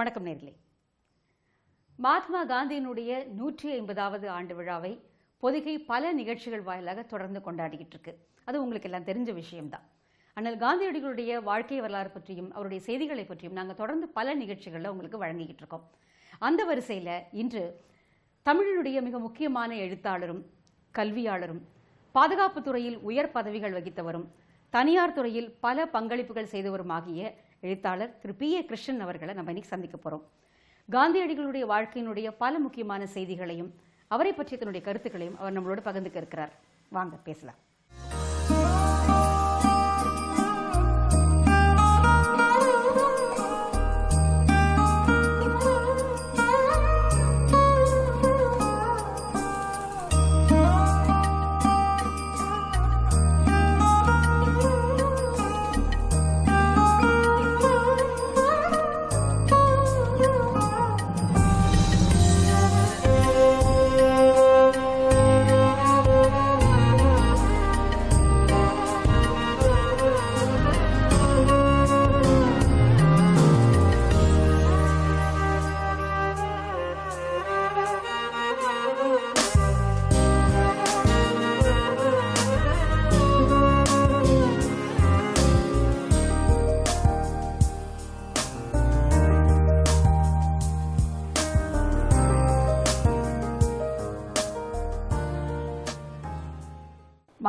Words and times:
வணக்கம் 0.00 0.26
நேர்களே. 0.26 0.52
மகாத்மா 1.98 2.40
காந்தியினுடைய 2.50 3.32
நூற்றி 3.38 3.68
ஐம்பதாவது 3.70 4.26
ஆண்டு 4.30 4.54
விழாவை 4.54 4.92
பொதிகை 5.42 5.74
பல 5.90 6.12
நிகழ்ச்சிகள் 6.12 6.62
வாயிலாக 6.62 7.02
தொடர்ந்து 7.02 7.40
கொண்டாடிக்கிட்டு 7.46 7.94
இருக்கு. 7.96 8.12
அது 8.44 8.62
உங்களுக்கு 8.62 8.88
எல்லாம் 8.90 9.08
தெரிஞ்ச 9.10 9.34
விஷயம்தான். 9.40 9.84
ஆனால் 10.34 10.56
காந்தியடிகளுடைய 10.56 11.42
வாழ்க்கை 11.48 11.80
வரலாறு 11.80 12.10
பற்றியும் 12.10 12.52
அவருடைய 12.52 12.84
செய்திகளை 12.84 13.24
பற்றியும் 13.24 13.58
நாங்கள் 13.58 13.80
தொடர்ந்து 13.82 14.08
பல 14.08 14.34
நிகழ்ச்சிகளில் 14.34 14.92
உங்களுக்கு 14.92 15.22
வழங்கிக்கிட்டு 15.24 15.64
இருக்கோம். 15.64 15.84
அந்த 16.38 16.64
வரிசையில் 16.64 17.14
இன்று 17.42 17.64
தமிழினுடைய 18.46 19.02
மிக 19.08 19.18
முக்கியமான 19.18 19.76
எழுத்தாளரும் 19.76 20.42
கல்வியாளரும் 20.94 21.62
பாதுகாப்பு 22.12 22.62
துறையில் 22.62 22.98
உயர் 23.10 23.34
பதவிகள் 23.38 23.76
வகித்தவரும் 23.78 24.26
தனியார் 24.70 25.12
துறையில் 25.12 25.52
பல 25.66 25.88
பங்களிப்புகள் 25.92 26.52
செய்தவருமாகிய 26.54 27.34
எழுத்தாளர் 27.60 28.18
திரு 28.18 28.34
பி 28.34 28.48
ஏ 28.54 28.64
கிருஷ்ணன் 28.64 29.00
அவர்களை 29.00 29.34
நம்ம 29.34 29.50
இன்னைக்கு 29.50 29.72
சந்திக்க 29.74 29.96
போறோம். 30.04 30.24
காந்தியடிகளுடைய 30.90 31.64
வாழ்க்கையினுடைய 31.72 32.28
பல 32.38 32.58
முக்கியமான 32.58 33.06
செய்திகளையும் 33.06 33.74
அவரை 34.08 34.32
பற்றிய 34.32 34.56
தன்னுடைய 34.56 34.86
கருத்துக்களையும் 34.86 35.38
அவர் 35.38 35.56
நம்மளோட 35.56 35.80
பகிர்ந்துக்க 35.86 36.20
இருக்கிறார். 36.22 36.52
வாங்க 36.88 37.16
பேசலாம். 37.16 37.58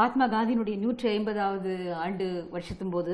மகாத்மா 0.02 0.26
காந்தியினுடைய 0.34 0.76
நூற்றி 0.84 1.06
ஐம்பதாவது 1.16 1.72
ஆண்டு 2.04 2.26
வருஷத்தும் 2.54 2.94
போது 2.94 3.14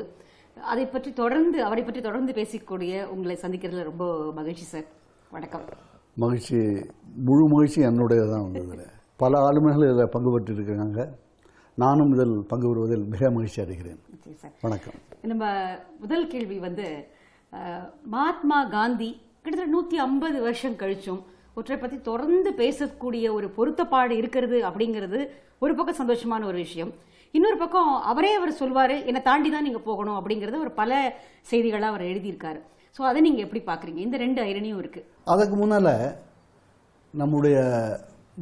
அதை 0.71 0.83
பற்றி 0.93 1.09
தொடர்ந்து 1.19 1.57
அவரை 1.67 1.81
பற்றி 1.87 2.01
தொடர்ந்து 2.05 2.31
பேசிக்கூடிய 2.37 2.91
உங்களை 3.13 3.35
சந்திக்கிறதுல 3.41 3.83
ரொம்ப 3.89 4.05
மகிழ்ச்சி 4.37 4.65
சார் 4.69 4.85
வணக்கம். 5.35 5.65
மகிழ்ச்சி 6.23 6.59
முழு 7.27 7.43
மகிழ்ச்சி 7.53 7.79
என்னுடைய 7.89 8.21
தான் 8.31 8.45
வந்ததில் 8.45 8.85
பல 9.23 9.41
ஆளுமைகள் 9.47 9.85
இதில் 9.87 10.13
பங்கு 10.15 10.31
பெற்றிருக்கிறாங்க. 10.35 10.99
நானும் 11.83 12.13
இதில் 12.15 12.35
பங்கு 12.51 12.67
பெறுவதில் 12.69 13.05
மிக 13.13 13.31
மகிழ்ச்சி 13.37 13.59
அடைகிறேன். 13.63 13.99
வணக்கம். 14.65 14.97
நம்ம 15.31 15.51
முதல் 16.03 16.25
கேள்வி 16.35 16.59
வந்து 16.67 16.87
மகாத்மா 18.15 18.61
காந்தி 18.77 19.09
கிட்டத்தட்ட 19.43 19.71
நூத்தி 19.75 19.99
ஐம்பது 20.07 20.39
வருஷம் 20.47 20.79
கழிச்சும் 20.83 21.21
ஒற்றை 21.59 21.77
பத்தி 21.81 21.97
தொடர்ந்து 22.07 22.49
பேசக்கூடிய 22.61 23.25
ஒரு 23.37 23.47
பொருத்தப்பாடு 23.57 24.13
இருக்கிறது 24.21 24.57
அப்படிங்கிறது 24.69 25.19
ஒரு 25.63 25.73
பக்கம் 25.77 25.99
சந்தோஷமான 26.01 26.45
ஒரு 26.51 26.57
விஷயம். 26.65 26.91
இன்னொரு 27.35 27.57
பக்கம் 27.61 27.91
அவரே 28.11 28.31
அவர் 28.39 28.51
சொல்வாரு 28.59 28.95
என்னை 29.09 29.21
தாண்டி 29.29 29.49
தான் 29.53 29.65
நீங்க 29.67 29.81
போகணும் 29.87 30.17
அப்படிங்கறது 30.19 30.59
அவர் 30.61 30.73
பல 30.81 30.99
செய்திகளா 31.51 31.87
அவர் 31.93 32.09
எழுதியிருக்காரு. 32.11 32.59
சோ 32.95 33.01
அதை 33.09 33.19
நீங்க 33.27 33.41
எப்படி 33.45 33.61
பாக்குறீங்க? 33.69 34.01
இந்த 34.05 34.17
ரெண்டு 34.23 34.39
ஐரணியும் 34.49 34.81
இருக்கு. 34.83 35.01
அதுக்கு 35.33 35.55
முன்னால் 35.61 35.93
நம்முடைய 37.21 37.57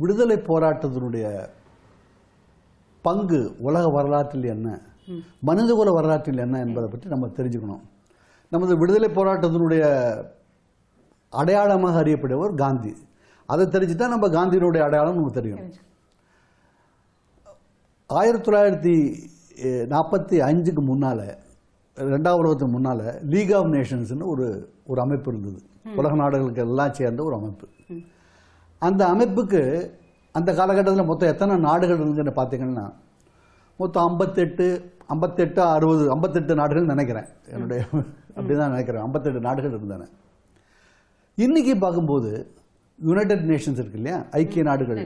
விடுதலை 0.02 0.38
போராட்டத்தினுடைய 0.50 1.26
பங்கு 3.08 3.40
உலக 3.68 3.86
வரலாற்றில் 3.98 4.48
என்ன? 4.56 4.70
மனிதகுல 5.50 5.90
வரலாற்றில் 5.98 6.44
என்ன 6.46 6.60
என்பதை 6.66 6.88
பற்றி 6.92 7.08
நம்ம 7.14 7.30
தெரிஞ்சுக்கணும். 7.40 7.84
நமது 8.54 8.74
விடுதலை 8.82 9.10
போராட்டத்தினுடைய 9.18 9.84
அடையாளமாக 11.42 12.02
அறியப்படுவர் 12.04 12.54
காந்தி. 12.64 12.94
அதை 13.50 13.64
தெரிஞ்சுட்டா 13.74 14.08
நம்ம 14.14 14.28
காந்தியினுடைய 14.36 14.82
அடையாளம் 14.88 15.18
நமக்கு 15.18 15.40
தெரியும். 15.40 15.64
ஆயிரத்தி 18.10 18.46
தொள்ளாயிரத்தி 18.48 18.96
நாற்பத்தி 19.94 20.38
அஞ்சுக்கு 20.48 20.82
முன்னால 20.92 21.20
ரெண்டாவது 22.14 22.42
உலகத்துக்கு 22.42 22.74
முன்னால 22.78 23.02
லீக் 23.34 23.54
ஆஃப் 23.58 23.70
நேஷன்ஸ்னு 23.76 24.26
ஒரு 24.34 24.48
ஒரு 24.92 25.00
அமைப்பு 25.04 25.30
இருந்தது. 25.32 25.60
உலக 26.00 26.14
நாடுகளுக்கு 26.22 26.64
எல்லாம் 26.68 26.96
சேர்ந்த 26.98 27.24
ஒரு 27.28 27.36
அமைப்பு. 27.40 27.68
அந்த 28.82 29.02
அமைப்புக்கு 29.14 29.62
அந்த 30.38 30.50
காலகட்டத்தில் 30.60 31.10
மொத்தம் 31.10 31.32
எத்தனை 31.34 31.56
நாடுகள் 31.70 32.02
இருந்துன்னு 32.04 32.34
பார்த்தீங்கன்னா 32.40 32.86
மொத்தம் 33.82 34.06
ஐம்பத்தெட்டு 34.10 34.68
ஐம்பத்தெட்டு 35.14 35.62
அறுபது 35.76 36.04
ஐம்பத்தெட்டு 36.16 36.54
நாடுகள் 36.62 36.92
நினைக்கிறேன். 36.94 37.30
என்னுடைய 37.54 37.82
அப்படிதான் 38.36 38.72
நினைக்கிறேன். 38.74 39.04
ஐம்பத்தெட்டு 39.08 39.42
நாடுகள் 39.48 39.76
இருந்தன. 39.78 40.08
இன்னைக்கு 41.38 41.78
பார்க்கும்போது 41.78 42.30
யுனைடெட் 43.00 43.46
நேஷன்ஸ் 43.50 43.80
இருக்கு 43.82 44.00
இல்லையா? 44.02 44.26
ஐக்கிய 44.32 44.64
நாடுகள். 44.64 45.00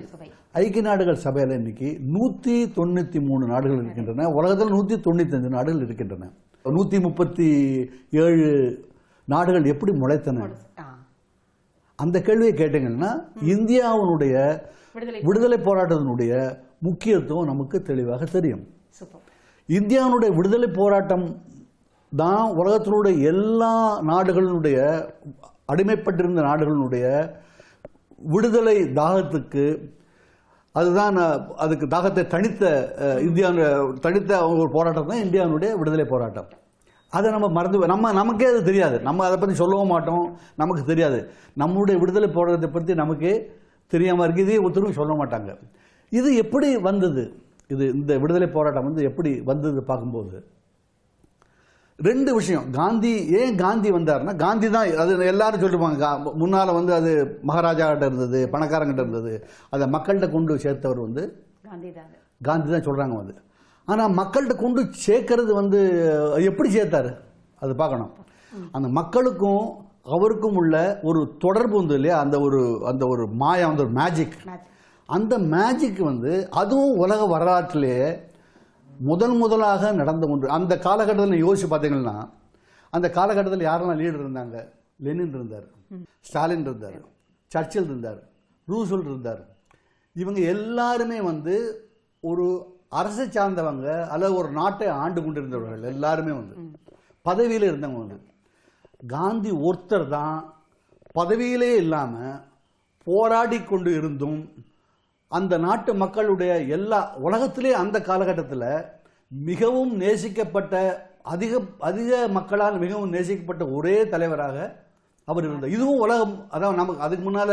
ஐக்கிய 0.51 0.81
நாடுகள் 0.81 1.15
சபையில் 1.15 1.53
இன்னைக்கு 1.57 1.87
நூத்தி 2.13 2.55
தொண்ணூத்தி 2.77 3.19
மூணு 3.21 3.45
நாடுகள் 3.45 3.81
இருக்கின்றன. 3.83 4.27
உலகத்தில் 4.29 4.73
நூத்தி 4.75 4.95
தொண்ணூத்தி 5.05 5.35
அஞ்சு 5.37 5.49
நாடுகள் 5.49 5.85
இருக்கின்றன. 5.85 6.29
நூத்தி 6.65 7.01
முப்பத்தி 7.01 7.47
ஏழு 8.23 8.47
நாடுகள் 9.27 9.65
எப்படி 9.65 9.91
முளைத்தன? 9.91 10.47
அந்த 11.95 12.21
கேள்வியை 12.21 12.53
கேட்டீங்கன்னா 12.53 13.11
இந்தியாவினுடைய 13.53 14.35
விடுதலை 15.23 15.57
போராட்டத்தினுடைய 15.57 16.33
முக்கியத்துவம் 16.79 17.45
நமக்கு 17.45 17.81
தெளிவாக 17.81 18.25
தெரியும். 18.25 18.63
இந்தியாவினுடைய 19.69 20.35
விடுதலை 20.35 20.67
போராட்டம் 20.67 21.27
தான் 22.15 22.51
உலகத்தினுடைய 22.57 23.15
எல்லா 23.33 23.73
நாடுகளினுடைய 24.11 24.77
அடிமைப்பட்டிருந்த 25.69 26.41
நாடுகளினுடைய 26.47 27.05
விடுதலை 28.31 28.77
தாகத்துக்கு 28.97 29.65
அதுதான் 30.75 31.15
அதுக்கு 31.57 31.85
தாகத்தை 31.87 32.23
தணித்த 32.27 32.63
அஹ், 33.03 33.21
தனித்த 33.99 34.31
அவங்க 34.39 34.59
ஒரு 34.61 34.73
போராட்டம் 34.75 35.09
தான் 35.11 35.23
இந்தியாவினுடைய 35.23 35.69
விடுதலை 35.79 36.05
போராட்டம். 36.07 36.49
அதை 37.13 37.27
நம்ம 37.31 37.47
மறந்து 37.49 37.91
நம்ம 37.91 38.11
நமக்கே 38.13 38.47
அது 38.47 38.61
தெரியாது. 38.63 38.97
நம்ம 39.01 39.23
அதை 39.25 39.37
பற்றி 39.37 39.55
சொல்லவும் 39.55 39.93
மாட்டோம். 39.93 40.25
நமக்கு 40.55 40.83
தெரியாது. 40.85 41.19
நம்முடைய 41.57 41.95
விடுதலை 42.01 42.29
போராட்டத்தை 42.29 42.69
பற்றி 42.71 42.93
நமக்கே 42.95 43.33
தெரியாமல் 43.91 44.25
இருக்குது 44.25 44.45
இதே 44.47 44.59
ஒருத்தரும் 44.63 44.99
சொல்ல 44.99 45.13
மாட்டாங்க. 45.19 45.51
இது 46.11 46.29
எப்படி 46.43 46.67
வந்தது? 46.83 47.23
இது 47.69 47.83
இந்த 47.95 48.11
விடுதலை 48.21 48.49
போராட்டம் 48.49 48.87
வந்து 48.87 49.01
எப்படி 49.09 49.31
வந்தது 49.45 49.81
பார்க்கும்போது 49.83 50.37
ரெண்டு 52.07 52.31
விஷயம். 52.37 52.65
காந்தி 52.77 53.11
ஏன் 53.39 53.55
காந்தி 53.61 53.89
வந்தாருன்னா 53.95 54.33
காந்தி 54.43 54.67
தான் 54.75 54.99
அது 55.03 55.13
எல்லாரும் 55.31 55.61
சொல்லிருப்பாங்க. 55.63 56.09
முன்னால 56.41 56.73
வந்து 56.77 56.93
அது 56.99 57.11
மகாராஜா 57.49 57.87
கிட்ட 57.91 58.05
இருந்தது 58.09 58.39
பணக்காரங்கிட்ட 58.53 59.03
இருந்தது. 59.05 59.33
அதை 59.75 59.87
மக்கள்கிட்ட 59.95 60.29
கொண்டு 60.35 60.61
சேர்த்தவர் 60.65 61.05
வந்து 61.07 61.23
காந்தி 61.69 61.91
தான் 61.97 62.13
காந்தி 62.49 62.67
தான் 62.75 62.87
சொல்றாங்க 62.87 63.15
வந்து. 63.21 63.35
ஆனா 63.87 64.03
மக்கள்கிட்ட 64.21 64.55
கொண்டு 64.63 64.81
சேர்க்கறது 65.07 65.51
வந்து 65.61 65.81
எப்படி 66.49 66.69
சேர்த்தாரு? 66.77 67.11
அது 67.61 67.73
பார்க்கணும். 67.81 68.11
அந்த 68.77 68.87
மக்களுக்கும் 68.99 69.65
அவருக்கும் 70.15 70.57
உள்ள 70.61 70.75
ஒரு 71.09 71.19
தொடர்பு 71.43 71.75
வந்து 71.81 71.95
இல்லையா? 71.99 72.15
அந்த 72.23 72.35
ஒரு 72.45 72.59
அந்த 72.91 73.03
ஒரு 73.13 73.23
மாயம் 73.41 73.71
அந்த 73.73 73.83
ஒரு 73.85 73.93
மேஜிக் 74.01 74.37
அந்த 75.09 75.33
மேஜிக் 75.53 76.01
வந்து 76.11 76.31
அதுவும் 76.61 76.97
உலக 77.03 77.21
வரலாற்றிலேயே 77.33 78.09
முதல் 78.99 79.35
முதலாக 79.41 79.91
நடந்த 79.99 80.27
ஒன்று 80.33 80.55
அந்த 80.57 80.73
காலகட்டத்தில் 80.87 81.43
யோசிச்சு 81.45 81.67
பார்த்தீங்கன்னா 81.71 82.15
அந்த 82.93 83.07
காலகட்டத்தில் 83.17 83.67
யாரெல்லாம் 83.67 83.99
லீடர் 84.01 84.23
இருந்தாங்க? 84.23 84.57
லெனின் 85.05 85.35
இருந்தார் 85.37 85.67
ஸ்டாலின் 86.27 86.65
இருந்தார் 86.67 86.97
சர்ச்சில் 87.51 87.87
இருந்தார் 87.89 88.19
ரூசல் 88.67 89.05
இருந்தார். 89.09 89.41
இவங்க 90.15 90.39
எல்லாருமே 90.55 91.19
வந்து 91.21 91.55
ஒரு 92.23 92.45
அரசை 92.99 93.25
சார்ந்தவங்க 93.27 93.87
அல்லது 94.13 94.33
ஒரு 94.41 94.49
நாட்டை 94.59 94.87
ஆண்டு 95.03 95.19
கொண்டிருந்தவர்கள் 95.23 95.91
எல்லாருமே 95.93 96.33
வந்து. 96.39 96.55
பதவியில் 97.25 97.69
இருந்தவங்க 97.69 98.01
வந்து. 98.03 98.19
காந்தி 99.13 99.51
ஒருத்தர் 99.67 100.07
தான் 100.15 100.37
பதவியிலே 101.19 101.71
இல்லாமல் 101.83 102.39
போராடி 103.07 103.59
கொண்டு 103.63 103.91
இருந்தும் 103.99 104.39
அந்த 105.37 105.53
நாட்டு 105.65 105.91
மக்களுடைய 106.03 106.51
எல்லா 106.75 106.99
உலகத்திலே 107.25 107.71
அந்த 107.81 107.97
காலகட்டத்தில் 108.01 108.69
மிகவும் 109.27 109.91
நேசிக்கப்பட்ட 110.03 110.73
அதிக 111.33 111.59
அதிக 111.89 112.27
மக்களால் 112.37 112.77
மிகவும் 112.83 113.11
நேசிக்கப்பட்ட 113.13 113.63
ஒரே 113.77 113.97
தலைவராக 114.13 114.57
அவர் 115.29 115.45
இருந்தார். 115.47 115.75
இதுவும் 115.77 116.03
உலகம் 116.05 116.35
அதான் 116.53 116.79
நமக்கு 116.81 117.05
அதுக்கு 117.07 117.25
முன்னால 117.25 117.51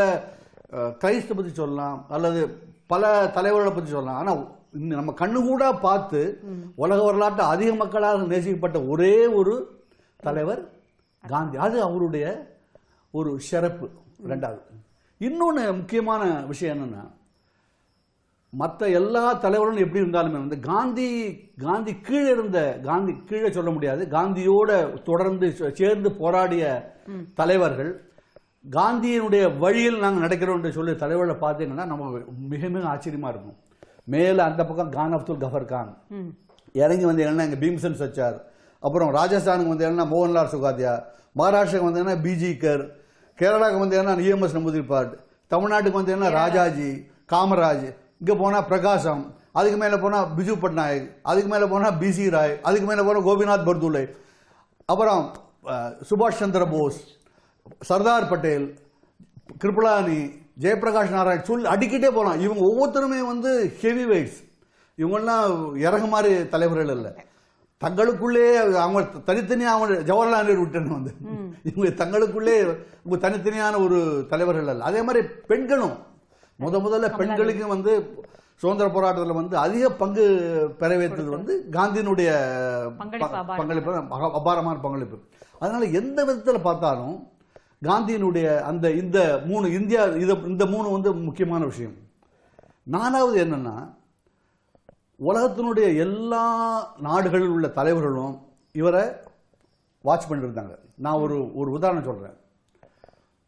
கிரைஸ்த 1.01 1.35
பத்தி 1.35 1.51
சொல்லலாம் 1.53 1.99
அல்லது 2.15 2.41
பல 2.93 3.11
தலைவர்களை 3.35 3.73
பத்தி 3.73 3.91
சொல்லலாம். 3.91 4.19
ஆனா 4.21 4.31
இன்னும் 4.77 4.99
நம்ம 4.99 5.13
கண்ணு 5.21 5.39
கூட 5.49 5.63
பார்த்து 5.87 6.21
உலக 6.83 6.99
வரலாற்று 7.03 7.43
அதிக 7.53 7.69
மக்களால் 7.81 8.31
நேசிக்கப்பட்ட 8.33 8.79
ஒரே 8.93 9.13
ஒரு 9.39 9.53
தலைவர் 10.27 10.61
காந்தி. 11.23 11.57
அது 11.67 11.77
அவருடைய 11.87 12.25
ஒரு 13.11 13.31
சிறப்பு 13.49 13.87
ரெண்டாவது. 14.31 14.63
இன்னொன்று 15.17 15.63
முக்கியமான 15.81 16.23
விஷயம் 16.51 16.75
என்னன்னா 16.77 17.05
மற்ற 18.59 18.87
எல்லா 18.99 19.23
தலைவர்களும் 19.43 19.83
எப்படி 19.85 20.03
இருந்தாலுமே 20.03 20.37
வந்து 20.43 20.57
காந்தி 20.71 21.07
காந்தி 21.65 21.91
கீழே 22.07 22.29
இருந்த 22.35 22.59
காந்தி 22.87 23.13
கீழே 23.29 23.49
சொல்ல 23.57 23.69
முடியாது. 23.75 24.01
காந்தியோட 24.15 24.69
தொடர்ந்து 25.09 25.47
சேர்ந்து 25.79 26.09
போராடிய 26.21 26.63
தலைவர்கள் 27.39 27.91
காந்தியினுடைய 28.77 29.43
வழியில் 29.63 30.01
நாங்கள் 30.03 30.25
நடக்கிறோம் 30.25 30.57
என்று 30.59 30.71
சொல்லி 30.77 30.93
தலைவர்களை 31.03 31.35
பார்த்தீங்கன்னா 31.43 31.85
நம்ம 31.91 32.09
மிக 32.53 32.69
மிக 32.75 32.83
ஆச்சரியமா 32.93 33.29
இருக்கும். 33.33 33.57
மேலே 34.13 34.41
அந்த 34.47 34.61
பக்கம் 34.69 34.95
கான் 34.97 35.15
அப்துல் 35.17 35.43
கஃபர் 35.43 35.71
கான். 35.73 35.91
இறங்கி 36.83 37.05
வந்து 37.09 37.23
என்ன 37.27 37.45
இங்கே 37.47 37.59
பீம்சன் 37.65 38.01
சச்சார் 38.01 38.37
அப்புறம் 38.83 39.11
ராஜஸ்தானுக்கு 39.19 39.73
வந்து 39.73 39.87
என்ன 39.91 40.07
மோகன்லால் 40.13 40.51
சுகாத்தியா 40.55 40.95
மகாராஷ்டிராக்கு 41.39 41.89
வந்து 41.89 42.03
என்ன 42.03 42.17
பிஜிகர் 42.25 42.83
கேரளாவுக்கு 43.39 43.83
வந்து 43.83 43.97
என்ன 44.01 44.17
இஎம்எஸ் 44.27 44.57
நம்பூதிரிப்பாட் 44.57 45.13
தமிழ்நாட்டுக்கு 45.51 45.99
வந்து 46.01 46.15
என்ன 46.17 46.29
ராஜாஜி 46.41 46.89
காமராஜ். 47.33 47.87
இங்கே 48.21 48.35
போனால் 48.41 48.67
பிரகாசம் 48.71 49.23
அதுக்கு 49.59 49.77
மேலே 49.81 49.97
போனால் 49.97 50.29
பிஜு 50.37 50.55
பட்நாயக் 50.63 51.07
அதுக்கு 51.29 51.49
மேலே 51.53 51.65
போனால் 51.65 51.97
பிசி 52.01 52.25
ராய் 52.35 52.55
அதுக்கு 52.67 52.87
மேலே 52.89 53.03
போனால் 53.07 53.27
கோபிநாத் 53.27 53.67
பர்துலை 53.69 54.03
அப்புறம் 54.85 55.21
சுபாஷ் 56.09 56.41
சந்திர 56.41 56.65
போஸ் 56.73 56.99
சர்தார் 57.89 58.29
பட்டேல் 58.31 58.67
கிருபலானி 59.63 60.19
ஜெயபிரகாஷ் 60.63 61.15
நாராயண் 61.15 61.47
சொல்லி 61.49 61.67
அடிக்கிட்டே 61.73 62.09
போகலாம் 62.17 62.41
இவங்க 62.45 62.61
ஒவ்வொருத்தருமே 62.69 63.19
வந்து 63.31 63.49
ஹெவி 63.81 64.05
வெயிட்ஸ் 64.11 64.39
இவங்கெல்லாம் 64.97 65.47
இறகு 65.87 66.07
மாதிரி 66.13 66.31
தலைவர்கள் 66.53 66.91
இல்லை. 66.97 67.11
தங்களுக்குள்ளே 67.81 68.45
அவங்க 68.83 69.01
தனித்தனியாக 69.27 69.75
அவங்க 69.75 69.95
ஜவஹர்லால் 70.09 70.47
நேரு 70.47 70.61
விட்டேன்னு 70.63 70.95
வந்து. 70.97 71.11
இவங்க 71.69 71.89
தங்களுக்குள்ளே 72.01 72.55
தனித்தனியான 73.25 73.73
ஒரு 73.85 73.99
தலைவர்கள் 74.31 74.71
அல்ல 74.73 74.87
அதே 74.89 75.01
மாதிரி 75.07 75.21
பெண்களும் 75.51 75.95
முத 76.59 76.75
முதல்ல 76.85 77.17
பெண்களுக்கு 77.17 77.67
வந்து 77.67 77.91
சுதந்திர 78.55 78.89
போராட்டத்தில் 78.89 79.39
வந்து 79.39 79.57
அதிக 79.57 79.91
பங்கு 79.91 80.23
பெற 80.77 80.97
வைத்தது 80.97 81.29
வந்து 81.29 81.67
காந்தியினுடைய 81.71 82.29
பங்களிப்பு 83.57 83.95
அபாரமான 84.39 84.79
பங்களிப்பு. 84.79 85.17
அதனால 85.59 85.85
எந்த 85.85 86.25
விதத்தில் 86.25 86.61
பார்த்தாலும் 86.61 87.31
காந்தியினுடைய 87.83 88.61
அந்த 88.61 88.91
இந்த 88.91 89.41
மூணு 89.45 89.73
இந்தியா 89.73 90.03
இத 90.23 90.33
இந்த 90.33 90.65
மூணு 90.65 90.89
வந்து 90.89 91.13
முக்கியமான 91.13 91.65
விஷயம். 91.65 91.95
நாலாவது 92.83 93.45
என்னன்னா 93.45 93.75
உலகத்தினுடைய 95.19 95.87
எல்லா 95.97 96.43
நாடுகளில் 96.97 97.47
உள்ள 97.47 97.67
தலைவர்களும் 97.67 98.35
இவரை 98.71 99.05
வாட்ச் 100.01 100.29
பண்ணிருந்தாங்க 100.31 100.75
நான் 100.95 101.21
ஒரு 101.25 101.55
ஒரு 101.55 101.71
உதாரணம் 101.71 102.03
சொல்றேன். 102.03 102.37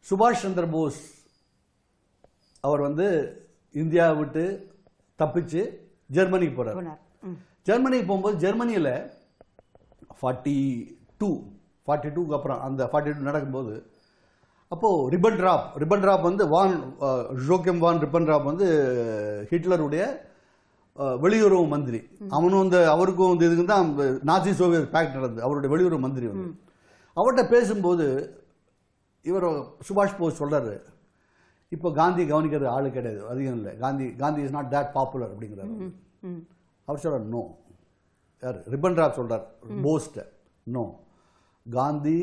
சுபாஷ் 0.10 0.44
சந்திர 0.44 0.68
போஸ் 0.68 1.19
அவர் 2.64 2.82
வந்து 2.82 3.08
இந்தியாவை 3.76 4.16
விட்டு 4.20 4.44
தப்பிச்சு 5.20 5.62
ஜெர்மனிக்கு 6.18 6.56
போறார். 6.58 6.78
ஜெர்மனிக்கு 7.68 8.08
போகும்போது 8.08 8.38
ஜெர்மனியில் 8.38 8.92
ஃபார்ட்டி 10.20 10.58
டூ 11.22 11.30
ஃபார்ட்டி 11.88 12.10
டூக்கு 12.16 12.36
அப்புறம் 12.38 12.62
அந்த 12.68 12.82
ஃபார்ட்டி 12.92 13.12
டூ 13.16 13.28
நடக்கும்போது 13.30 13.74
அப்போது 14.72 15.10
ரிப்பன் 15.14 15.38
ட்ராப் 15.40 15.68
ரிப்பன் 15.82 16.04
ட்ராப் 16.04 16.26
வந்து 16.30 16.44
von 16.48 16.76
Joachim 17.48 17.80
von 17.84 18.02
ribbon 18.04 18.28
drop 18.28 18.50
வந்து 18.52 18.68
ஹிட்லருடைய 19.52 20.04
வெளியுறவு 21.24 21.68
மந்திரி. 21.68 22.00
அவனும் 22.30 22.64
இந்த 22.64 22.78
அவருக்கும் 22.92 23.34
இந்த 23.34 23.44
இதுக்கு 23.46 23.66
தான் 23.66 23.86
அந்த 23.86 24.04
நாசி 24.30 24.52
சோவியத் 24.60 24.92
பேக்ட் 24.96 25.16
நடந்தது. 25.18 25.42
அவருடைய 25.46 25.70
வெளியுறவு 25.76 26.00
மந்திரி 26.06 26.28
வந்து. 26.28 26.48
அவர்கிட்ட 27.18 27.44
பேசும்போது 27.50 28.06
இவர் 29.26 29.48
சுபாஷ் 29.88 30.18
போஸ் 30.20 30.42
சொல்றாரு 30.44 30.74
இப்போ 31.76 31.92
காந்தி 32.00 32.24
கவனிக்கிறது 32.32 32.68
ஆளு 32.76 32.90
கிடையாது 32.92 33.22
அதிகம் 33.32 33.58
இல்லை. 33.60 33.72
Gandhi 33.84 34.06
Gandhi 34.22 34.42
is 34.46 34.56
not 34.58 34.72
that 34.74 34.88
popular 34.98 35.32
அப்படிங்கிறாரு 35.34 35.74
அவர். 36.88 37.02
சொல்றார் 37.04 37.28
நோ 37.36 37.44
யார்? 38.44 38.60
ரிப்பன் 38.74 39.00
ராப் 39.02 39.18
சொல்றார் 39.20 39.46
post 39.88 40.20
no 40.78 40.86
Gandhi 41.66 42.20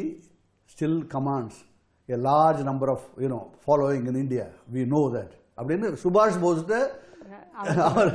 still 0.75 1.01
commands 1.17 1.63
large 2.09 2.61
number 2.67 2.89
of 2.93 3.01
you 3.23 3.29
know 3.31 3.41
following 3.67 4.05
in 4.11 4.17
India. 4.25 4.45
We 4.75 4.83
know 4.91 5.05
that. 5.15 5.31
அப்படின்னு 5.59 5.87
சுபாஷ் 6.03 6.37
போஸ்ட 6.45 6.75
அவர். 7.87 8.11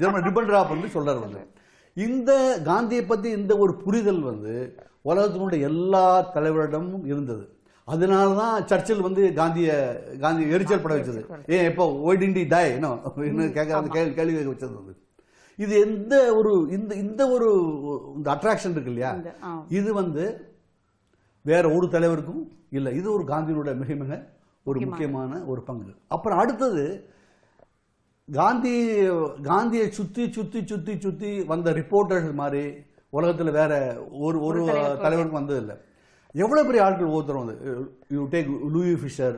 ஜெர்மன் 0.00 0.24
ரிப்பன் 0.28 0.52
ராப் 0.54 0.72
வந்து 0.74 0.88
சொல்றாரு 0.94 1.20
வந்து. 1.24 1.42
இந்த 1.96 2.30
காந்தியை 2.68 3.02
பத்தி 3.04 3.28
இந்த 3.40 3.52
ஒரு 3.64 3.74
புரிதல் 3.84 4.22
வந்து 4.30 4.54
உலகத்தினுடைய 5.04 5.60
எல்லா 5.70 6.06
தலைவரிடமும் 6.36 7.04
இருந்தது. 7.12 7.44
அதனால 7.88 8.28
தான் 8.34 8.64
சர்ச்சில் 8.70 9.04
வந்து 9.04 9.22
காந்திய 9.34 9.68
காந்தி 10.22 10.44
எரிச்சல் 10.54 10.82
பட 10.84 10.94
வச்சது. 10.96 11.20
ஏன் 11.54 11.66
எப்போ 11.70 11.84
ஒய்டிண்டி 12.06 12.42
டை 12.48 12.62
இன்னும் 12.72 13.02
கேட்க 13.56 13.76
அந்த 13.78 13.90
கேள்வி 13.96 14.14
கேள்வி 14.16 14.34
கேட்க 14.36 14.52
வச்சது 14.54 14.94
இது 15.58 15.74
எந்த 15.86 16.14
ஒரு 16.38 16.52
இந்த 16.76 16.92
இந்த 16.96 17.22
ஒரு 17.34 17.48
இந்த 18.16 18.28
அட்ராக்ஷன் 18.34 18.74
இருக்கு 18.74 18.92
இல்லையா. 18.92 19.12
இது 19.78 19.90
வந்து 20.00 20.24
வேற 21.44 21.64
ஒரு 21.76 21.86
தலைவருக்கும் 21.92 22.42
இல்லை 22.70 22.92
இது 23.00 23.08
ஒரு 23.12 23.24
காந்தியினுடைய 23.24 23.74
மிக 23.82 23.94
மிக 24.02 24.12
ஒரு 24.66 24.78
முக்கியமான. 24.86 25.32
ஒரு 25.52 25.60
பங்கு. 25.62 25.92
அப்புறம் 26.14 26.40
அடுத்தது 26.42 26.84
காந்தி 28.28 28.74
காந்தியை 29.44 29.86
சுத்தி 29.90 30.24
சுத்தி 30.32 30.60
சுத்தி 30.66 30.94
சுத்தி 31.00 31.30
வந்த 31.52 31.72
ரிப்போர்ட்டர்ஸ் 31.80 32.30
மாதிரி 32.34 32.62
உலகத்துல 33.12 33.52
வேற 33.52 33.72
ஒரு 34.20 34.38
ஒரு 34.48 34.60
தலைவருக்கும் 35.04 35.40
வந்தது 35.40 35.76
இல்லை 36.36 36.44
எவ்வளவு 36.44 36.66
பெரிய 36.66 36.84
ஆட்கள் 36.84 37.08
ஒவ்வொருத்தரும் 37.08 37.44
வந்து 37.44 37.56
you 38.10 38.22
take 38.32 38.48
Louis 38.72 38.94
Fischer 38.94 39.36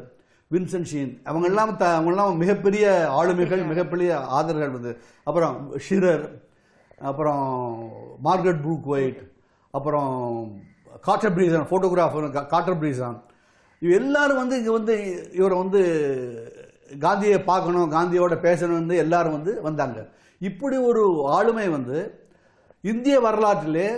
Vincent 0.50 0.88
Sheean 0.93 1.11
அவங்க 1.25 1.47
எல்லாம் 1.47 1.76
த- 1.76 1.93
அவங்க 1.93 2.11
எல்லாம் 2.11 2.38
மிகப்பெரிய 2.38 2.85
ஆளுமைகள் 3.19 3.62
மிகப்பெரிய 3.64 4.09
ஆதரர்கள் 4.31 4.76
வந்து. 4.76 4.93
அப்புறம் 5.26 5.57
ஷிரர் 5.87 6.25
அப்புறம் 7.02 7.45
மார்கரெட் 8.21 8.62
ப்ரூக் 8.62 8.87
ஒயிட் 8.87 9.21
அப்புறம் 9.75 10.12
Cartier 11.02 11.35
Bresson 11.35 11.67
photographer 11.69 12.25
Cartier 12.49 12.78
Bresson 12.81 13.17
இவ 13.83 13.93
எல்லாரும் 13.95 14.37
வந்து 14.37 14.57
இங்க 14.59 14.73
வந்து 14.73 14.95
இவரை 15.33 15.57
வந்து 15.59 15.81
காந்தியை 17.00 17.38
பார்க்கணும் 17.43 17.93
காந்தியோட 17.93 18.35
பேசணும்னு 18.43 18.97
எல்லாரும் 18.97 19.33
வந்து 19.33 19.62
வந்தாங்க. 19.62 19.99
இப்படி 20.40 20.76
ஒரு 20.88 21.02
ஆளுமை 21.31 21.69
வந்து 21.69 21.99
இந்திய 22.85 23.21
வரலாற்றிலே 23.21 23.88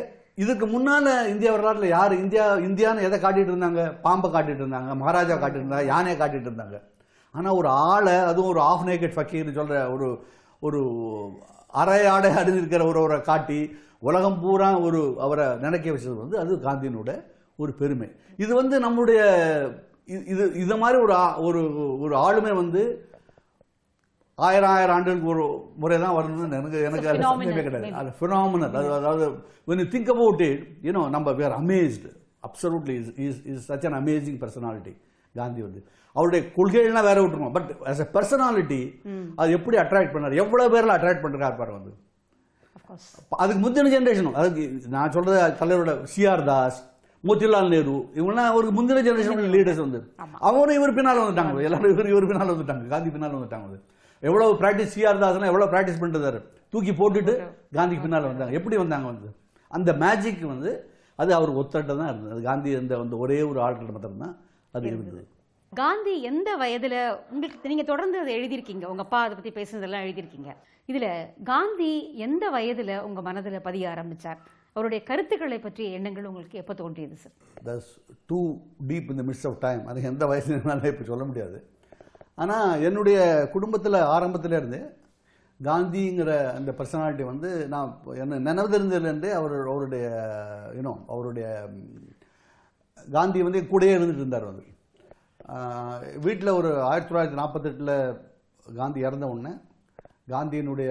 இதுக்கு 0.41 0.67
முன்னால 0.67 1.27
இந்திய 1.27 1.53
வரலாற்றுல 1.53 1.87
யார்? 1.87 2.17
இந்தியா 2.17 2.55
இந்தியான்னு 2.55 3.01
எதை 3.01 3.21
காட்டிட்டு 3.21 3.47
இருந்தாங்க? 3.47 4.01
பாம்பை 4.03 4.31
காட்டிட்டு 4.31 4.61
இருந்தாங்க 4.61 4.97
மகாராஜா 4.97 5.35
காட்டிட்டு 5.35 5.61
இருந்தாங்க 5.61 5.87
யானையை 5.87 6.29
காட்டிட்டு 6.29 6.49
இருந்தாங்க. 6.49 6.81
ஆனால் 7.33 7.53
ஒரு 7.53 7.69
ஆளை 7.69 8.15
அதுவும் 8.15 8.51
ஒரு 8.51 8.61
ஆஃப் 8.61 8.87
நேக்கட் 8.87 9.17
ஃபக்கீர்னு 9.17 9.53
சொல்கிற 9.53 9.93
ஒரு 9.93 10.25
ஒரு 10.61 10.91
அரை 11.67 12.07
ஆடை 12.07 12.31
ஒரு 12.31 12.87
ஒருவரை 12.87 13.21
காட்டி 13.21 13.77
உலகம் 13.99 14.41
பூரா 14.41 14.79
ஒரு 14.79 15.17
அவரை 15.19 15.47
நினைக்க 15.47 15.91
வச்சது 15.91 16.29
வந்து 16.29 16.39
அது 16.39 16.57
காந்தியினோட 16.57 17.23
ஒரு 17.57 17.73
பெருமை. 17.73 18.11
இது 18.37 18.55
வந்து 18.55 18.81
நம்முடைய 18.81 19.23
இது- 20.07 20.55
இது 20.55 20.77
மாதிரி 20.77 21.01
ஒரு 21.01 21.17
ஒரு 21.39 22.01
ஒரு 22.01 22.17
ஆளுமை 22.17 22.53
வந்து 22.53 23.10
ஆயிரம் 24.49 24.73
ஆயிரம் 24.77 24.95
ஆண்டுகளுக்கு 24.97 25.29
ஒரு 25.35 25.45
முறை 25.83 25.97
தான் 26.05 26.17
வரணும்னு 26.17 26.59
எனக்கு 26.59 26.79
எனக்கு 26.89 27.09
அது 27.13 27.23
சந்தேகமே 27.29 27.63
கிடையாது. 27.69 27.93
அது 28.01 28.11
phenomenal. 28.21 28.71
அது 28.81 28.91
அதாவது 28.99 29.25
when 29.69 29.79
you 29.83 29.89
think 29.95 30.09
about 30.17 30.41
it 30.49 30.61
you 30.87 30.93
know 30.97 31.05
நம்ம 31.15 31.33
we 31.39 31.45
are 31.49 31.55
amazed. 31.63 32.05
Absolutely 32.49 32.95
is 33.01 33.09
is 33.25 33.39
is 33.53 33.59
such 33.71 33.87
an 33.89 33.97
amazing 34.03 34.37
personality 34.45 34.95
Gandhi 35.41 35.61
வந்து. 35.67 35.81
அவருடைய 36.17 36.43
கொள்கைகள்லாம் 36.59 37.09
வேற 37.09 37.19
விட்டுருவோம் 37.23 37.57
பட் 37.57 37.69
as 37.91 37.99
a 38.05 38.09
personality 38.15 38.83
அது 39.41 39.51
எப்படி 39.59 39.77
அட்ராக்ட் 39.83 40.15
பண்ணார்? 40.15 40.39
எவ்வளவு 40.45 40.73
பேர்ல 40.75 40.97
அட்ராக்ட் 40.99 41.25
பண்றாரு 41.25 41.57
பாரு 41.61 41.73
வந்து. 41.79 41.93
அதுக்கு 43.43 43.61
முந்தின 43.65 43.91
ஜெனரேஷன் 43.97 44.39
அதுக்கு 44.41 44.63
நான் 44.95 45.13
சொல்றது 45.17 45.37
தலைவரோட 45.61 45.93
சிஆர் 46.15 46.43
தாஸ் 46.49 46.79
மோத்திலால் 47.29 47.71
நேரு 47.75 47.95
இவங்கெல்லாம் 48.19 48.51
அவருக்கு 48.53 48.75
முந்தின 48.79 49.03
ஜெனரேஷன் 49.07 49.55
லீடர்ஸ் 49.55 49.83
வந்து. 49.85 49.99
அவரும் 50.49 50.77
இவர் 50.79 50.97
பின்னால் 50.99 51.23
வந்துட்டாங்க. 51.23 51.63
எல்லாரும் 51.69 51.93
இவர் 51.95 52.13
இவர் 52.13 52.29
பின்னால் 52.31 52.53
வந்துட்டாங்க. 52.55 52.85
காந்தி 52.93 53.11
பின்னால் 53.15 53.37
வந்துட்டாங்க. 53.39 53.67
வந்து 53.69 53.81
எவ்வளவு 54.29 54.53
பிராக்டிஸ் 54.63 54.95
சிஆர் 54.95 55.21
தாஸ்லாம் 55.23 55.51
எவ்வளவு 55.53 55.73
பிராக்டிஸ் 55.75 56.01
பண்ணிட்டு 56.01 56.41
தூக்கி 56.75 56.93
போட்டுட்டு 57.01 57.35
காந்திக்கு 57.77 58.05
பின்னால் 58.05 58.31
வந்தாங்க. 58.31 58.55
எப்படி 58.59 58.77
வந்தாங்க 58.83 59.07
வந்து? 59.13 59.29
அந்த 59.77 59.91
மேஜிக் 60.03 60.43
வந்து 60.55 60.71
அது 61.23 61.31
அவர் 61.39 61.51
ஒத்தட்ட 61.61 61.93
தான் 62.01 62.11
இருந்தது. 62.13 62.41
காந்தி 62.49 62.71
அந்த 62.81 62.95
அந்த 63.05 63.17
ஒரே 63.25 63.39
ஒரு 63.51 63.59
ஆட்கள் 63.67 63.95
மாத்திரம் 63.95 64.23
தான் 64.25 64.35
அது 64.77 64.87
இருந்தது. 64.91 65.23
காந்தி 65.73 66.15
எந்த 66.31 66.51
வயதுல 66.63 66.95
உங்களுக்கு 67.33 67.71
நீங்க 67.73 67.85
தொடர்ந்து 67.91 68.17
அதை 68.23 68.33
எழுதியிருக்கீங்க. 68.39 68.85
உங்க 68.93 69.03
அப்பா 69.07 69.19
அதை 69.27 69.35
பத்தி 69.39 69.53
பேசுனதெல்லாம் 69.59 70.05
எழுதியிருக்கீங்க. 70.07 70.53
இதுல 70.91 71.09
காந்தி 71.51 71.91
எந்த 72.27 72.45
வயதுல 72.57 72.93
உங்க 73.09 73.21
மனதுல 73.29 73.59
பதிய 73.69 73.85
ஆரம்பிச்சார்? 73.95 74.41
அவருடைய 74.75 75.01
கருத்துக்களை 75.11 75.59
பற்றிய 75.67 75.97
எண்ணங்கள் 75.99 76.29
உங்களுக்கு 76.31 76.61
எப்போ 76.63 76.75
தோன்றியது 76.81 77.17
சார் 77.25 77.85
டூ 78.31 78.41
டீப் 78.91 79.11
இந்த 79.15 79.23
மிஸ் 79.31 79.47
ஆஃப் 79.51 79.61
டைம் 79.67 79.83
அது 79.93 80.09
எந்த 80.13 80.25
வயசுனாலும் 80.33 80.91
இப்போ 80.93 81.07
சொல்ல 81.13 81.25
முடியாது. 81.31 81.59
ஆனால் 82.43 82.83
என்னுடைய 82.89 83.19
குடும்பத்தில் 83.55 84.07
ஆரம்பத்துல 84.15 84.59
இருந்தே 84.59 84.81
காந்திங்கிற 85.61 86.33
அந்த 86.57 86.71
பர்சனாலிட்டி 86.79 87.25
வந்து 87.31 87.49
நான் 87.73 87.91
என்ன 88.23 88.39
நினைவு 88.47 88.69
தெரிஞ்சதுலேருந்தே 88.75 89.31
அவர் 89.39 89.57
அவருடைய 89.73 90.07
யூனோ 90.77 90.93
அவருடைய 91.13 91.47
காந்தி 93.09 93.43
வந்து 93.47 93.61
என் 93.61 93.73
கூடயே 93.73 93.97
இருந்துட்டு 93.97 94.23
இருந்தார் 94.23 94.51
வந்து 94.51 94.65
வீட்டில் 96.27 96.57
ஒரு 96.59 96.71
ஆயிரத்தி 96.89 97.11
தொள்ளாயிரத்தி 97.11 97.41
நாற்பத்தெட்டில் 97.41 97.95
காந்தி 98.67 99.01
இறந்த 99.07 99.27
உடனே 99.33 99.53
காந்தியினுடைய 100.33 100.91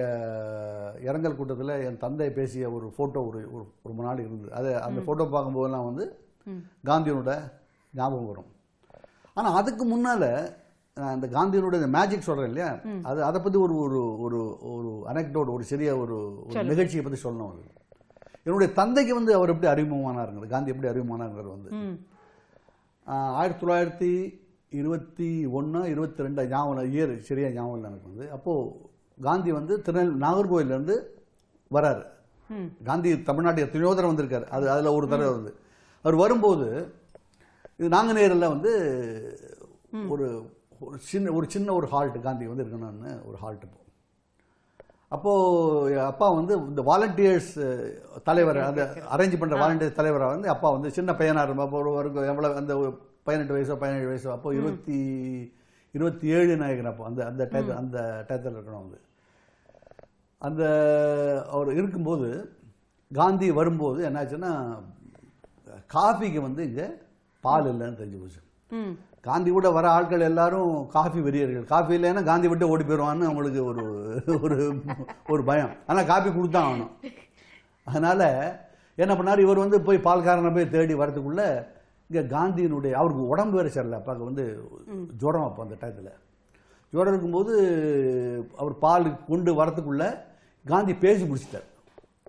இரங்கல் 1.06 1.36
கூட்டத்தில் 1.36 1.74
என் 1.88 2.00
தந்தை 2.04 2.30
பேசிய 2.38 2.64
ஒரு 2.76 2.86
ஃபோட்டோ 2.96 3.20
ஒரு 3.28 3.40
ஒரு 3.54 3.64
ரொம்ப 3.90 4.00
நாள் 4.06 4.24
இருந்தது. 4.24 4.50
அது 4.58 4.70
அந்த 4.86 5.00
ஃபோட்டோ 5.06 5.26
பார்க்கும்போதெல்லாம் 5.34 5.86
வந்து 5.90 6.04
காந்தியினோட 6.88 7.32
ஞாபகம் 7.94 8.30
வரும். 8.30 8.50
ஆனால் 9.36 9.56
அதுக்கு 9.60 9.84
முன்னால் 9.92 10.28
அந்த 10.96 11.26
காந்தியினுடைய 11.34 11.88
மேஜிக் 11.96 12.26
சொல்கிறேன் 12.28 12.50
இல்லையா? 12.52 12.70
அது 13.10 13.20
அதை 13.28 13.38
பற்றி 13.40 13.58
ஒரு 13.64 13.74
ஒரு 13.84 14.00
ஒரு 14.24 14.40
ஒரு 14.72 14.90
அனெக்டோட் 15.10 15.54
ஒரு 15.56 15.64
சிறிய 15.70 15.90
ஒரு 16.02 16.16
ஒரு 16.46 16.64
நிகழ்ச்சியை 16.70 17.02
பற்றி 17.04 17.20
சொல்லணும் 17.24 17.58
என்னுடைய 18.44 18.68
தந்தைக்கு 18.78 19.12
வந்து 19.18 19.32
அவர் 19.38 19.52
எப்படி 19.52 19.68
அறிமுகமானாருங்கிறது 19.72 20.52
காந்தி 20.54 20.72
எப்படி 20.74 20.90
அறிமுகமானாருங்கிறது 20.92 21.56
வந்து. 21.56 21.70
ஆயிரத்தி 23.40 23.62
தொள்ளாயிரத்தி 23.62 24.12
இருபத்தி 24.80 25.28
ஒன்று 25.58 25.80
இருபத்தி 25.92 26.24
ரெண்டு 26.26 26.42
ஞாபகம் 26.52 26.92
இயர் 26.94 27.12
சரியா 27.28 27.48
ஞாபகம் 27.56 27.76
இல்லை 27.78 27.90
எனக்கு 27.90 28.10
வந்து. 28.10 28.26
அப்போது 28.36 28.70
காந்தி 29.18 29.50
வந்து 29.58 29.74
திருநெல் 29.86 30.14
நாகர்கோவிலேருந்து 30.24 30.96
வராரு. 31.70 32.04
காந்தி 32.88 33.10
தமிழ்நாட்டு 33.28 33.64
எத்தனையோ 33.66 33.90
தடவை 33.94 34.12
வந்திருக்காரு. 34.12 34.46
அது 34.56 34.64
அதில் 34.74 34.96
ஒரு 34.98 35.06
தடவை 35.12 35.32
வந்து. 35.38 35.52
அவர் 36.04 36.22
வரும்போது 36.22 36.68
இது 37.78 37.88
நாங்குநேரில் 37.96 38.52
வந்து 38.54 38.72
ஒரு 40.14 40.26
ஒரு 40.80 40.98
சின்ன 41.10 41.32
ஒரு 41.32 41.46
சின்ன 41.50 41.72
ஒரு 41.72 41.86
ஹால்ட் 41.86 42.18
காந்தி 42.22 42.44
வந்து 42.50 42.64
இருக்கணும்னு 42.64 43.12
ஒரு 43.24 43.36
ஹால்ட் 43.36 43.64
இப்போ 43.66 43.78
அப்போது 45.10 45.94
அப்பா 46.00 46.26
வந்து 46.30 46.54
இந்த 46.70 46.82
வாலண்டியர்ஸ் 46.82 47.52
தலைவர் 48.22 48.58
அந்த 48.68 48.82
அரேஞ்ச் 49.14 49.40
பண்ணுற 49.40 49.56
வாலண்டியர்ஸ் 49.62 49.98
தலைவராக 50.00 50.34
வந்து 50.34 50.48
அப்பா 50.48 50.68
வந்து 50.70 50.90
சின்ன 50.90 51.10
பையனாக 51.14 51.44
இருக்கும் 51.44 51.66
அப்போ 51.66 51.78
ஒரு 51.82 51.92
ஒரு 52.00 52.28
எவ்வளோ 52.32 52.50
அந்த 52.60 52.74
பதினெட்டு 53.26 53.54
வயசோ 53.56 53.76
பதினேழு 53.82 54.10
வயசோ 54.10 54.30
அப்போ 54.36 54.50
இருபத்தி 54.54 54.98
இருபத்தி 55.94 56.26
ஏழு 56.36 56.50
நினைக்கிறேன் 56.56 56.92
அப்போ 56.92 57.04
அந்த 57.10 57.20
அந்த 57.30 57.42
டயத்தில் 57.52 57.80
அந்த 57.82 57.98
டயத்தில் 58.28 58.56
இருக்கணும் 58.56 58.84
வந்து. 58.84 58.98
அந்த 60.42 60.62
அவர் 61.52 61.70
இருக்கும்போது 61.72 62.28
காந்தி 63.10 63.46
வரும்போது 63.50 64.00
என்னாச்சுன்னா 64.08 64.52
காஃபிக்கு 65.90 66.40
வந்து 66.40 66.62
இங்கே 66.68 66.86
பால் 67.44 67.68
இல்லைன்னு 67.72 68.00
தெரிஞ்சு 68.00 68.20
போச்சு. 68.22 68.40
காந்தி 69.26 69.50
கூட 69.54 69.68
வர 69.76 69.86
ஆட்கள் 69.96 70.28
எல்லாரும் 70.28 70.70
காஃபி 70.94 71.20
வெறியர்கள். 71.24 71.64
காஃபி 71.72 71.92
இல்லைன்னா 71.96 72.22
காந்தி 72.28 72.48
விட்டு 72.50 72.70
ஓடி 72.72 72.84
போயிடுவான்னு 72.84 73.28
அவங்களுக்கு 73.28 73.60
ஒரு 73.70 73.84
ஒரு 74.44 74.58
ஒரு 75.32 75.42
பயம். 75.48 75.72
ஆனால் 75.90 76.08
காஃபி 76.12 76.30
கொடுத்தான் 76.36 76.68
ஆகணும் 76.68 76.92
அதனால 77.86 78.22
என்ன 79.02 79.12
பண்ணார்? 79.18 79.42
இவர் 79.44 79.64
வந்து 79.64 79.78
போய் 79.88 80.06
பால்காரனை 80.06 80.52
போய் 80.56 80.72
தேடி 80.74 80.94
வரதுக்குள்ள 81.00 81.42
இங்கே 82.10 82.22
காந்தியினுடைய 82.34 82.92
அவருக்கு 83.00 83.30
உடம்பு 83.32 83.56
வேறு 83.58 83.74
சரியில்லை. 83.74 83.98
அப்பாவுக்கு 84.00 84.28
வந்து 84.30 84.44
ஜுரம் 85.22 85.46
அப்போ 85.48 85.62
அந்த 85.64 85.76
டயத்தில் 85.82 86.16
ஜுரம் 86.92 87.12
இருக்கும்போது 87.12 87.52
அவர் 88.60 88.74
பால் 88.84 89.06
கொண்டு 89.28 89.50
வரதுக்குள்ள 89.60 90.04
காந்தி 90.64 90.94
பேசி 91.04 91.22
முடிச்சிட்டார். 91.28 91.68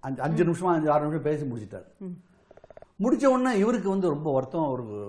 அஞ்சு 0.07 0.21
அஞ்சு 0.25 0.43
நிமிஷமா 0.48 0.74
அஞ்சு 0.75 0.91
ஆறு 0.95 1.05
நிமிஷம் 1.05 1.27
பேசி 1.29 1.43
முடிச்சிட்டார். 1.50 1.88
முடிச்ச 3.03 3.25
உடனே 3.33 3.53
இவருக்கு 3.63 3.89
வந்து 3.93 4.13
ரொம்ப 4.15 4.29
வருத்தம் 4.38 4.67
அவருக்கு 4.69 5.00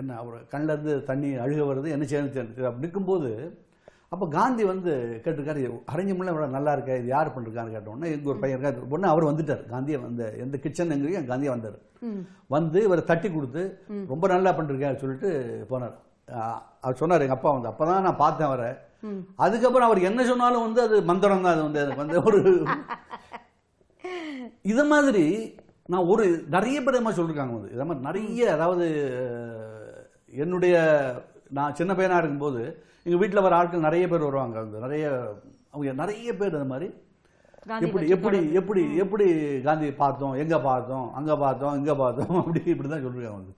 என்ன 0.00 0.16
அவர் 0.22 0.36
கண்ணில் 0.52 0.72
இருந்து 0.74 0.94
தண்ணி 1.10 1.28
அழுக 1.44 1.64
வருது 1.70 1.94
என்ன 1.96 2.04
செய்யணும். 2.10 2.68
அப்படி 2.70 2.84
நிற்கும்போது 2.86 3.30
அப்போ 4.14 4.26
காந்தி 4.36 4.62
வந்து 4.70 4.92
கேட்டிருக்காரு 5.24 5.60
அரேஞ்ச்மெண்ட்லாம் 5.92 6.34
இவ்வளோ 6.34 6.48
நல்லா 6.56 6.70
இருக்கே 6.76 6.96
இது 7.00 7.08
யார் 7.14 7.32
பண்ணிருக்கான்னு 7.34 7.74
கேட்ட 7.74 7.92
உடனே 7.92 8.08
எங்க 8.14 8.30
ஒரு 8.32 8.40
பையன் 8.42 8.56
இருக்காரு. 8.56 8.88
உடனே 8.94 9.08
அவர் 9.12 9.28
வந்துட்டார். 9.30 9.62
காந்தியை 9.72 9.98
வந்து 10.06 10.24
எந்த 10.44 10.56
கிச்சன் 10.64 10.94
எங்கேயும் 10.96 11.30
காந்தியா 11.30 11.52
வந்தார். 11.54 11.78
வந்து 12.56 12.78
இவரை 12.86 13.02
தட்டி 13.10 13.28
கொடுத்து 13.36 13.62
ரொம்ப 14.12 14.24
நல்லா 14.34 14.52
பண்ணிருக்காரு 14.58 15.00
சொல்லிட்டு 15.02 15.30
போனார். 15.72 15.96
அவர் 16.84 17.00
சொன்னார் 17.02 17.24
எங்கள் 17.26 17.38
அப்பா 17.38 17.52
வந்து 17.56 17.70
அப்போ 17.72 17.84
தான் 17.90 18.06
நான் 18.08 18.22
பார்த்தேன் 18.24 18.48
அவரை. 18.50 18.70
அதுக்கப்புறம் 19.44 19.88
அவர் 19.88 20.06
என்ன 20.08 20.20
சொன்னாலும் 20.30 20.64
வந்து 20.66 20.80
அது 20.86 20.96
மந்திரம் 21.10 21.44
தான் 21.46 21.54
அது 21.56 21.66
வந்து 21.68 21.82
எனக்கு 21.84 22.02
வந்து 22.04 22.18
ஒரு 22.28 22.40
இது 24.72 24.82
மாதிரி 24.92 25.24
நான் 25.92 26.08
ஒரு 26.12 26.24
நிறைய 26.54 26.78
பேர் 26.86 27.04
மாதிரி 27.04 27.18
சொல்லியிருக்காங்க 27.18 27.54
வந்து. 27.56 27.70
இது 27.74 27.84
மாதிரி 27.88 28.04
நிறைய 28.08 28.40
அதாவது 28.56 28.86
என்னுடைய 30.32 30.74
நான் 31.50 31.76
சின்ன 31.78 31.92
பையனாக 31.94 32.20
இருக்கும்போது 32.22 32.62
எங்கள் 33.06 33.20
வீட்டில் 33.20 33.44
வர 33.44 33.54
ஆட்கள் 33.56 33.86
நிறைய 33.88 34.04
பேர் 34.08 34.26
வருவாங்க. 34.28 34.56
வந்து 34.60 34.80
நிறைய 34.80 35.04
அவங்க 35.72 35.92
நிறைய 36.02 36.28
பேர் 36.40 36.58
அது 36.58 36.68
மாதிரி. 36.72 36.88
எப்படி 37.86 38.04
எப்படி 38.14 38.38
எப்படி 38.60 38.82
எப்படி 38.96 39.24
காந்தி 39.62 39.88
பார்த்தோம் 39.92 40.34
எங்க 40.34 40.56
பார்த்தோம் 40.60 41.14
அங்க 41.14 41.32
பார்த்தோம் 41.36 41.74
இங்க 41.76 41.94
பார்த்தோம் 41.94 42.36
அப்படி 42.40 42.60
இப்படி 42.64 42.88
தான் 42.88 43.04
சொல்லிருக்காங்க 43.06 43.40
வந்து. 43.40 43.54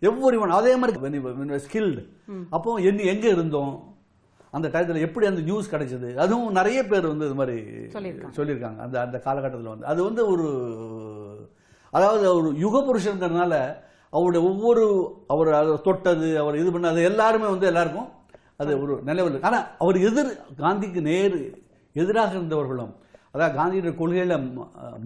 எவ்வொரு 0.00 0.40
ஒன் 0.40 0.58
அதே 0.58 0.72
மாதிரி 0.76 1.60
ஸ்கில்டு 1.66 2.02
அப்போ 2.50 2.74
என்ன 2.80 3.06
எங்க 3.12 3.26
இருந்தோம்? 3.28 3.72
அந்த 4.52 4.66
டயத்தில் 4.68 5.04
எப்படி 5.06 5.26
அந்த 5.26 5.40
நியூஸ் 5.40 5.72
கிடைச்சது? 5.72 6.08
அதுவும் 6.16 6.52
நிறைய 6.52 6.86
பேர் 6.86 7.10
வந்து 7.12 7.26
இது 7.26 7.34
மாதிரி 7.34 7.56
சொல்லியிருக்காங்க. 8.36 8.78
அந்த 8.78 8.96
அந்த 9.00 9.16
காலகட்டத்தில் 9.18 9.72
வந்து. 9.72 9.86
அது 9.86 10.00
வந்து 10.04 10.22
ஒரு 10.28 10.46
அதாவது 11.92 12.24
ஒரு 12.34 12.48
யுக 12.58 12.78
புருஷங்கிறதுனால 12.80 13.54
அவருடைய 14.12 14.40
ஒவ்வொரு 14.50 14.84
அவர் 15.32 15.50
அதை 15.58 15.74
தொட்டது 15.88 16.28
அவர் 16.42 16.60
இது 16.62 16.70
பண்ணது 16.76 17.00
எல்லாருமே 17.10 17.48
வந்து 17.52 17.68
எல்லாருக்கும் 17.70 18.08
அது 18.62 18.72
ஒரு 18.84 18.94
நிலவில் 19.08 19.44
ஆனால் 19.48 19.66
அவர் 19.82 19.96
எதிர் 20.08 20.32
காந்திக்கு 20.62 21.02
நேர் 21.10 21.36
எதிராக 21.96 22.32
இருந்தவர்களும் 22.38 22.92
அதாவது 23.34 23.56
காந்தியுடைய 23.58 23.92
கொள்கையில 24.00 24.36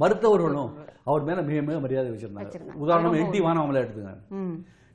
மறுத்தவர்களும் 0.02 0.70
அவர் 1.08 1.26
மேல 1.28 1.42
மிக 1.48 1.58
மிக 1.66 1.78
மரியாதை 1.84 2.08
வச்சிருந்தாங்க. 2.12 2.52
உதாரணம் 2.84 3.16
என் 3.22 3.32
டி 3.34 3.40
வானவமலை 3.46 3.80
எடுத்துங்க 3.82 4.12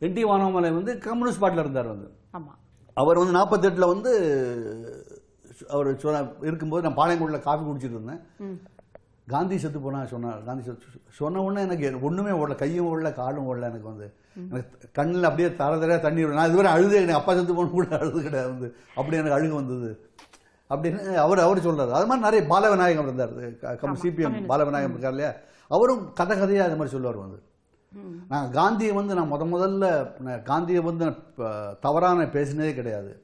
என் 0.05 0.15
டி 0.15 0.23
வானவமலை 0.29 0.71
வந்து 0.77 0.91
கம்யூனிஸ்ட் 1.05 1.41
பார்ட்டியில் 1.41 1.65
இருந்தார் 1.65 1.91
வந்து. 1.93 2.07
அவர் 2.97 3.19
வந்து 3.21 3.37
நாற்பத்தெட்டில் 3.37 3.91
வந்து 3.93 4.11
அவர் 5.75 5.87
இருக்கும்போது 6.49 6.85
நான் 6.85 6.99
பாளையங்கோட்டில் 6.99 7.47
காஃபி 7.47 7.63
குடிச்சிட்டு 7.67 7.97
இருந்தேன். 7.97 8.21
காந்தி 9.29 9.57
செத்து 9.57 9.79
போனா 9.79 10.05
சொன்னார் 10.05 10.43
காந்தி 10.43 10.63
செத்து 10.63 10.85
சொன்ன 11.11 11.41
உடனே 11.41 11.61
எனக்கு 11.61 12.01
ஒண்ணுமே 12.01 12.29
ஓடல 12.29 12.55
கையும் 12.55 12.85
ஓடல 12.85 13.13
காலும் 13.13 13.53
ஓடல 13.53 13.61
எனக்கு 13.61 13.83
வந்து. 13.83 14.13
எனக்கு 14.51 14.89
கண்ணில் 14.91 15.23
அப்படியே 15.23 15.55
தர 15.55 15.75
தரையா 15.75 15.99
தண்ணி 15.99 16.25
நான் 16.25 16.47
இதுவரை 16.47 16.71
அழுது 16.71 16.95
எனக்கு 16.95 17.13
அப்பா 17.13 17.35
செத்து 17.35 17.53
போன 17.53 17.69
கூட 17.69 17.99
அழுது 17.99 18.21
கிடையாது 18.21 18.49
வந்து. 18.49 18.75
அப்படி 18.95 19.17
எனக்கு 19.17 19.37
அழுகு 19.37 19.55
வந்தது. 19.55 20.09
அப்படின்னு 20.69 21.13
அவர் 21.13 21.39
அவர் 21.39 21.67
சொல்றாரு. 21.67 21.91
அது 21.91 22.05
மாதிரி 22.05 22.39
நிறைய 22.39 22.47
பாலவிநாயகம் 22.47 23.03
இருந்தார். 23.03 23.37
சிபிஎம் 23.95 24.45
பாலவிநாயகம் 24.49 24.89
இருக்கார் 24.89 25.09
இல்லையா? 25.09 25.33
அவரும் 25.67 26.13
கதை 26.13 26.37
கதையா 26.37 26.59
அது 26.59 26.69
மாதிரி 26.69 26.87
சொல்லுவார் 26.87 27.15
வந்து. 27.15 27.41
நான் 28.29 28.51
காந்தியை 28.51 28.93
வந்து 28.93 29.15
நான் 29.15 29.33
முத 29.33 29.35
முதல்ல 29.35 30.41
காந்தியை 30.43 30.81
வந்து 30.81 31.05
நான் 31.05 31.17
ப- 31.35 31.73
தவறா 31.79 32.13
நான் 32.13 32.31
பேசினதே 32.31 32.73
கிடையாது. 32.73 33.21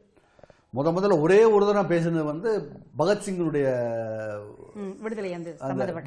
முத 0.75 0.91
முதல்ல 0.95 1.15
ஒரே 1.25 1.39
ஒரு 1.55 1.63
தடவை 1.67 1.85
பேசினது 1.91 2.25
வந்து 2.31 2.49
பகத்சிங்கினுடைய 3.01 3.65
விடுதலை 5.03 5.29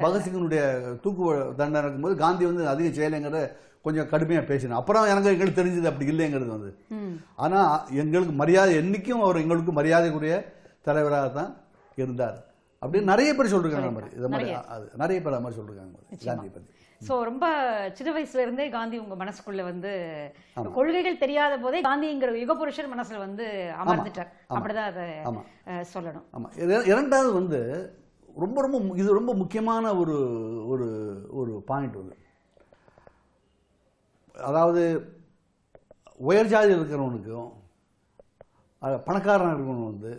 பகத்சிங்கினுடைய 0.03 0.61
தூக்கு 1.03 1.23
தண்டனை 1.59 1.83
இருக்கும்போது 1.85 2.15
காந்தி 2.23 2.43
வந்து 2.49 2.63
அதிகம் 2.73 2.95
செய்யலைங்கிறத 2.97 3.41
கொஞ்சம் 3.85 4.09
கடுமையாக 4.11 4.45
பேசினேன் 4.51 4.79
அப்புறம் 4.79 5.09
எனக்கு 5.11 5.33
எங்களுக்கு 5.33 5.59
தெரிஞ்சது 5.59 5.89
அப்படி 5.91 6.11
இல்லைங்கிறது 6.13 6.51
வந்து. 6.55 6.71
ஆனால் 7.43 7.95
எங்களுக்கு 8.01 8.33
மரியாதை 8.41 8.73
என்னைக்கும் 8.81 9.23
அவர் 9.25 9.41
எங்களுக்கு 9.43 9.73
மரியாதைக்குரிய 9.79 10.35
தலைவராக 10.87 11.29
தான் 11.39 11.51
இருந்தார். 12.01 12.37
அப்படின்னு 12.81 13.11
நிறைய 13.13 13.29
பேர் 13.37 13.53
சொல்லிருக்காங்க 13.53 13.91
மாதிரி. 13.97 14.09
இது 14.19 14.29
மாதிரி 14.33 14.51
அது 14.75 14.85
நிறைய 15.03 15.17
பேர் 15.23 15.37
அது 15.37 15.45
மாதிரி 15.45 15.59
சொல்லிருக்காங்க. 15.59 15.95
காந்தியை 16.27 16.51
பற்றி 16.53 16.69
சோ 17.01 17.13
ரொம்ப 17.23 17.45
சின்ன 17.97 18.09
வயசுல 18.13 18.43
இருந்தே 18.43 18.65
காந்தி 18.69 18.97
உங்க 18.97 19.15
மனசுக்குள்ள 19.15 19.61
வந்து 19.63 19.91
கொள்கைகள் 20.73 21.21
தெரியாத 21.21 21.53
போதே 21.57 21.79
காந்திங்கிற 21.81 22.31
யுகபுருஷர் 22.41 22.91
மனசுல 22.93 23.19
வந்து 23.19 23.45
அமர்ந்துட்டார். 23.81 24.31
அப்படிதான் 24.49 24.89
அதை 24.91 25.05
ஆமா. 25.29 25.41
சொல்லணும். 25.93 26.25
ஆமாம் 26.33 26.55
இரண்டாவது 26.91 27.31
வந்து 27.33 27.59
ரொம்ப 28.35 28.57
ரொம்ப 28.61 28.79
இது 28.95 29.19
ரொம்ப 29.19 29.31
முக்கியமான 29.33 29.93
ஒரு 30.01 30.17
ஒரு 30.71 30.87
ஒரு 31.31 31.53
பாயிண்ட் 31.67 31.95
வந்து. 32.01 32.15
அதாவது 34.35 34.81
உயர் 36.19 36.51
ஜாதி 36.53 36.71
இருக்கிறவனுக்கும் 36.75 37.49
அது 38.81 38.97
பணக்காரனாக 39.07 39.53
இருக்கிறவன் 39.53 39.91
வந்து 39.91 40.11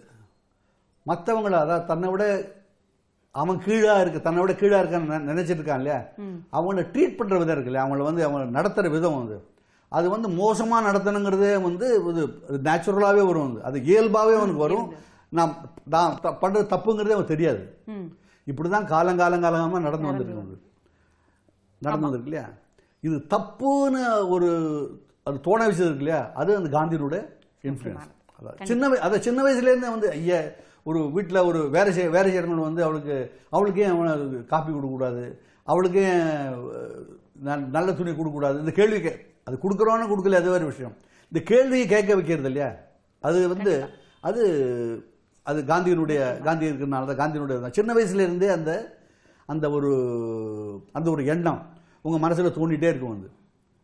மற்றவங்கள 1.06 1.54
அதாவது 1.58 1.86
தன்னை 1.86 2.08
விட 2.10 2.24
அவன் 3.34 3.58
கீழா 3.64 3.94
இருக்கு 4.00 4.20
தன்னை 4.20 4.40
விட 4.40 4.52
கீழா 4.54 4.78
இருக்கான்னு 4.80 5.08
நினை- 5.08 5.28
நினைச்சிட்டு 5.28 5.60
இருக்கான் 5.60 5.80
இல்லையா 5.80 5.98
அவங்கள 6.52 6.82
ட்ரீட் 6.92 7.18
பண்ற 7.18 7.34
விதம் 7.38 7.54
இருக்கு 7.54 7.70
இல்லையா 7.70 7.84
அவங்கள 7.84 8.04
வந்து 8.06 8.22
அவங்க 8.26 8.46
நடத்துற 8.56 8.90
விதம் 8.90 9.18
வந்து 9.18 9.36
அது 9.92 10.06
வந்து 10.10 10.28
மோசமா 10.36 10.76
நடத்தணுங்கிறதே 10.84 11.52
வந்து 11.62 11.86
இது 12.10 12.24
நேச்சுரலாவே 12.66 13.22
வரும் 13.26 13.46
வந்து 13.46 13.62
அது 13.64 13.78
இயல்பாவே 13.86 14.34
அவனுக்கு 14.36 14.62
வரும். 14.62 14.88
நான் 15.32 15.52
த- 15.92 16.36
பண்றது 16.42 16.64
தப்புங்கிறதே 16.70 17.14
அவனுக்கு 17.14 17.32
தெரியாது. 17.32 17.62
ம். 17.88 18.06
இப்படிதான் 18.46 18.86
காலங்காலங்காலமா 18.88 19.78
நடந்து 19.80 20.08
வந்துருக்கு 20.08 20.42
வந்து 20.42 20.56
நடந்தது 21.82 22.12
இருக்கு 22.12 22.30
இல்லையா? 22.30 22.46
இது 23.02 23.16
தப்புன்னு 23.30 24.00
ஒரு 24.28 24.48
அது 25.26 25.36
தோண 25.40 25.60
வச்சது 25.66 25.86
இருக்கு 25.86 26.04
இல்லையா? 26.04 26.22
அது 26.36 26.56
அந்த 26.56 26.70
காந்தியினுடைய 26.70 27.20
இன்ஃப்ளூயன்ஸ் 27.64 28.08
அதாவது 28.38 28.66
சின்ன 28.66 28.90
அதை 29.00 29.16
சின்ன 29.20 29.38
வயசுலேருந்தே 29.42 29.90
வந்து 29.90 30.10
ஐயா 30.12 30.38
ஒரு 30.90 31.00
வீட்டில் 31.14 31.46
ஒரு 31.48 31.60
வேலை 31.74 31.90
செய்ய 31.96 32.08
வேலை 32.16 32.28
செய்யறவங்க 32.30 32.68
வந்து 32.68 32.84
அவளுக்கு 32.86 33.16
அவளுக்கே 33.54 33.86
அவனை 33.92 34.12
காப்பி 34.52 34.70
கொடுக்கக்கூடாது 34.70 35.24
அவளுக்கே 35.68 36.04
நல்ல 37.74 37.88
துணி 37.92 38.10
கொடுக்கக்கூடாது 38.12 38.60
இந்த 38.62 38.72
கேள்வி 38.78 38.98
கே 39.00 39.12
அது 39.46 39.56
கொடுக்குறோன்னு 39.64 40.10
கொடுக்கல 40.10 40.40
அது 40.40 40.54
வேறு 40.54 40.70
விஷயம். 40.70 40.94
இந்த 41.32 41.40
கேள்வியை 41.50 41.86
கேட்க 41.88 42.10
வைக்கிறது 42.16 42.48
இல்லையா? 42.50 42.70
அது 43.22 43.38
வந்து 43.52 43.72
அது 44.28 44.42
அது 45.46 45.58
காந்தியினுடைய 45.70 46.18
காந்தி 46.46 46.68
இருக்கிறனால 46.68 47.08
தான் 47.10 47.20
காந்தியினுடைய. 47.20 47.70
சின்ன 47.78 47.94
வயசுல 47.96 48.24
இருந்தே 48.26 48.48
அந்த 48.56 48.70
அந்த 49.48 49.66
ஒரு 49.76 49.90
அந்த 50.98 51.08
ஒரு 51.14 51.22
எண்ணம் 51.34 51.60
உங்க 52.04 52.18
மனசுல 52.24 52.50
தோண்டிட்டே 52.58 52.90
இருக்கும் 52.90 53.14
வந்து 53.14 53.28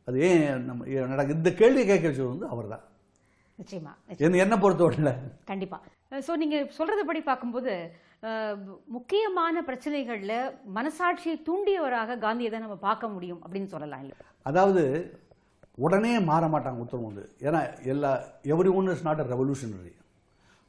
அது 0.09 0.19
ஏன் 0.27 0.43
நம்ம 0.69 0.87
ஏன் 0.95 1.11
நடக்குது 1.13 1.41
இந்த 1.41 1.53
கேள்வி 1.61 1.83
கேட்க 1.85 2.05
வச்சது 2.09 2.33
வந்து 2.33 2.47
அவர் 2.55 2.73
தான் 2.75 2.85
நிச்சயமா 3.59 3.93
என்ன 4.45 4.55
பொறுத்தவரையில். 4.63 5.13
கண்டிப்பா. 5.51 5.79
ஸோ 6.13 6.33
நீங்க 6.43 6.57
சொல்றதுபடி 6.79 7.21
பார்க்கும்போது 7.29 7.73
முக்கியமான 8.97 9.63
பிரச்சனைகள்ல 9.69 10.35
மனசாட்சியை 10.77 11.37
தூண்டியவராக 11.49 12.19
காந்தியை 12.25 12.51
தான் 12.51 12.65
நம்ம 12.67 12.79
பார்க்க 12.89 13.15
முடியும் 13.15 13.41
அப்படின்னு 13.45 13.73
சொல்லலாம் 13.75 14.03
இல்லை 14.05 14.17
அதாவது 14.51 14.83
உடனே 15.87 16.13
மாற 16.31 16.45
மாட்டாங்க 16.53 16.83
உத்தரவு 16.85 17.09
வந்து. 17.09 17.25
ஏன்னா 17.47 17.61
எல்லா 17.93 18.11
everyone 18.79 18.91
is 18.93 19.07
not 19.09 19.23
a 19.25 19.27
revolutionary 19.33 19.93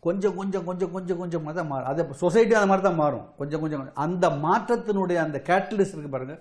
கொஞ்சம் 0.03 0.35
கொஞ்சம் 0.39 0.65
கொஞ்சம் 0.67 0.91
கொஞ்சம் 0.95 1.19
கொஞ்சமாக 1.21 1.53
தான் 1.59 1.69
மாறும் 1.71 1.89
அது 1.91 2.19
சொசைட்டி 2.23 2.53
அந்த 2.57 2.69
மாதிரி 2.71 2.85
தான் 2.87 2.99
மாறும். 3.03 3.25
கொஞ்சம் 3.39 3.61
கொஞ்சம் 3.63 3.85
அந்த 4.05 4.25
மாற்றத்தினுடைய 4.45 5.19
அந்த 5.25 5.37
கேட்டலிஸ்ட் 5.49 5.95
இருக்கு 5.95 6.11
பாருங்க. 6.15 6.35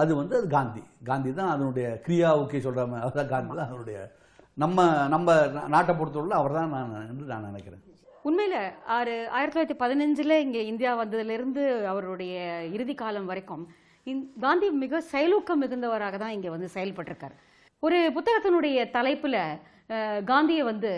அது 0.00 0.12
வந்து 0.20 0.34
அது 0.40 0.48
காந்தி. 0.56 0.82
காந்தி 1.10 1.30
தான் 1.40 1.52
அதனுடைய 1.54 1.86
கிரியா 2.06 2.30
ஓகே 2.42 2.60
மாதிரி 2.92 3.04
அதுதான் 3.06 3.32
காந்தி 3.34 3.52
தான் 3.58 3.68
அதனுடைய 3.68 3.98
நம்ம 4.56 4.78
நம்ம 5.14 5.28
நாட்டை 5.74 5.92
பொறுத்தவரை 6.00 6.36
அவர் 6.40 6.56
தான் 6.58 6.72
நான் 6.76 6.94
என்று 7.10 7.26
நான் 7.32 7.48
நினைக்கிறேன். 7.50 7.82
உண்மையில் 8.28 8.60
ஆறு 8.96 9.14
ஆயிரத்தி 9.36 9.54
தொள்ளாயிரத்தி 9.54 9.78
பதினஞ்சில் 9.82 10.34
இங்கே 10.44 10.60
இந்தியா 10.70 10.92
வந்ததுலேருந்து 11.00 11.62
அவருடைய 11.90 12.34
இறுதி 12.76 12.94
காலம் 13.00 13.28
வரைக்கும் 13.30 13.64
இந் 14.06 14.22
காந்தி 14.44 14.68
மிக 14.84 15.00
செயலூக்கம் 15.10 15.60
மிகுந்தவராக 15.62 16.18
தான் 16.22 16.34
இங்கே 16.36 16.50
வந்து 16.54 16.68
செயல்பட்டிருக்கார். 16.76 17.34
ஒரு 17.82 17.98
புத்தகத்தினுடைய 18.16 18.78
தலைப்பில் 18.96 19.38
காந்தியை 20.30 20.64
வந்து 20.70 20.90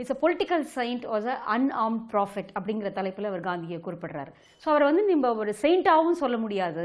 it's 0.00 0.14
a 0.14 0.18
political 0.22 0.64
saint 0.76 1.04
was 1.12 1.30
a 1.34 1.38
unarmed 1.56 1.98
prophet 2.12 2.52
அப்படிங்கிற 2.58 2.88
தலைப்பில் 2.98 3.30
அவர் 3.30 3.46
காந்தியை 3.48 3.80
குறிப்பிடுறாரு. 3.86 4.30
ஸோ 4.62 4.66
அவரை 4.72 4.86
வந்து 4.90 5.04
நம்ம 5.10 5.32
ஒரு 5.42 5.52
செயிண்டாகவும் 5.64 6.20
சொல்ல 6.22 6.36
முடியாது. 6.44 6.84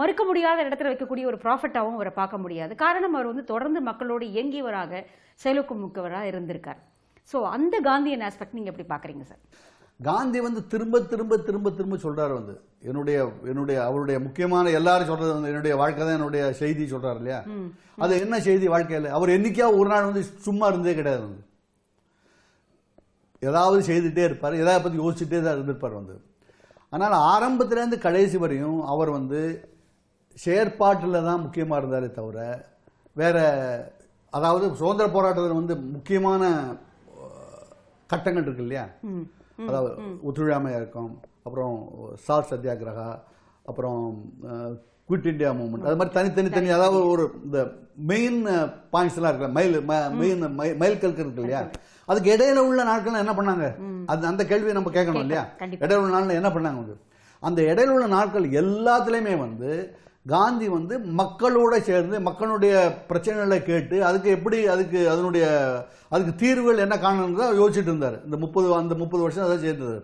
மறுக்க 0.00 0.22
முடியாத 0.30 0.58
இடத்துல 0.68 0.90
வைக்கக்கூடிய 0.92 1.26
ஒரு 1.32 1.38
ப்ராஃபிட்டாகவும் 1.44 1.98
அவரை 2.00 2.14
பார்க்க 2.22 2.44
முடியாது. 2.44 2.72
காரணம் 2.86 3.14
அவர் 3.18 3.32
வந்து 3.32 3.50
தொடர்ந்து 3.52 3.82
மக்களோடு 3.90 4.26
இயங்கியவராக 4.36 5.04
செயலூக்கம் 5.44 5.84
மிக்கவராக 5.84 6.32
இருந்திருக்கார். 6.32 6.80
ஸோ 7.30 7.38
அந்த 7.56 7.74
காந்தியன் 7.88 8.24
ஆஸ்பெக்ட் 8.28 8.56
நீங்க 8.58 8.70
எப்படி 8.72 8.86
பாக்குறீங்க 8.94 9.24
சார் 9.30 9.42
காந்தி 10.00 10.38
வந்து 10.46 10.60
திரும்ப 10.72 11.00
திரும்ப 11.10 11.34
திரும்ப 11.46 11.70
திரும்ப 11.78 11.96
சொல்றாரு 12.04 12.32
வந்து. 12.38 12.54
என்னுடைய 12.88 13.18
என்னுடைய 13.50 13.78
அவருடைய 13.88 14.16
முக்கியமான 14.24 14.70
எல்லாரும் 14.78 15.10
சொல்றது 15.10 15.32
வந்து 15.34 15.50
என்னுடைய 15.52 15.74
வாழ்க்கை 15.80 16.02
தான் 16.02 16.18
என்னுடைய 16.18 16.44
செய்தி 16.60 16.84
சொல்றாரு 16.92 17.18
இல்லையா? 17.20 17.40
அது 18.04 18.12
என்ன 18.24 18.36
செய்தி 18.48 18.66
வாழ்க்கையில்? 18.74 19.08
அவர் 19.16 19.34
என்னைக்கா 19.36 19.66
ஒரு 19.80 19.88
நாள் 19.92 20.08
வந்து 20.08 20.22
சும்மா 20.46 20.66
இருந்தே 20.72 20.94
கிடையாது 21.00 21.22
வந்து. 21.26 21.42
ஏதாவது 23.42 23.78
செய்துட்டே 23.90 24.24
இருப்பார் 24.28 24.60
எதாவது 24.62 24.82
பற்றி 24.82 25.02
யோசிச்சுட்டே 25.02 25.38
தான் 25.44 25.56
இருந்திருப்பார் 25.56 25.98
வந்து. 26.00 26.16
ஆனால் 26.92 27.16
ஆரம்பத்திலேருந்து 27.32 27.98
கடைசி 28.06 28.36
வரையும் 28.44 28.80
அவர் 28.92 29.10
வந்து 29.18 29.40
செயற்பாட்டில் 30.36 31.26
தான் 31.28 31.44
முக்கியமாக 31.44 31.80
இருந்தாரே 31.80 32.08
தவிர 32.18 32.38
வேற 33.16 33.36
அதாவது 34.32 34.66
சுதந்திர 34.80 35.06
போராட்டத்தில் 35.16 35.60
வந்து 35.60 35.74
முக்கியமான 35.94 36.42
அஹ், 38.12 38.14
கட்டங்கள் 38.14 38.46
இருக்கு 38.46 38.64
இல்லையா? 38.64 38.84
அதாவது 39.64 39.90
ஒத்துழையாமை 40.22 40.70
இயக்கம் 40.72 41.12
அப்புறம் 41.46 41.76
சால் 42.24 42.50
சத்தியாகிரகா 42.50 43.06
அப்புறம் 43.66 44.00
குவிட் 45.08 45.28
இந்தியா 45.30 45.50
மூவ்மெண்ட். 45.52 45.86
அது 45.86 45.98
மாதிரி 45.98 46.14
தனித்தனி 46.14 46.50
தனி 46.50 46.68
அதாவது 46.70 46.98
ஒரு 47.08 47.24
இந்த 47.44 47.58
மெயின் 48.10 48.38
பாயிண்ட்ஸ் 48.92 49.16
எல்லாம் 49.18 49.32
இருக்குல்ல 49.32 49.56
மைல் 49.56 49.76
மெயின் 50.20 50.42
மைல் 50.80 51.00
கல்கள் 51.02 51.24
இருக்கு 51.24 51.42
இல்லையா? 51.42 51.62
அதுக்கு 52.08 52.28
இடையில 52.34 52.60
உள்ள 52.68 52.82
நாட்கள் 52.84 53.22
என்ன 53.22 53.34
பண்ணாங்க? 53.34 53.66
அது 54.08 54.26
அந்த 54.26 54.42
கேள்வியை 54.46 54.74
நம்ம 54.74 54.92
கேட்கணும் 54.96 55.24
இல்லையா. 55.24 55.44
இடையில 55.80 56.00
உள்ள 56.02 56.12
நாள்ல 56.16 56.38
என்ன 56.40 56.50
பண்ணாங்க? 56.54 56.94
அந்த 57.42 57.60
இடையில 57.70 57.94
உள்ள 57.94 58.06
நாட்கள் 58.10 58.46
எல்லாத்துலயுமே 58.60 59.34
வந்து 59.38 59.70
காந்தி 60.26 60.66
வந்து 60.74 60.94
மக்களோட 61.20 61.74
சேர்ந்து 61.86 62.16
மக்களுடைய 62.26 62.74
பிரச்சனைகளை 63.08 63.58
கேட்டு 63.68 63.96
அதுக்கு 64.08 64.28
எப்படி 64.36 64.58
அதுக்கு 64.74 65.00
அதனுடைய 65.12 65.44
அதுக்கு 66.14 66.32
தீர்வுகள் 66.42 66.82
என்ன 66.84 66.96
காணணுங்கிறத 67.04 67.56
யோசிச்சுட்டு 67.60 67.90
இருந்தார். 67.92 68.16
இந்த 68.26 68.36
முப்பது 68.44 68.66
அந்த 68.80 68.94
முப்பது 69.02 69.22
வருஷம் 69.24 69.46
அதை 69.46 69.56
சேர்ந்தது 69.64 69.96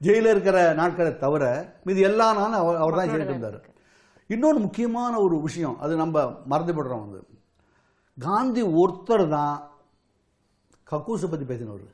ஜெயில 0.00 0.32
இருக்கிற 0.34 0.58
நாட்களை 0.80 1.12
தவிர 1.24 1.44
மீதி 1.86 2.00
எல்லா 2.10 2.26
நாளும் 2.38 2.60
அவர் 2.62 2.80
அவர் 2.82 2.98
தான் 2.98 3.10
செய்துட்டு 3.12 3.34
இருந்தார். 3.34 3.58
இன்னொன்று 4.34 4.60
முக்கியமான 4.66 5.12
ஒரு 5.26 5.36
விஷயம் 5.46 5.76
அது 5.84 5.92
நம்ம 6.02 6.24
மறந்துவிடுறோம் 6.52 7.04
வந்து. 7.04 7.20
காந்தி 8.18 8.62
ஒருத்தர் 8.82 9.24
தான் 9.36 9.56
கக்கூஸை 10.92 11.28
பற்றி 11.30 11.46
பேசினவர். 11.50 11.86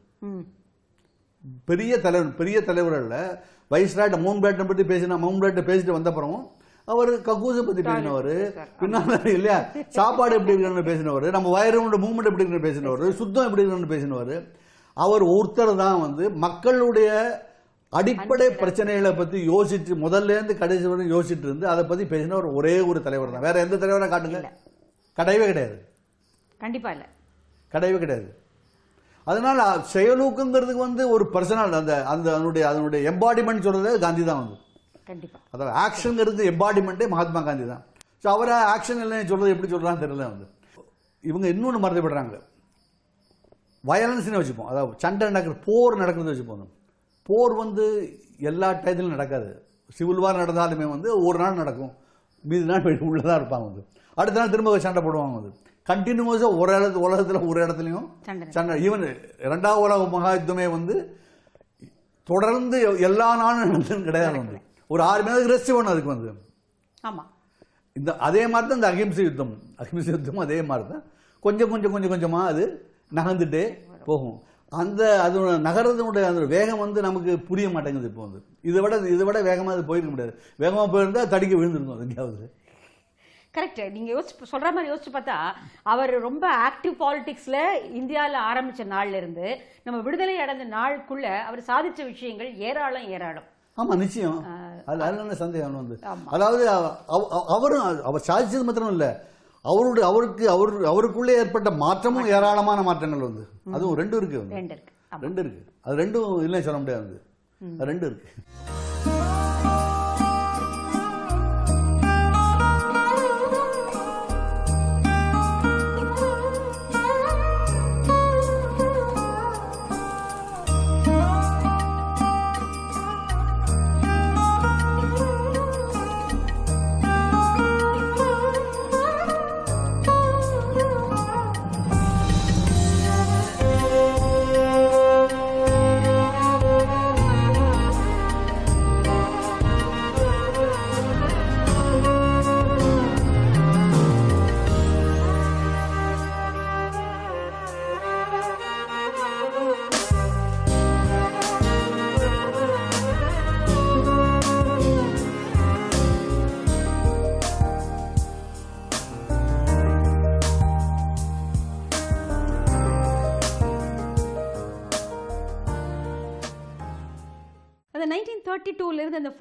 பெரிய 1.71 1.93
தலைவர் 2.05 2.37
பெரிய 2.41 2.59
தலைவர்கள்ல 2.69 3.17
வைஸ்ராட் 3.73 4.15
மவுண்ட் 4.25 4.69
பத்தி 4.71 4.85
பேசின 4.93 5.19
மவுண்ட் 5.25 5.69
பேசிட்டு 5.71 5.99
வந்த 5.99 6.11
அவர் 6.85 7.13
கக்கூஸை 7.13 7.63
பத்தி 7.63 7.83
பேசினவர். 7.83 8.33
பின்னால 8.81 9.27
இல்லையா? 9.27 9.65
சாப்பாடு 9.89 10.35
எப்படி 10.35 10.55
இருக்கணும்னு 10.55 10.91
பேசினவர். 10.91 11.31
நம்ம 11.31 11.49
வயரோட 11.59 11.97
மூவ்மெண்ட் 12.05 12.31
எப்படி 12.31 12.45
இருக்குன்னு 12.45 12.69
பேசினவர். 12.69 13.11
சுத்தம் 13.11 13.45
எப்படி 13.45 13.65
இருக்கணும்னு 13.65 13.95
பேசினவர். 13.95 14.49
அவர் 14.95 15.23
ஒருத்தர் 15.23 15.77
தான் 15.77 16.01
வந்து 16.01 16.31
மக்களுடைய 16.31 17.09
அடிப்படை 17.89 18.47
பிரச்சனைகளை 18.47 19.17
பத்தி 19.17 19.49
யோசிச்சு 19.49 19.95
முதல்ல 20.05 20.25
இருந்து 20.25 20.59
கடைசி 20.59 20.85
வரை 20.85 21.13
யோசிச்சுட்டு 21.13 21.47
இருந்து 21.49 21.69
அதை 21.69 21.85
பத்தி 21.85 22.05
பேசினவர் 22.05 22.55
ஒரே 22.55 22.81
ஒரு 22.81 23.03
தலைவர் 23.03 23.33
தான். 23.33 23.41
வேற 23.41 23.61
எந்த 23.61 23.77
தலைவரை 23.77 24.09
காட்டுங்க? 24.09 24.41
கிடையவே 25.19 25.45
கிடையாது. 25.45 25.89
கண்டிப்பா 26.59 26.91
இல்ல. 26.91 27.05
கிடையவே 27.73 27.99
கிடையாது. 27.99 28.39
அதனால 29.25 29.77
செயலூக்கங்கிறதுக்கு 29.93 30.77
வந்து 30.77 31.09
ஒரு 31.09 31.31
பர்சனல் 31.33 31.73
அந்த 31.73 32.05
அந்த 32.05 32.35
அதனுடைய 32.35 32.69
அதனுடைய 32.69 33.11
எம்பாடிமெண்ட் 33.11 33.61
சொல்றது 33.61 33.99
காந்தி 33.99 34.25
தான் 34.25 34.39
வந்து. 34.39 34.57
கண்டிப்பா. 35.05 35.39
அதாவது 35.51 35.79
ஆக்ஷனுங்கிறது 35.81 36.51
எம்பாடிமெண்ட்டே 36.51 37.09
மகாத்மா 37.09 37.41
காந்தி 37.41 37.67
தான் 37.67 37.85
ஸோ 38.25 38.29
அவரை 38.29 38.55
ஆக்ஷன் 38.55 39.05
இல்லைன்னு 39.05 39.25
சொல்றது 39.25 39.51
எப்படி 39.51 39.73
சொல்றான்னு 39.73 40.03
தெரியல 40.03 40.17
வந்து. 40.17 40.47
இவங்க 41.21 41.49
இன்னொன்று 41.49 41.89
மறந்துவிடுறாங்க 41.89 42.41
வயலன்ஸ்னு 43.87 44.45
வச்சுப்போம். 44.45 44.65
அதாவது 44.65 44.95
சண்டை 44.97 45.31
நடக்கிற 45.31 45.59
போர் 45.65 45.97
நடக்கிறது 45.97 46.33
வச்சுப்போம் 46.33 46.69
போர் 47.23 47.53
வந்து 47.53 48.15
எல்லா 48.39 48.71
டயத்திலும் 48.71 49.09
நடக்காது. 49.09 49.67
சிவில் 49.89 50.19
வார் 50.19 50.37
நடந்தாலுமே 50.37 50.89
வந்து 50.89 51.25
ஒரு 51.25 51.39
நாள் 51.39 51.55
நடக்கும். 51.55 51.93
மீதி 52.43 52.65
நாள் 52.65 52.83
வெளி- 52.83 53.03
உள்ளதா 53.03 53.37
இருப்பாங்க 53.37 53.65
வந்து. 53.65 53.87
அடுத்த 54.15 54.41
நாள் 54.41 54.51
திரும்ப 54.51 54.79
சண்டை 54.79 55.03
போடுவாங்க 55.03 55.35
வந்து. 55.35 55.57
கண்டினியூஸாக 55.89 56.59
ஒரு 56.59 56.73
இடத்து 56.73 56.93
உலகத்தில் 56.93 57.39
ஒரு 57.39 57.67
இடத்துலையும் 57.67 58.09
சண்டை 58.49 58.89
ஈவன் 58.89 59.17
ரெண்டாவது 59.39 59.75
உலக 59.75 60.05
மகா 60.05 60.33
யுத்தமே 60.33 60.71
வந்து 60.71 61.21
தொடர்ந்து 62.25 63.01
எல்லா 63.01 63.37
நாளும் 63.37 63.75
நடந்ததுன்னு 63.75 64.05
கிடையாது 64.05 64.37
வந்து. 64.37 64.64
ஒரு 64.91 65.03
ஆறு 65.11 65.23
மணி 65.27 65.53
ரெஸ்ட் 65.53 65.75
வேணும் 65.77 65.93
அதுக்கு 65.93 66.15
வந்து. 66.15 66.31
ஆமா. 67.09 67.25
இந்த 67.97 68.11
அதே 68.29 68.43
மாதிரி 68.53 68.69
தான் 68.69 68.79
இந்த 68.81 68.91
அகிம்சை 68.93 69.25
யுத்தம். 69.27 69.53
அகிம்சை 69.83 70.11
யுத்தமும் 70.15 70.45
அதே 70.47 70.59
மாதிரி 70.71 70.87
தான் 70.93 71.05
கொஞ்சம் 71.45 71.71
கொஞ்சம் 71.73 71.93
கொஞ்சம் 71.95 72.13
கொஞ்சமா 72.15 72.41
அது 72.53 72.65
நகர்ந்துட்டே 73.19 73.65
போகும். 74.09 74.37
அந்த 74.73 75.03
அதோட 75.25 75.51
நகரத்தினுடைய 75.67 76.25
அந்த 76.31 76.47
வேகம் 76.55 76.83
வந்து 76.85 77.01
நமக்கு 77.07 77.33
புரிய 77.49 77.67
மாட்டேங்குது 77.75 78.09
இப்போ 78.11 78.23
வந்து. 78.27 78.41
இதை 78.69 78.81
விட 78.85 78.95
இதை 79.15 79.25
விட 79.29 79.39
வேகமாக 79.49 79.75
அது 79.77 79.89
போயிருக்க 79.91 80.11
முடியாது. 80.15 80.33
வேகமாக 80.63 80.87
போயிருந்தா 80.95 81.23
தடிக்க 81.35 81.55
விழுந்திருக்கும் 81.59 81.97
அது 81.97 82.07
எங்கேயாவது. 82.09 82.47
கரெக்ட் 83.55 83.83
நீங்க 83.97 84.09
யோசிச்சு 84.13 84.53
சொல்ற 84.53 84.69
மாதிரி 84.75 84.91
யோசிச்சு 84.91 85.11
பார்த்தா 85.17 85.37
அவர் 85.93 86.13
ரொம்ப 86.29 86.45
ஆக்டிவ் 86.69 86.95
பாலிடிக்ஸ்ல 87.03 87.59
இந்தியால 88.01 88.41
ஆரம்பிச்ச 88.51 88.85
நாள்ல 88.95 89.21
இருந்து 89.23 89.47
நம்ம 89.85 89.99
விடுதலை 90.07 90.37
அடைந்த 90.45 90.65
நாளுக்குள்ள 90.77 91.27
அவர் 91.49 91.69
சாதிச்ச 91.71 92.01
விஷயங்கள் 92.13 92.51
ஏராளம் 92.69 93.09
ஏராளம். 93.17 93.49
ஆமா 93.77 93.97
நிச்சயம். 93.97 94.45
அது 94.87 95.03
அதுல 95.03 95.21
என்ன 95.21 95.35
சந்தேகம் 95.35 95.75
வந்து. 95.75 95.99
அதாவது 96.27 96.69
அவ- 96.69 96.97
அவ- 97.07 97.45
அவரும் 97.49 98.03
அவர் 98.05 98.25
சாதிச்சது 98.27 98.63
மாத்திரம் 98.63 98.91
இல்ல. 98.91 99.25
அவருடைய 99.63 100.09
அவருக்கு 100.09 100.51
அவர் 100.51 100.85
அவருக்குள்ளே 100.85 101.35
ஏற்பட்ட 101.37 101.71
மாற்றமும் 101.71 102.27
ஏராளமான 102.27 102.83
மாற்றங்கள் 102.83 103.21
வந்து. 103.21 103.49
அதுவும் 103.73 103.99
ரெண்டும் 103.99 104.17
இருக்கு 104.17 104.39
வந்து. 104.39 104.55
ரெண்டு 105.21 105.41
இருக்கு. 105.41 105.73
அது 105.81 105.97
ரெண்டும் 105.97 106.43
இல்லைன்னு 106.45 106.61
சொல்ல 106.61 106.79
முடியாது 106.79 107.23
ரெண்டும் 107.79 108.07
இருக்கு. 108.07 108.29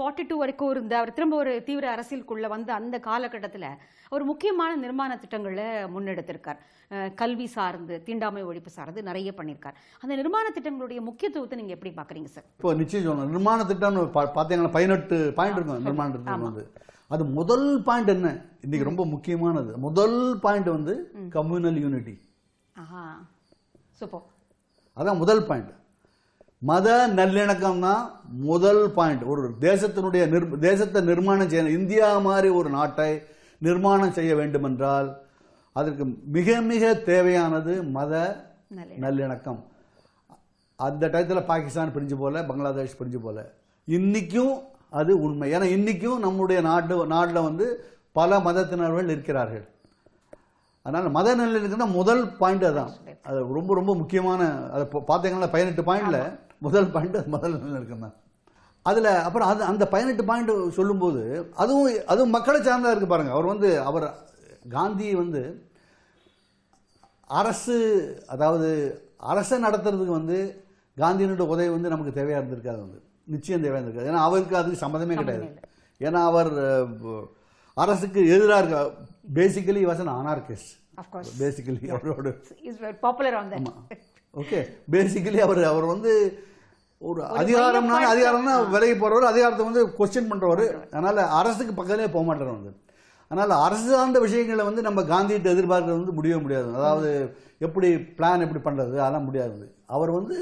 ஃபார்ட்டி 0.04 0.24
டூ 0.30 0.36
வரைக்கும் 0.39 0.72
இருந்த 0.74 0.94
அவர் 1.00 1.16
திரும்ப 1.18 1.36
ஒரு 1.42 1.52
தீவிர 1.68 1.86
அரசியலுக்குள்ள 1.96 2.48
வந்த 2.54 2.70
அந்த 2.78 2.96
காலகட்டத்தில் 3.06 3.68
ஒரு 4.16 4.24
முக்கியமான 4.30 4.72
நிர்மாண 4.84 5.12
திட்டங்களை 5.22 5.68
முன்னெடுத்திருக்கார். 5.94 6.60
கல்வி 7.22 7.48
சார்ந்து 7.54 7.96
தீண்டாமை 8.08 8.42
ஒழிப்பு 8.50 8.72
சார்ந்து 8.78 9.02
நிறைய 9.10 9.30
பண்ணியிருக்கார் 9.38 9.78
அந்த 10.02 10.13
நிர்மாண 10.22 10.46
திட்டங்களுடைய 10.56 11.02
முக்கியத்துவத்தை 11.10 11.58
நீங்க 11.60 11.74
எப்படி 11.78 11.92
பார்க்குறீங்க 12.00 12.32
சார்? 12.36 12.48
இப்போ 12.58 12.74
நிச்சயம் 12.82 13.06
சொல்லணும். 13.06 13.32
நிர்மாண 13.36 13.60
திட்டம்னு 13.70 14.04
பார்த்தீங்கன்னா 14.18 14.74
பதினெட்டு 14.78 15.20
பாயிண்ட் 15.38 15.58
இருக்கும். 15.60 15.86
நிர்மாண 15.88 16.12
திட்டம் 16.16 16.46
வந்து 16.50 16.66
அது 17.13 17.24
முதல் 17.39 17.68
பாயிண்ட் 17.88 18.12
என்ன? 18.16 18.30
இன்னைக்கு 18.66 18.89
ரொம்ப 18.89 19.06
முக்கியமானது. 19.13 19.72
முதல் 19.88 20.20
பாயிண்ட் 20.46 20.70
வந்து 20.78 20.96
கம்யூனல் 21.38 21.80
யூனிட்டி 21.86 22.16
ஆஹா. 22.84 23.06
சூப்பர். 24.02 24.26
அதான் 25.00 25.22
முதல் 25.24 25.44
பாயிண்ட் 25.52 25.72
மத 26.63 26.88
நல்லிணக்கம் 27.17 27.84
தான் 27.86 28.04
முதல் 28.47 28.84
பாயிண்ட் 28.97 29.23
ஒரு 29.32 29.41
தேசத்தினுடைய 29.65 30.23
நிர் 30.34 30.47
தேசத்தை 30.65 30.99
நிர்மாணம் 31.10 31.49
செய்ய 31.52 31.78
இந்தியா 31.80 32.08
மாதிரி 32.28 32.49
ஒரு 32.60 32.69
நாட்டை 32.78 33.10
நிர்மாணம் 33.62 34.15
செய்ய 34.17 34.32
வேண்டுமென்றால் 34.39 35.10
அதற்கு 35.76 36.04
மிக 36.36 36.60
மிக 36.71 36.93
தேவையானது 37.10 37.73
மத 37.95 38.12
நல்ல 38.78 38.99
நல்லிணக்கம். 39.04 39.60
அந்த 40.80 41.04
டயத்தில் 41.13 41.49
பாகிஸ்தான் 41.49 41.93
பிரிஞ்சு 41.95 42.15
போல 42.21 42.43
பங்களாதேஷ் 42.49 42.99
பிரிஞ்சு 42.99 43.19
போல. 43.26 43.38
இன்னைக்கும் 43.88 44.54
அது 44.99 45.12
உண்மை. 45.26 45.47
ஏன்னா 45.54 45.67
இன்னைக்கும் 45.76 46.23
நம்முடைய 46.26 46.60
நாட்டு 46.69 46.95
நாட்டில் 47.13 47.47
வந்து 47.47 47.65
பல 48.19 48.39
மதத்தினர்கள் 48.47 49.13
இருக்கிறார்கள் 49.13 49.65
அதனால 50.86 51.10
மத 51.17 51.36
நல்லிணக்கம் 51.36 51.84
தான் 51.84 51.97
முதல் 51.99 52.23
பாயிண்ட் 52.41 52.65
அதான். 52.69 52.91
அது 53.30 53.38
ரொம்ப 53.58 53.71
ரொம்ப 53.80 53.91
முக்கியமான 54.02 54.41
அதை 54.73 54.84
பார்த்தீங்கன்னா 55.10 55.52
பதினெட்டு 55.56 55.86
பாயிண்ட்ல 55.89 56.19
முதல் 56.65 56.89
பாயிண்ட் 56.95 57.17
முதல் 57.36 57.56
தான் 58.06 58.15
அதில் 58.86 59.10
அப்புறம் 59.28 59.49
அது 59.52 59.62
அந்த 59.71 59.84
பதினெட்டு 59.93 60.23
பாயிண்ட் 60.30 60.52
சொல்லும்போது 60.78 61.21
அதுவும் 61.62 61.88
அதுவும் 62.12 62.34
மக்களை 62.36 62.60
சார்ந்தா 62.62 62.91
இருக்கு 62.93 63.10
பாருங்க. 63.12 63.32
அவர் 63.36 63.52
வந்து 63.52 63.69
அவர் 63.89 64.06
காந்தி 64.76 65.08
வந்து 65.21 65.41
அரசு 67.30 67.78
அதாவது 68.34 68.69
அரசை 69.32 69.58
நடத்துறதுக்கு 69.65 70.19
வந்து 70.19 70.38
காந்தியினுடைய 70.97 71.47
உதவி 71.54 71.69
வந்து 71.76 71.93
நமக்கு 71.93 72.17
தேவையா 72.19 72.39
இருந்திருக்காது 72.39 72.80
வந்து. 72.86 72.99
நிச்சயம் 73.36 73.63
தேவையா 73.65 73.80
இருந்திருக்காது. 73.80 74.10
ஏன்னா 74.12 74.23
அவருக்கு 74.28 74.60
அதுக்கு 74.62 74.84
சம்மந்தமே 74.84 75.17
கிடையாது. 75.21 75.47
ஏன்னா 76.02 76.21
அவர் 76.32 76.52
அரசுக்கு 77.78 78.21
எதிராக 78.36 78.62
இருக்க 78.62 78.80
basically 79.38 79.84
was 79.89 80.02
an 80.04 80.15
anarchist 80.21 80.71
basically 81.41 81.86
அவரோட 81.93 82.32
பாப்புலர் 83.06 83.38
ஓகே 84.34 84.60
பேசிக்கலி 84.93 85.39
அவர் 85.45 85.62
அவர் 85.71 85.86
வந்து 85.93 86.12
ஒரு 87.10 87.22
அதிகாரம்னா 87.39 87.98
அதிகாரம்னா 88.13 88.54
விலகி 88.74 88.96
போறவர் 89.00 89.32
அதிகாரத்தை 89.32 89.63
வந்து 89.70 89.82
கொஸ்டின் 89.98 90.30
பண்றவர். 90.32 90.66
அதனால 90.94 91.26
அரசுக்கு 91.39 91.74
பக்கத்திலே 91.80 92.10
போக 92.16 92.24
மாட்டார் 92.28 92.58
வந்து 92.58 92.72
அதனால 93.32 93.56
அரசு 93.66 93.88
சார்ந்த 93.94 94.20
விஷயங்களை 94.26 94.63
வந்து 94.68 94.82
நம்ம 94.88 95.02
காந்திகிட்ட 95.12 95.48
எதிர்பார்க்கறது 95.56 96.00
வந்து 96.00 96.16
முடியவே 96.18 96.39
முடியாது. 96.44 96.70
அதாவது 96.80 97.10
எப்படி 97.66 97.88
பிளான் 98.18 98.44
எப்படி 98.46 98.62
பண்றது? 98.66 98.94
அதெல்லாம் 99.02 99.28
முடியாது. 99.28 99.63
அவர் 99.96 100.12
வந்து 100.18 100.38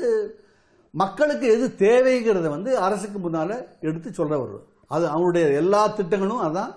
மக்களுக்கு 0.94 1.46
எது 1.56 1.66
தேவைங்கிறத 1.84 2.48
வந்து 2.56 2.72
அரசுக்கு 2.86 3.20
முன்னால 3.26 3.50
எடுத்து 3.88 4.10
சொல்றவர். 4.20 4.58
அது 4.96 5.06
அவருடைய 5.16 5.46
எல்லா 5.62 5.82
திட்டங்களும் 6.00 6.44
அதான் 6.48 6.72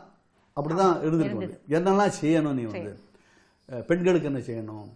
அப்படிதான் 0.57 0.95
இருந்திருக்கு 1.07 1.41
வந்து. 1.41 1.59
என்னெல்லாம் 1.77 2.15
செய்யணும் 2.21 2.57
நீ 2.59 2.65
வந்து? 2.73 2.93
பெண்களுக்கு 3.91 4.31
என்ன 4.31 4.41
செய்யணும்? 4.49 4.87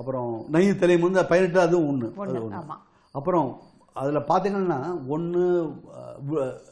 அப்புறம் 0.00 0.30
நெய் 0.54 0.70
தலையும் 0.82 1.06
வந்து 1.06 1.26
பதினெட்டு 1.32 1.60
அதுவும் 1.66 1.88
ஒன்று 1.90 2.08
அப்புறம் 3.18 3.48
அதில் 4.00 4.28
பார்த்தீங்கன்னா 4.28 4.80
ஒன்று 5.14 5.42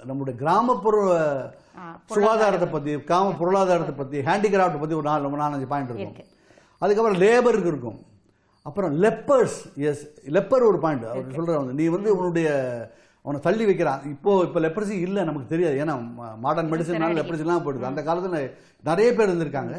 நம்முடைய 0.09 0.35
கிராமப்புற 0.43 0.97
சுகாதாரத்தை 2.15 2.69
பற்றி 2.71 2.93
கிராம 3.09 3.35
பொருளாதாரத்தை 3.41 3.95
பற்றி 3.97 4.19
ஹேண்டிகிராஃப்ட் 4.29 4.83
பற்றி 4.83 4.97
ஒரு 5.01 5.09
நாலு 5.11 5.43
நாலஞ்சு 5.43 5.69
பாயிண்ட் 5.73 5.91
இருக்கும். 5.91 6.15
இருக்கு. 6.17 6.25
அதுக்கப்புறம் 6.83 7.21
லேபருக்கு 7.25 7.73
இருக்கும். 7.73 7.99
அப்புறம் 8.69 8.93
லெப்பர்ஸ் 9.03 9.59
எஸ் 9.91 10.03
லெப்பர் 10.37 10.69
ஒரு 10.71 10.79
பாயிண்ட் 10.87 11.05
அவர் 11.11 11.61
வந்து 11.61 11.79
நீ 11.81 11.85
வந்து 11.97 12.11
உன்னுடைய 12.17 12.49
அவனை 13.25 13.39
தள்ளி 13.47 13.65
வைக்கிறான். 13.69 14.03
இப்போ 14.15 14.31
இப்போ 14.47 14.61
லெப்பர்சி 14.65 14.95
இல்லை 15.07 15.23
நமக்கு 15.29 15.53
தெரியாது. 15.53 15.77
ஏன்னா 15.83 15.95
மாடர்ன் 16.45 16.71
மெடிசனால 16.73 17.17
லெப்பர்சிலாம் 17.21 17.65
போயிடுது. 17.65 17.91
அந்த 17.91 18.03
காலத்தில் 18.03 18.55
நிறைய 18.91 19.09
பேர் 19.15 19.31
இருந்திருக்காங்க. 19.31 19.75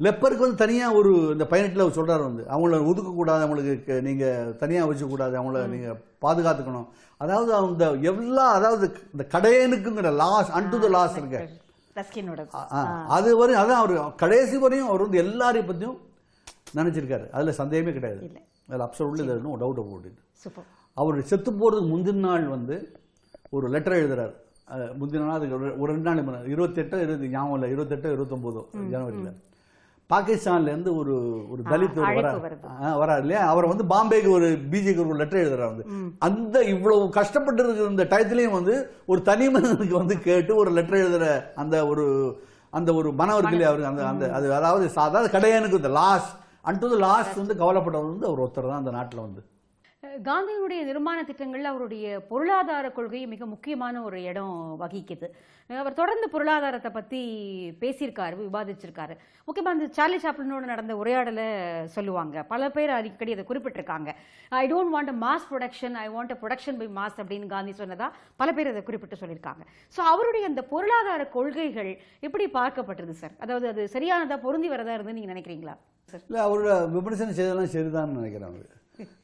லெப்பருக்கு 0.00 0.38
வந்து 0.38 0.54
தனியாக 0.54 0.94
ஒரு 0.94 1.14
இந்த 1.14 1.46
பதினெட்டில் 1.46 2.02
சொல்றாரு 2.02 2.22
வந்து. 2.22 2.42
அவங்கள 2.42 2.72
ஒதுக்கக்கூடாது 2.72 3.40
அவங்களுக்கு 3.40 3.82
க- 3.86 4.00
நீங்க 4.00 4.54
தனியாக 4.58 4.94
வச்சுக்கூடாது 4.94 5.32
அவங்கள 5.32 5.66
நீங்க 5.66 5.96
பாதுகாத்துக்கணும். 6.22 6.88
அதாவது 7.16 7.54
அந்த 7.54 7.90
எல்லா 7.92 8.52
அதாவது 8.52 8.96
இந்த 9.12 9.38
கடையனுக்குங்கிற 9.38 10.12
லாஸ் 10.12 10.50
அன்டு 10.50 10.78
த 10.78 10.88
லாஸ் 10.88 11.16
இருக்க. 11.16 11.48
அது 13.08 13.36
வரையும் 13.36 13.64
அதான் 13.64 13.72
அவர் 13.72 14.14
கடைசி 14.14 14.56
வரையும் 14.56 14.88
அவர் 14.88 15.00
வந்து 15.00 15.18
எல்லாரையும் 15.18 15.66
பற்றியும் 15.66 15.98
நினைச்சிருக்காரு. 16.74 17.30
அதுல 17.30 17.52
சந்தேகமே 17.52 17.92
கிடையாது. 17.92 18.32
அதில் 18.68 18.86
absolutely 18.86 19.30
doubt 19.38 19.78
about 19.78 20.06
it. 20.06 20.14
Super. 20.32 20.64
அவர் 20.94 21.22
செத்து 21.22 21.52
போறதுக்கு 21.52 21.84
முந்தின 21.84 22.12
நாள் 22.12 22.46
வந்து 22.46 23.00
ஒரு 23.50 23.68
லெட்டர் 23.68 23.94
எழுதுறாரு. 23.94 24.32
முந்தின 24.70 25.20
நாள் 25.20 25.36
அதுக்கு 25.36 25.58
ஒரு- 25.58 25.84
ரெண்டு 25.84 26.10
நாள் 26.12 26.46
இருபத்தெட்டு 26.46 26.98
இருபது 26.98 27.28
ஞாபகம் 27.28 27.54
இல்லை 27.54 27.70
இருபத்தெட்டு 27.70 28.16
இருபத்தொம்போதோ 28.16 28.64
ஜனவரியில். 28.90 29.36
பாகிஸ்தான்ல 30.10 30.68
இருந்து 30.68 30.90
ஒரு 30.96 31.14
ஒரு 31.50 31.62
தலித் 31.64 31.96
வராரு. 32.18 32.40
இல்லையா? 33.18 33.40
அவர் 33.46 33.66
வந்து 33.66 33.84
பாம்பேக்கு 33.84 34.30
ஒரு 34.30 34.48
பிஜேக்கு 34.70 35.02
ஒரு 35.04 35.16
லெட்டர் 35.16 35.42
எழுதுறாரு 35.42 35.70
வந்து. 35.70 35.84
அந்த 36.20 36.64
இவ்வளவு 36.66 37.08
கஷ்டப்பட்டு 37.10 37.62
இருக்கிற 37.62 37.90
இந்த 37.90 38.04
டயத்துலயும் 38.06 38.52
வந்து 38.52 38.74
ஒரு 39.06 39.22
தனி 39.22 39.48
மனிதனுக்கு 39.48 39.96
வந்து 39.96 40.16
கேட்டு 40.20 40.54
ஒரு 40.56 40.70
லெட்டர் 40.70 41.02
எழுதுற 41.02 41.26
அந்த 41.56 41.86
ஒரு 41.86 42.04
அந்த 42.72 42.90
ஒரு 42.94 43.08
மனம் 43.12 43.36
இருக்கு 43.36 43.56
இல்லையா 43.56 43.70
அவருக்கு? 43.70 43.90
அந்த 43.92 44.04
அந்த 44.06 44.34
அது 44.34 44.54
அதாவது 44.54 44.86
சா- 44.88 45.06
அதாவது 45.06 45.30
கடையானுக்கு 45.32 45.76
இந்த 45.76 45.92
லாஸ் 45.94 46.30
அன்டு 46.64 46.88
த 46.88 46.98
லாஸ்ட் 47.02 47.36
வந்து 47.36 47.54
கவலைப்பட்டவர் 47.54 48.10
வந்து 48.10 48.26
அவர் 48.26 48.40
ஒருத்தர் 48.40 48.70
தான் 48.70 48.82
அந்த 48.82 48.92
நாட்டுல 48.92 49.20
வந்து. 49.20 49.42
காந்தியினுடைய 50.26 50.80
நிர்மாண 50.88 51.18
திட்டங்களில் 51.28 51.68
அவருடைய 51.70 52.06
பொருளாதார 52.30 52.86
கொள்கை 52.96 53.20
மிக 53.32 53.46
முக்கியமான 53.52 54.02
ஒரு 54.08 54.18
இடம் 54.30 54.56
வகிக்குது. 54.82 55.28
அவர் 55.70 55.96
தொடர்ந்து 56.00 56.26
பொருளாதாரத்தை 56.34 56.90
பத்தி 56.96 57.20
பேசியிருக்காரு 57.82 58.34
விவாதிச்சிருக்காரு. 58.40 59.14
முக்கியமாக 59.48 59.76
அந்த 59.76 59.86
சார்லி 59.98 60.18
சாப்ளினோடு 60.24 60.70
நடந்த 60.72 60.92
உரையாடலை 61.02 61.46
சொல்லுவாங்க. 61.96 62.44
பல 62.52 62.68
பேர் 62.76 62.92
அடிக்கடி 62.98 63.34
அதை 63.36 63.44
குறிப்பிட்டிருக்காங்க. 63.50 64.12
I 64.60 64.64
don't 64.72 64.92
want 64.94 65.12
a 65.14 65.16
mass 65.24 65.48
production 65.50 65.96
I 66.04 66.06
want 66.16 66.34
a 66.36 66.38
production 66.42 66.78
by 66.82 66.88
mass 67.00 67.18
அப்படின்னு 67.24 67.48
காந்தி 67.54 67.74
சொன்னதா 67.82 68.08
பல 68.42 68.48
பேர் 68.58 68.72
அதை 68.74 68.84
குறிப்பிட்டு 68.90 69.20
சொல்லியிருக்காங்க. 69.22 69.64
ஸோ 69.96 70.02
அவருடைய 70.12 70.46
அந்த 70.52 70.64
பொருளாதார 70.72 71.28
கொள்கைகள் 71.36 71.92
எப்படி 72.28 72.46
பார்க்கப்பட்டது 72.58 73.16
சார் 73.22 73.36
அதாவது 73.46 73.68
அது 73.74 73.84
சரியானதா 73.96 74.38
பொருந்தி 74.46 74.70
வரதா 74.76 74.96
இருந்து 74.98 75.18
நீங்க 75.18 75.32
நினைக்கிறீங்களா 75.34 75.76
சார் 76.12 76.24
இல்லை 76.30 76.42
அவரோட 76.48 76.72
விமர்சனம் 76.96 77.38
செய்ததெல்லாம் 77.38 77.74
சரிதான் 77.76 78.18
நினைக்கிறேன் 78.20 78.58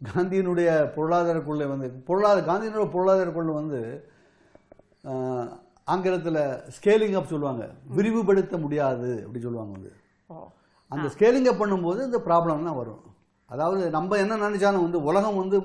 காந்தியினுடைய 0.08 0.70
பொருளாதார 0.94 1.38
கொள்கை 1.46 1.66
வந்து 1.72 1.88
பொருளாதார 2.08 2.42
காந்தியினுடைய 2.48 2.88
பொருளாதார 2.94 3.28
கொள்கை 3.36 3.54
வந்து 3.60 3.80
ஆங்கிலத்தில் 5.92 6.40
ஸ்கேலிங் 6.76 7.16
அப் 7.18 7.32
சொல்லுவாங்க. 7.32 7.62
விரிவுபடுத்த 7.96 8.56
முடியாது 8.64 9.08
அப்படி 9.24 9.40
சொல்லுவாங்க 9.46 9.72
வந்து. 9.76 9.92
அந்த 10.90 11.06
ஸ்கேலிங் 11.14 11.48
அப் 11.50 11.62
பண்ணும்போது 11.62 12.00
இந்த 12.08 12.18
ப்ராப்ளம்லாம் 12.28 12.78
வரும். 12.82 13.02
அதாவது 13.50 13.82
நம்ம 13.96 14.18
என்ன 14.24 14.38
நினைச்சாலும் 14.44 14.84
வந்து 14.86 15.00
உலகம் 15.10 15.40
வந்து 15.42 15.58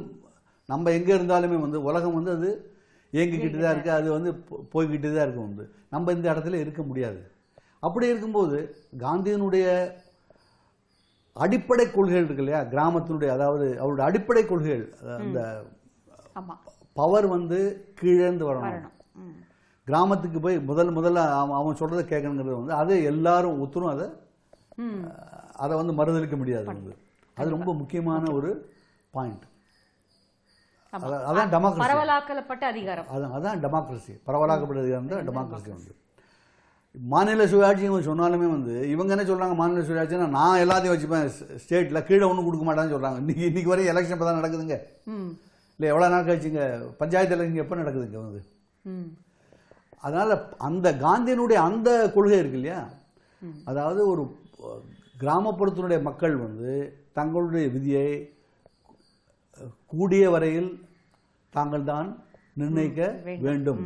நம்ம 0.69 0.91
எங்கே 0.97 1.13
இருந்தாலுமே 1.17 1.57
வந்து 1.65 1.79
உலகம் 1.89 2.17
வந்து 2.17 2.31
அது 2.37 2.49
இயங்கிக்கிட்டு 3.13 3.59
தான் 3.59 3.73
இருக்கு. 3.75 3.91
அது 3.99 4.07
வந்து 4.17 4.31
போய்கிட்டு 4.73 5.09
தான் 5.13 5.25
இருக்கும் 5.25 5.47
வந்து. 5.49 5.65
நம்ம 5.93 6.11
இந்த 6.17 6.27
இடத்துல 6.33 6.59
இருக்க 6.63 6.81
முடியாது. 6.89 7.21
அப்படி 7.85 8.05
இருக்கும்போது 8.11 8.57
காந்தியினுடைய 9.05 9.65
அடிப்படை 11.43 11.85
கொள்கைகள் 11.91 12.25
இருக்கு 12.25 12.43
இல்லையா? 12.43 12.61
கிராமத்தினுடைய 12.73 13.29
அதாவது 13.37 13.65
அவருடைய 13.81 14.05
அடிப்படை 14.09 14.43
கொள்கைகள். 14.45 14.85
அந்த 15.21 15.39
பவர் 16.99 17.27
வந்து 17.35 17.59
கீழேந்து 17.99 18.45
வரணும். 18.49 18.87
கிராமத்துக்கு 19.87 20.39
போய் 20.45 20.57
முதல் 20.69 20.95
முதல்ல 20.95 21.19
அவன் 21.57 21.79
சொல்றதை 21.81 22.03
கேட்கணுங்கிறது 22.11 22.57
வந்து 22.61 22.73
அது 22.81 22.93
எல்லாரும் 23.11 23.59
ஒத்துரும். 23.65 23.91
அதை 23.95 24.07
அதை 25.63 25.73
வந்து 25.81 25.93
மறுதளிக்க 25.99 26.35
முடியாது 26.41 26.67
வந்து. 26.71 26.95
அது 27.37 27.55
ரொம்ப 27.57 27.71
முக்கியமான 27.81 28.31
ஒரு 28.37 28.49
பாயிண்ட். 29.15 29.45
அதான் 30.93 31.51
டெமோக்ரஸி 31.53 31.83
பரவலாக்கப்பட்ட 31.85 32.63
அதிகாரம். 32.73 33.07
அதான் 33.15 33.33
அதான் 33.37 33.61
டெமோக்ரஸி 33.63 34.13
பரவலாக்கப்பட்டது 34.27 34.91
வந்து 34.99 35.15
டெமோக்ரஸி 35.29 35.69
வந்து. 35.75 35.93
மாநில 37.13 37.45
சுயாட்சி 37.51 37.83
இவங்க 37.87 38.03
சொன்னாலுமே 38.09 38.47
வந்து 38.53 38.75
இவங்க 38.93 39.11
என்ன 39.15 39.25
சொல்றாங்க 39.29 39.55
மாநில 39.59 39.81
சுயாட்சினா 39.87 40.27
நான் 40.37 40.61
எல்லாத்தையும் 40.63 40.93
வச்சுப்பேன் 40.93 41.27
ஸ்டேட்ல 41.63 41.99
கீழே 42.07 42.25
ஒன்றும் 42.29 42.47
கொடுக்க 42.47 42.65
மாட்டான்னு 42.67 42.93
சொல்றாங்க. 42.95 43.19
இன்னைக்கு 43.23 43.43
இன்னைக்கு 43.49 43.71
வரையும் 43.71 43.91
எலெக்ஷன் 43.93 44.15
இப்போ 44.15 44.27
தான் 44.27 44.39
நடக்குதுங்க 44.39 44.77
இல்லை 45.79 45.87
எவ்வளோ 45.91 46.07
நாள் 46.13 46.27
கழிச்சுங்க 46.27 46.61
பஞ்சாயத்து 47.01 47.35
எலெக்ஷன் 47.37 47.63
எப்போ 47.63 47.77
நடக்குதுங்க 47.81 48.19
வந்து? 48.23 48.41
அதனால 50.03 50.37
அந்த 50.67 50.87
காந்தியினுடைய 51.03 51.59
அந்த 51.69 51.89
கொள்கை 52.15 52.39
இருக்கு 52.41 52.59
இல்லையா? 52.59 52.79
அதாவது 53.69 54.01
ஒரு 54.13 54.23
கிராமப்புறத்தினுடைய 55.23 55.99
மக்கள் 56.07 56.35
வந்து 56.45 56.71
தங்களுடைய 57.19 57.67
விதியை 57.75 58.07
கூடிய 59.91 60.23
வரையில் 60.33 60.71
தாங்கள் 61.53 61.87
தான் 61.91 62.09
நிர்ணயிக்க 62.61 63.01
வேண்டும். 63.45 63.83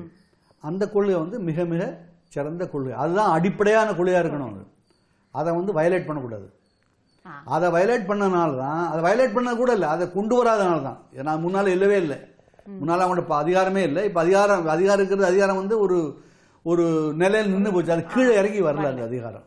அந்த 0.63 0.83
கொள்கை 0.95 1.17
வந்து 1.23 1.37
மிக 1.49 1.65
மிக 1.73 1.83
சிறந்த 2.35 2.63
கொள்கை. 2.73 2.93
அதுதான் 3.03 3.31
அடிப்படையான 3.37 3.93
கொள்கையாக 3.99 4.23
இருக்கணும் 4.23 4.51
அது. 4.53 4.63
அதை 5.35 5.49
வந்து 5.59 5.71
வயலேட் 5.77 6.07
பண்ணக்கூடாது. 6.09 6.47
அதை 7.55 7.67
வயலேட் 7.75 8.09
பண்ணனால 8.09 8.51
தான் 8.63 8.83
அதை 8.91 9.01
வயலேட் 9.05 9.35
பண்ண 9.37 9.49
கூட 9.61 9.71
இல்லை 9.77 9.87
அதை 9.95 10.05
கொண்டு 10.15 10.35
வராதனால 10.39 10.79
தான் 10.89 10.99
ஏன்னா 11.19 11.33
முன்னால் 11.43 11.73
இல்லவே 11.75 11.97
இல்லை. 12.03 12.17
முன்னால் 12.79 13.03
அவங்கள்ட்ட 13.03 13.25
இப்போ 13.25 13.37
அதிகாரமே 13.43 13.81
இல்லை. 13.89 14.01
இப்போ 14.09 14.19
அதிகாரம் 14.25 14.67
அதிகாரம் 14.75 15.01
இருக்கிறது 15.01 15.31
அதிகாரம் 15.31 15.59
வந்து 15.61 15.77
ஒரு 15.85 15.97
ஒரு 16.65 16.85
நிலையில் 17.21 17.51
நின்று 17.53 17.73
போச்சு. 17.75 17.93
அது 17.95 18.03
கீழே 18.13 18.33
இறங்கி 18.39 18.59
வரல 18.67 18.89
அந்த 18.91 19.03
அதிகாரம். 19.09 19.45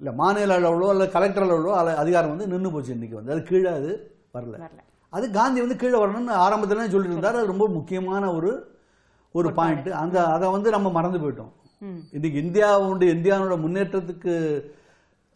இல்லை 0.00 0.12
மாநில 0.20 0.56
அளவிலோ 0.58 0.90
அல்ல 0.94 1.06
கலெக்டர் 1.14 1.46
அளவிலோ 1.46 1.72
அதிகாரம் 2.02 2.32
வந்து 2.34 2.50
நின்று 2.52 2.70
போச்சு 2.74 2.94
இன்னைக்கு 2.96 3.18
வந்து. 3.18 3.32
அது 3.34 3.42
கீழே 3.50 3.70
அது 3.78 3.90
வரல. 4.36 4.56
அது 5.12 5.24
காந்தி 5.38 5.60
வந்து 5.64 5.80
கீழே 5.82 5.96
வரணும்னு 6.02 6.34
ஆரம்பத்துல 6.44 6.86
சொல்லிட்டு 6.94 7.16
இருந்தார். 7.16 7.40
அது 7.40 7.52
ரொம்ப 7.54 7.66
முக்கியமான 7.78 8.22
ஒரு 8.38 8.50
ஒரு 9.32 9.48
பாயிண்ட் 9.52 9.88
அந்த 10.02 10.16
அதை 10.36 10.46
வந்து 10.50 10.70
நம்ம 10.70 10.90
மறந்து 10.90 11.18
போயிட்டோம். 11.18 11.52
இன்னைக்கு 12.16 12.38
இந்தியாவுடைய 12.44 13.10
இந்தியாவோட 13.16 13.54
முன்னேற்றத்துக்கு 13.66 14.32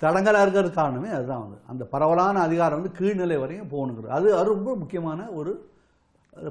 தடங்கலா 0.00 0.40
இருக்கிறது 0.42 0.70
காரணமே 0.72 1.10
அதுதான் 1.18 1.42
வந்து. 1.44 1.58
அந்த 1.66 1.84
பரவலான 1.84 2.40
அதிகாரம் 2.40 2.78
வந்து 2.80 2.96
கீழ்நிலை 2.98 3.38
வரையும் 3.44 3.70
போகணுங்கிறது. 3.74 4.16
அது 4.18 4.26
அது 4.38 4.48
ரொம்ப 4.48 4.74
முக்கியமான 4.76 5.28
ஒரு 5.38 5.52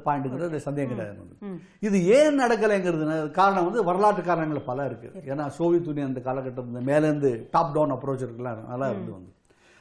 பாயிண்ட்டுங்கிறது 0.05 0.57
சந்தேகம் 0.67 0.91
கிடையாது 0.91 1.57
இது 1.79 1.97
ஏன் 2.17 2.39
நடக்கலைங்கிறது 2.39 3.31
காரணம் 3.31 3.65
வந்து 3.65 3.83
வரலாற்று 3.83 4.23
காரணங்கள் 4.23 4.67
பல 4.69 4.85
இருக்கு. 4.85 5.09
ஏன்னா 5.33 5.45
சோவியத் 5.57 5.87
யூனியன் 5.89 6.11
அந்த 6.11 6.21
காலகட்டத்தில் 6.27 6.87
மேலேருந்து 6.91 7.31
டாப் 7.51 7.73
டவுன் 7.73 7.93
அப்ரோச் 7.95 8.23
இருக்குல்ல 8.25 8.53
நல்லா 8.71 8.87
இருந்து 8.93 9.11
வந்து. 9.11 9.31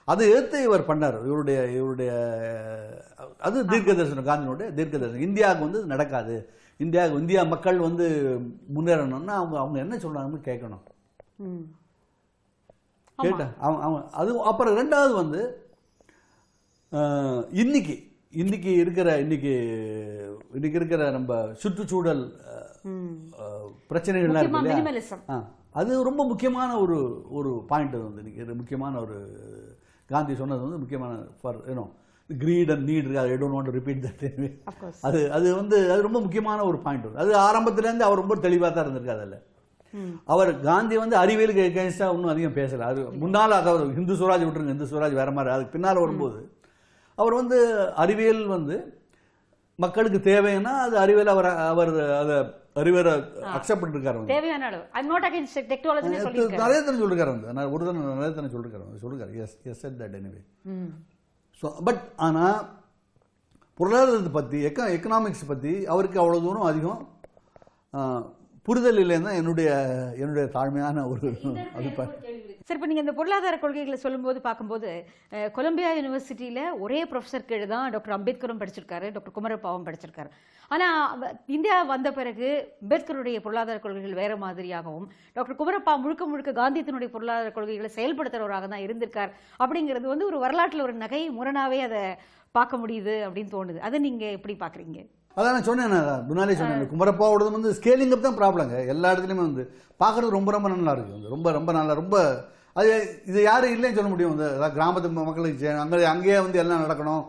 அது 0.08 0.22
எடுத்து 0.30 0.58
இவர் 0.62 0.88
பண்ணார். 0.88 1.18
இவருடைய 1.26 1.58
இவருடைய 1.78 2.12
அது 3.38 3.58
தீர்க்க 3.66 3.94
தரிசனம் 3.94 4.28
காந்தியினுடைய 4.30 4.68
தீர்க்க 4.78 4.94
தரிசனம் 4.98 5.26
இந்தியாவுக்கு 5.28 5.66
வந்து 5.68 5.82
நடக்காது. 5.92 6.36
இந்தியாவுக்கு 6.82 7.20
இந்தியா 7.20 7.42
மக்கள் 7.44 7.78
வந்து 7.78 8.06
முன்னேறணும்னா 8.74 9.34
அவங்க 9.40 9.56
அவங்க 9.58 9.78
என்ன 9.78 9.96
சொல்றாங்கன்னு 9.96 10.40
கேட்கணும். 10.44 10.84
கேட்டேன் 13.18 13.52
அவன் 13.58 13.82
அவன் 13.86 14.04
அது 14.12 14.30
அப்புறம் 14.42 14.76
ரெண்டாவது 14.76 15.12
வந்து 15.14 15.40
இன்னைக்கு 17.54 17.94
இன்னைக்கு 18.34 18.70
இருக்கிற 18.74 19.08
இன்னைக்கு 19.20 19.52
இன்னைக்கு 20.52 20.78
இருக்கிற 20.78 21.10
நம்ம 21.10 21.32
சுற்றுச்சூழல் 21.62 22.22
பிரச்சனைகள்லாம் 23.90 24.44
இருக்கு 24.44 25.38
அது 25.74 26.02
ரொம்ப 26.02 26.22
முக்கியமான 26.24 26.70
ஒரு 26.80 26.96
ஒரு 27.30 27.50
பாயிண்ட் 27.68 27.96
வந்து 27.98 28.22
இன்னைக்கு. 28.22 28.54
முக்கியமான 28.54 28.94
ஒரு 29.00 29.18
காந்தி 30.10 30.34
சொன்னது 30.34 30.64
வந்து 30.64 30.78
முக்கியமான 30.78 31.12
for 31.40 31.60
you know 31.68 31.84
greed 32.42 32.70
and 32.74 32.84
need 32.90 33.08
I 33.22 33.24
don't 33.42 33.56
want 33.56 33.72
repeat 33.78 34.04
that 34.06 34.22
அது 35.08 35.20
அது 35.36 35.48
வந்து 35.60 35.76
அது 35.92 36.06
ரொம்ப 36.06 36.20
முக்கியமான 36.26 36.64
ஒரு 36.70 36.78
பாயிண்ட் 36.86 37.18
அது 37.24 37.32
ஆரம்பத்துலேருந்து 37.46 38.06
அவர் 38.08 38.22
ரொம்ப 38.22 38.36
தெளிவாக 38.46 38.70
தான் 38.72 38.86
இருந்திருக்காரு 38.86 39.22
அதில். 39.24 39.42
அவர் 40.34 40.50
காந்தி 40.68 40.96
வந்து 41.02 41.16
அறிவியலுக்கு 41.22 41.62
எகேன்ஸ்டா 41.70 42.06
ஒன்றும் 42.14 42.32
அதிகம் 42.34 42.58
பேசல. 42.60 42.86
அது 42.92 43.00
முன்னால் 43.22 43.58
அதாவது 43.60 43.92
ஹிந்து 43.98 44.14
சுவராஜ் 44.20 44.46
விட்டுருங்க 44.46 44.74
ஹிந்து 44.74 44.90
சுவராஜ் 44.92 45.20
வேற 45.20 45.30
மாதிரி. 45.36 45.54
அதுக்கு 45.54 45.74
பின்னால் 45.76 46.02
வரும்போது 46.04 46.40
அவர் 47.18 47.38
வந்து 47.40 47.58
அறிவியல் 48.04 48.42
வந்து 48.56 48.76
மக்களுக்கு 49.78 50.18
தேவைன்னா 50.30 50.72
அது 50.86 50.96
அறிவியல் 51.04 51.34
அவர் 51.34 51.48
அவர் 51.72 51.92
அதை 52.22 52.36
அறிவியலை 52.80 53.12
அக்செப்ட் 53.56 53.82
பண்ணிருக்காரு. 53.82 54.26
தேவையான 54.34 54.66
அளவு. 54.70 54.84
ஐ 54.98 55.00
நாட் 55.12 55.26
அகைன்ஸ்ட் 55.28 55.60
டெக்னாலஜினே 55.72 56.20
சொல்லியிருக்காரு. 56.24 56.62
நிறைய 56.64 56.78
தடவை 56.80 57.00
சொல்லிருக்காரு 57.02 57.32
வந்து. 57.34 57.56
நான் 57.58 57.72
ஒரு 57.74 57.82
தடவை 57.86 58.14
நிறைய 58.18 58.32
தடவை 58.36 58.52
சொல்லிருக்காரு. 58.54 59.00
சொல்லிருக்காரு 59.02 59.42
yes 59.44 59.56
yes 59.72 59.82
said 59.84 59.98
that 60.02 60.16
anyway 60.20 60.42
so 61.62 61.68
but 61.86 62.02
ஆனால் 62.26 62.58
பொருளாதாரத்தை 63.80 64.32
பற்றி 64.38 64.58
எக்க 64.68 64.88
எக்கனாமிக்ஸ் 64.96 65.50
பற்றி 65.50 65.72
அவருக்கு 65.92 66.18
அவ்வளோ 66.22 66.40
தூரம் 66.46 66.70
அதிகம் 66.70 67.02
புரிதல் 68.66 69.00
இல்லைன்னு 69.02 69.28
தான் 69.28 69.38
என்னுடைய 69.40 69.68
என்னுடைய 70.22 70.44
தாழ்மையான 70.56 71.04
ஒரு 71.12 71.26
அபிப்பிராயம். 71.76 72.18
சரி 72.66 72.76
இப்போ 72.78 72.88
நீங்கள் 72.90 73.04
இந்த 73.04 73.14
பொருளாதார 73.18 73.54
கொள்கைகளை 73.62 73.96
சொல்லும்போது 74.02 74.38
பார்க்கும்போது 74.46 74.90
கொலம்பியா 75.56 75.90
யூனிவர்சிட்டியில் 75.98 76.60
ஒரே 76.84 76.98
ப்ரொஃபஸர் 77.10 77.46
கீழே 77.48 77.66
தான் 77.72 77.86
டாக்டர் 77.94 78.14
அம்பேத்கரும் 78.16 78.60
படிச்சிருக்காரு 78.60 79.06
டாக்டர் 79.14 79.34
குமரப்பாவும் 79.36 79.86
படிச்சிருக்காரு. 79.88 80.30
ஆனால் 80.74 81.24
இந்தியா 81.56 81.76
வந்த 81.92 82.08
பிறகு 82.18 82.48
அம்பேத்கருடைய 82.82 83.38
பொருளாதார 83.46 83.78
கொள்கைகள் 83.86 84.20
வேறு 84.20 84.36
மாதிரியாகவும் 84.44 85.06
டாக்டர் 85.38 85.58
குமரப்பா 85.62 85.94
முழுக்க 86.04 86.26
முழுக்க 86.32 86.52
காந்தியத்தினுடைய 86.60 87.10
பொருளாதார 87.16 87.50
கொள்கைகளை 87.56 87.90
செயல்படுத்துகிறவராக 87.98 88.68
தான் 88.74 88.84
இருந்திருக்கார். 88.86 89.32
அப்படிங்கிறது 89.62 90.06
வந்து 90.12 90.28
ஒரு 90.30 90.40
வரலாற்றில் 90.44 90.86
ஒரு 90.88 90.96
நகை 91.04 91.22
முரணாவே 91.40 91.80
அதை 91.88 92.04
பார்க்க 92.58 92.82
முடியுது 92.84 93.16
அப்படின்னு 93.26 93.54
தோணுது. 93.56 93.78
அதை 93.88 93.98
நீங்கள் 94.06 94.34
எப்படி 94.38 94.56
பார்க்குறீங்க? 94.64 95.00
அதான் 95.36 95.54
நான் 95.56 95.68
சொன்னேன் 95.68 95.92
நான் 95.94 96.24
முன்னாலே 96.28 96.56
சொன்னேன் 96.60 96.90
குமரப்பாவோடது 96.94 97.56
வந்து 97.56 97.70
ஸ்கேலிங் 97.76 98.14
தான் 98.26 98.38
ப்ராப்ளங்க 98.40 98.74
எல்லா 98.94 99.12
இடத்துலையுமே 99.12 99.44
வந்து. 99.48 99.62
பார்க்கறது 100.02 100.36
ரொம்ப 100.38 100.50
ரொம்ப 100.56 100.68
நல்லா 100.72 100.92
இருக்கு. 100.96 101.14
வந்து 101.16 101.32
ரொம்ப 101.34 101.50
ரொம்ப 101.58 101.70
நல்லா 101.78 101.94
ரொம்ப 102.02 102.16
அது 102.80 102.90
இது 103.30 103.38
யாரும் 103.42 103.72
இல்லைன்னு 103.74 103.96
சொல்ல 103.96 104.10
முடியும். 104.12 104.32
வந்து 104.34 104.46
அதாவது 104.56 104.74
கிராமத்து 104.76 105.08
மக்களுக்கு 105.16 105.70
அங்கே 105.84 106.04
அங்கேயே 106.12 106.38
வந்து 106.44 106.60
எல்லாம் 106.62 106.84
நடக்கணும். 106.84 107.24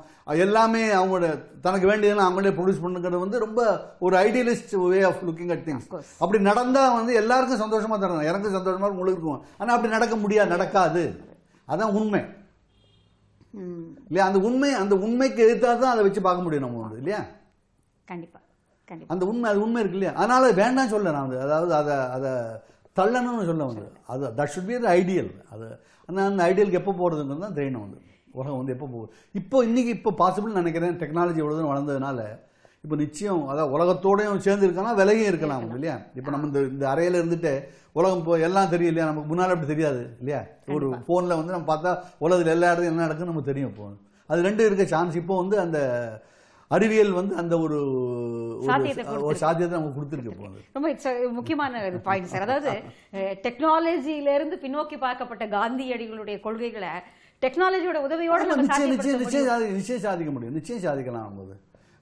எல்லாமே 0.46 0.82
அவங்களோட 0.98 1.28
தனக்கு 1.66 1.86
வேண்டியதெல்லாம் 1.90 2.28
அவங்களே 2.30 2.54
ப்ரொடியூஸ் 2.58 2.84
பண்ணுங்கிறது 2.84 3.24
வந்து 3.24 3.38
ரொம்ப 3.46 3.62
ஒரு 4.06 4.16
idealist 4.28 4.76
way 4.92 5.00
of 5.10 5.24
looking 5.30 5.52
at 5.56 5.66
things. 5.68 5.88
அப்படி 6.24 6.40
நடந்தா 6.50 6.84
வந்து 7.00 7.14
எல்லாருக்கும் 7.22 7.62
சந்தோஷமா 7.64 7.98
தரணும் 8.04 8.30
எனக்கும் 8.32 8.58
சந்தோஷமா 8.58 8.86
இருக்கும் 8.86 9.02
உங்களுக்கு 9.02 9.20
இருக்கும். 9.20 9.44
ஆனால் 9.60 9.76
அப்படி 9.76 9.96
நடக்க 9.98 10.16
முடியாது 10.24 10.54
நடக்காது. 10.56 11.04
அதான் 11.68 11.96
உண்மை. 12.00 12.22
இல்லையா? 14.08 14.28
அந்த 14.30 14.40
உண்மை 14.50 14.70
அந்த 14.84 14.96
உண்மைக்கு 15.08 15.42
எதிர்த்தா 15.48 15.72
தான் 15.82 15.94
அதை 15.94 16.04
வச்சு 16.08 16.22
பார்க்க 16.28 16.46
முடியும் 16.46 16.66
நம்ம 16.66 17.00
இல்லையா? 17.02 17.22
கண்டிப்பாக 18.08 18.44
கண்டிப்பாக 18.88 19.14
அந்த 19.14 19.24
உண்மை 19.32 19.48
அது 19.52 19.60
உண்மை 19.66 19.82
இருக்கு 19.82 19.98
இல்லையா? 20.00 20.14
அதனால 20.20 20.52
வேண்டாம் 20.62 20.94
சொல்ல 20.94 21.12
நான் 21.16 21.26
வந்து 21.26 21.40
அதாவது 21.46 21.74
அதை 21.82 21.96
அதை 22.16 22.32
தள்ளணும்னு 22.98 23.50
சொல்ல 23.50 23.64
வந்து. 23.70 23.86
அது 24.12 24.24
தட் 24.40 24.52
ஷுட் 24.54 24.70
பி 24.70 24.76
ஐடியல் 24.96 25.30
அது 25.54 25.68
அந்த 26.10 26.20
அந்த 26.30 26.42
ஐடியலுக்கு 26.50 26.80
எப்போ 26.82 26.94
போகிறதுங்கிறது 27.00 27.46
தான் 27.46 27.58
தெரியணும் 27.60 27.86
வந்து. 27.86 28.00
உலகம் 28.38 28.60
வந்து 28.60 28.74
எப்போ 28.76 28.88
போகுது? 28.94 29.10
இப்போ 29.36 29.58
இன்னைக்கு 29.68 29.92
இப்போ 29.98 30.12
பாசிபிள் 30.22 30.60
நினைக்கிறேன் 30.60 30.98
டெக்னாலஜி 31.02 31.42
தூரம் 31.42 31.72
வளர்ந்ததுனால 31.72 32.20
இப்போ 32.84 32.96
நிச்சயம் 33.02 33.44
அதாவது 33.52 33.74
உலகத்தோடையும் 33.76 34.42
சேர்ந்து 34.46 34.66
இருக்கலாம் 34.68 34.98
விலகியும் 35.00 35.30
இருக்கலாம் 35.32 35.66
இல்லையா? 35.78 35.96
இப்போ 36.20 36.30
நம்ம 36.34 36.48
இந்த 36.50 36.62
இந்த 36.74 36.86
அறையில 36.94 37.20
இருந்துட்டு 37.22 37.52
உலகம் 38.00 38.20
இப்போ 38.22 38.36
எல்லாம் 38.48 38.72
தெரியும் 38.74 38.92
இல்லையா? 38.92 39.08
நமக்கு 39.12 39.30
முன்னால் 39.32 39.54
அப்படி 39.54 39.70
தெரியாது 39.74 40.02
இல்லையா? 40.22 40.42
ஒரு 40.76 40.88
ஃபோனில் 41.06 41.38
வந்து 41.40 41.56
நம்ம 41.56 41.68
பார்த்தா 41.72 41.92
உலகத்தில் 42.26 42.54
எல்லா 42.56 42.70
இடத்துலையும் 42.70 42.94
என்ன 42.94 43.06
நடக்குன்னு 43.06 43.32
நமக்கு 43.32 43.52
தெரியும் 43.52 43.72
இப்போ. 43.74 43.86
அது 44.30 44.46
ரெண்டும் 44.48 44.68
இருக்க 44.70 44.86
சான்ஸ் 44.94 45.16
இப்போ 45.22 45.36
வந்து 45.42 45.56
அந்த 45.66 45.80
அறிவியல் 46.74 47.12
வந்து 47.12 47.36
அந்த 47.36 47.60
ஒரு 47.60 47.78
ஒரு- 49.22 49.36
சாத்தியத்தை 49.36 49.80
நமக்கு 49.80 49.98
கொடுத்துருக்கு 49.98 50.44
வந்து 50.44 50.62
ரொம்ப 50.74 50.90
முக்கியமான 51.32 51.82
பாயிண்ட் 52.04 52.28
சார் 52.28 52.42
அதாவது 52.42 52.72
டெக்னாலஜியில 53.46 54.36
இருந்து 54.36 54.56
பின்னோக்கி 54.62 54.98
பார்க்கப்பட்ட 54.98 55.46
காந்தியடிகளுடைய 55.50 56.40
கொள்கைகளை 56.40 56.94
டெக்னாலஜியோட 57.42 57.98
உதவியோட 58.06 58.42
நிச்சயம் 58.60 58.90
நிச்சயம் 58.90 59.20
நிச்சயம். 59.20 59.48
சாதி- 59.48 59.72
நிச்சயம் 59.72 60.02
சாதிக்க 60.02 60.32
முடியும். 60.32 60.54
நிச்சயம் 60.54 60.82
சாதிக்கலாம் 60.82 61.26
நம்ம 61.28 61.58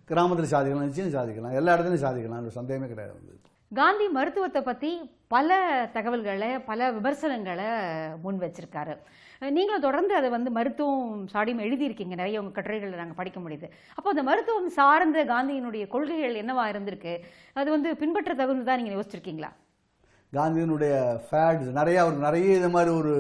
கிராமத்தில் 0.10 0.46
சாதிக்கலாம் 0.46 0.86
நிச்சயம் 0.86 1.12
சாதிக்கலாம். 1.12 1.54
எல்லா 1.54 1.74
இடத்துலையும் 1.76 2.06
சாதிக்கலாம் 2.06 2.50
சந்தேகமே 2.52 2.88
கிடையாது. 2.88 3.40
காந்தி 3.80 4.06
மருத்துவத்தை 4.16 4.62
பத்தி 4.62 4.90
பல 5.34 5.58
தகவல்களை 5.96 6.50
பல 6.70 6.90
விமர்சனங்களை 6.96 7.68
முன் 8.24 8.40
வச்சிருக்காரு. 8.42 8.94
நீங்களும் 9.58 9.86
தொடர்ந்து 9.86 10.14
அதை 10.18 10.30
வந்து 10.34 10.50
மருத்துவம் 10.58 11.22
சாடியும் 11.34 11.64
எழுதியிருக்கீங்க. 11.66 12.16
நிறைய 12.22 12.42
உங்க 12.42 12.52
கட்டுரைகளை 12.58 12.98
நாங்கள் 13.02 13.20
படிக்க 13.20 13.40
முடியுது. 13.44 13.68
அப்போ 13.96 14.08
அந்த 14.14 14.24
மருத்துவம் 14.30 14.70
சார்ந்த 14.80 15.24
காந்தியினுடைய 15.32 15.84
கொள்கைகள் 15.94 16.40
என்னவா 16.42 16.66
இருந்திருக்கு? 16.74 17.14
அது 17.60 17.70
வந்து 17.76 17.92
பின்பற்ற 18.02 18.34
தகுந்து 18.42 18.68
தான் 18.70 18.80
நீங்க 18.82 18.94
யோசிச்சிருக்கீங்களா? 18.96 19.52
காந்தியினுடைய 20.38 20.96
ஃபேட்ஸ் 21.28 21.72
நிறைய 21.80 22.02
அவருக்கு 22.04 22.28
நிறைய 22.30 22.58
இது 22.60 22.72
மாதிரி 22.76 22.92
ஒரு 23.00 23.14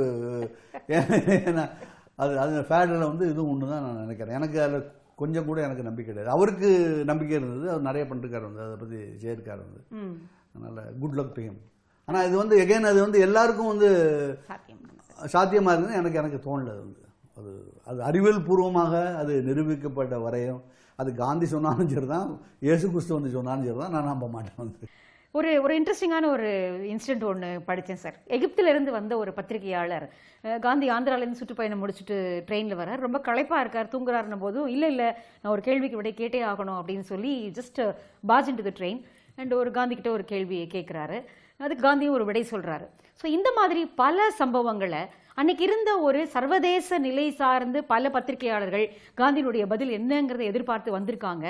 அது 2.23 2.33
அது 2.43 2.65
ஃபேடில் 2.69 3.09
வந்து 3.11 3.25
இதுவும் 3.31 3.51
ஒன்று 3.53 3.71
தான் 3.71 3.85
நான் 3.85 4.03
நினைக்கிறேன். 4.03 4.37
எனக்கு 4.39 4.57
அதில் 4.65 4.89
கொஞ்சம் 5.21 5.47
கூட 5.47 5.59
எனக்கு 5.67 5.87
நம்பிக்கை 5.87 6.09
கிடையாது. 6.09 6.35
அவருக்கு 6.35 6.69
நம்பிக்கை 7.09 7.35
இருந்தது 7.39 7.65
அவர் 7.71 7.87
நிறைய 7.87 8.03
பண்ணிருக்காரு 8.11 8.45
வந்து 8.49 8.63
அதை 8.67 8.77
பற்றி 8.83 8.99
செய்யிருக்காரு 9.23 9.61
வந்து. 9.65 9.81
அதனால் 10.55 10.81
குட் 11.01 11.17
லக் 11.19 11.35
டு 11.35 11.43
ஹிம் 11.43 11.59
ஆனால் 12.07 12.25
இது 12.27 12.35
வந்து 12.37 12.55
எகைன் 12.63 12.89
அது 12.89 12.99
வந்து 13.01 13.19
எல்லாருக்கும் 13.27 13.71
வந்து 13.73 13.89
சாத்தியம் 14.49 14.79
சாத்தியமாக 15.29 15.73
இருக்குன்னு 15.73 15.99
எனக்கு 15.99 16.19
எனக்கு 16.21 16.39
தோணல 16.45 16.71
அது 16.71 16.81
வந்து. 16.81 16.99
அது 17.37 17.51
அது 17.87 17.99
அறிவியல் 18.07 18.45
பூர்வமாக 18.47 18.93
அது 19.19 19.33
நிரூபிக்கப்பட்ட 19.47 20.15
வரையும் 20.23 20.61
அது 20.99 21.09
காந்தி 21.19 21.47
சொன்னாலும் 21.51 21.91
சரி 21.93 22.07
தான் 22.09 22.31
இயேசு 22.65 22.85
கிறிஸ்து 22.87 23.17
வந்து 23.17 23.35
சொன்னாலும் 23.35 23.67
சரி 23.67 23.79
தான் 23.79 23.95
நான் 23.95 24.11
நம்ப 24.11 24.27
மாட்டேன் 24.33 24.59
வந்து. 24.63 24.87
ஒரு 25.35 25.51
ஒரு 25.63 25.73
இன்ட்ரெஸ்டிங்கான 25.77 26.29
ஒரு 26.29 26.47
இன்சிடென்ட் 26.89 27.25
ஒன்று 27.29 27.49
படித்தேன் 27.67 28.01
சார் 28.01 28.17
எகிப்தில 28.37 28.71
இருந்து 28.73 28.91
வந்த 28.91 29.13
ஒரு 29.17 29.31
பத்திரிகையாளர் 29.37 30.05
காந்தி 30.63 30.87
ஆந்திராலேருந்து 30.95 31.39
சுற்றுப்பயணம் 31.39 31.81
முடிச்சுட்டு 31.83 32.17
ட்ரெயினில் 32.47 32.79
வரார் 32.79 33.05
ரொம்ப 33.05 33.19
களைப்பாக 33.27 33.63
இருக்கார் 33.63 33.91
தூங்குறாருன்ன 33.93 34.39
போதும் 34.39 34.67
இல்லை 34.67 34.89
இல்லை 34.93 35.07
நான் 35.37 35.53
ஒரு 35.53 35.63
கேள்விக்கு 35.67 35.99
விட 35.99 36.11
கேட்டே 36.17 36.41
ஆகணும் 36.49 36.79
அப்படின்னு 36.79 37.07
சொல்லி 37.11 37.33
just 37.57 37.79
push 38.27 38.49
into 38.51 38.67
the 38.67 38.73
train 38.79 38.99
and 39.35 39.53
ஒரு 39.53 39.71
காந்தி 39.71 39.95
கிட்ட 39.95 40.11
ஒரு 40.11 40.25
கேள்வியை 40.25 40.67
கேட்குறாரு 40.73 41.23
அதுக்கு 41.57 41.83
காந்தியும் 41.87 42.17
ஒரு 42.17 42.25
விடை 42.25 42.43
சொல்கிறாரு 42.51 42.85
ஸோ 43.21 43.25
இந்த 43.25 43.51
மாதிரி 43.55 43.85
பல 43.85 44.27
சம்பவங்களை 44.39 45.01
அன்னைக்கு 45.33 45.63
இருந்த 45.63 45.99
ஒரு 45.99 46.27
சர்வதேச 46.27 46.97
நிலை 46.97 47.31
சார்ந்து 47.31 47.83
பல 47.83 48.09
பத்திரிகையாளர்கள் 48.09 48.85
காந்தியினுடைய 49.17 49.65
பதில் 49.65 49.89
என்னங்கிறதை 49.89 50.45
எதிர்பார்த்து 50.51 50.99
வந்திருக்காங்க. 50.99 51.45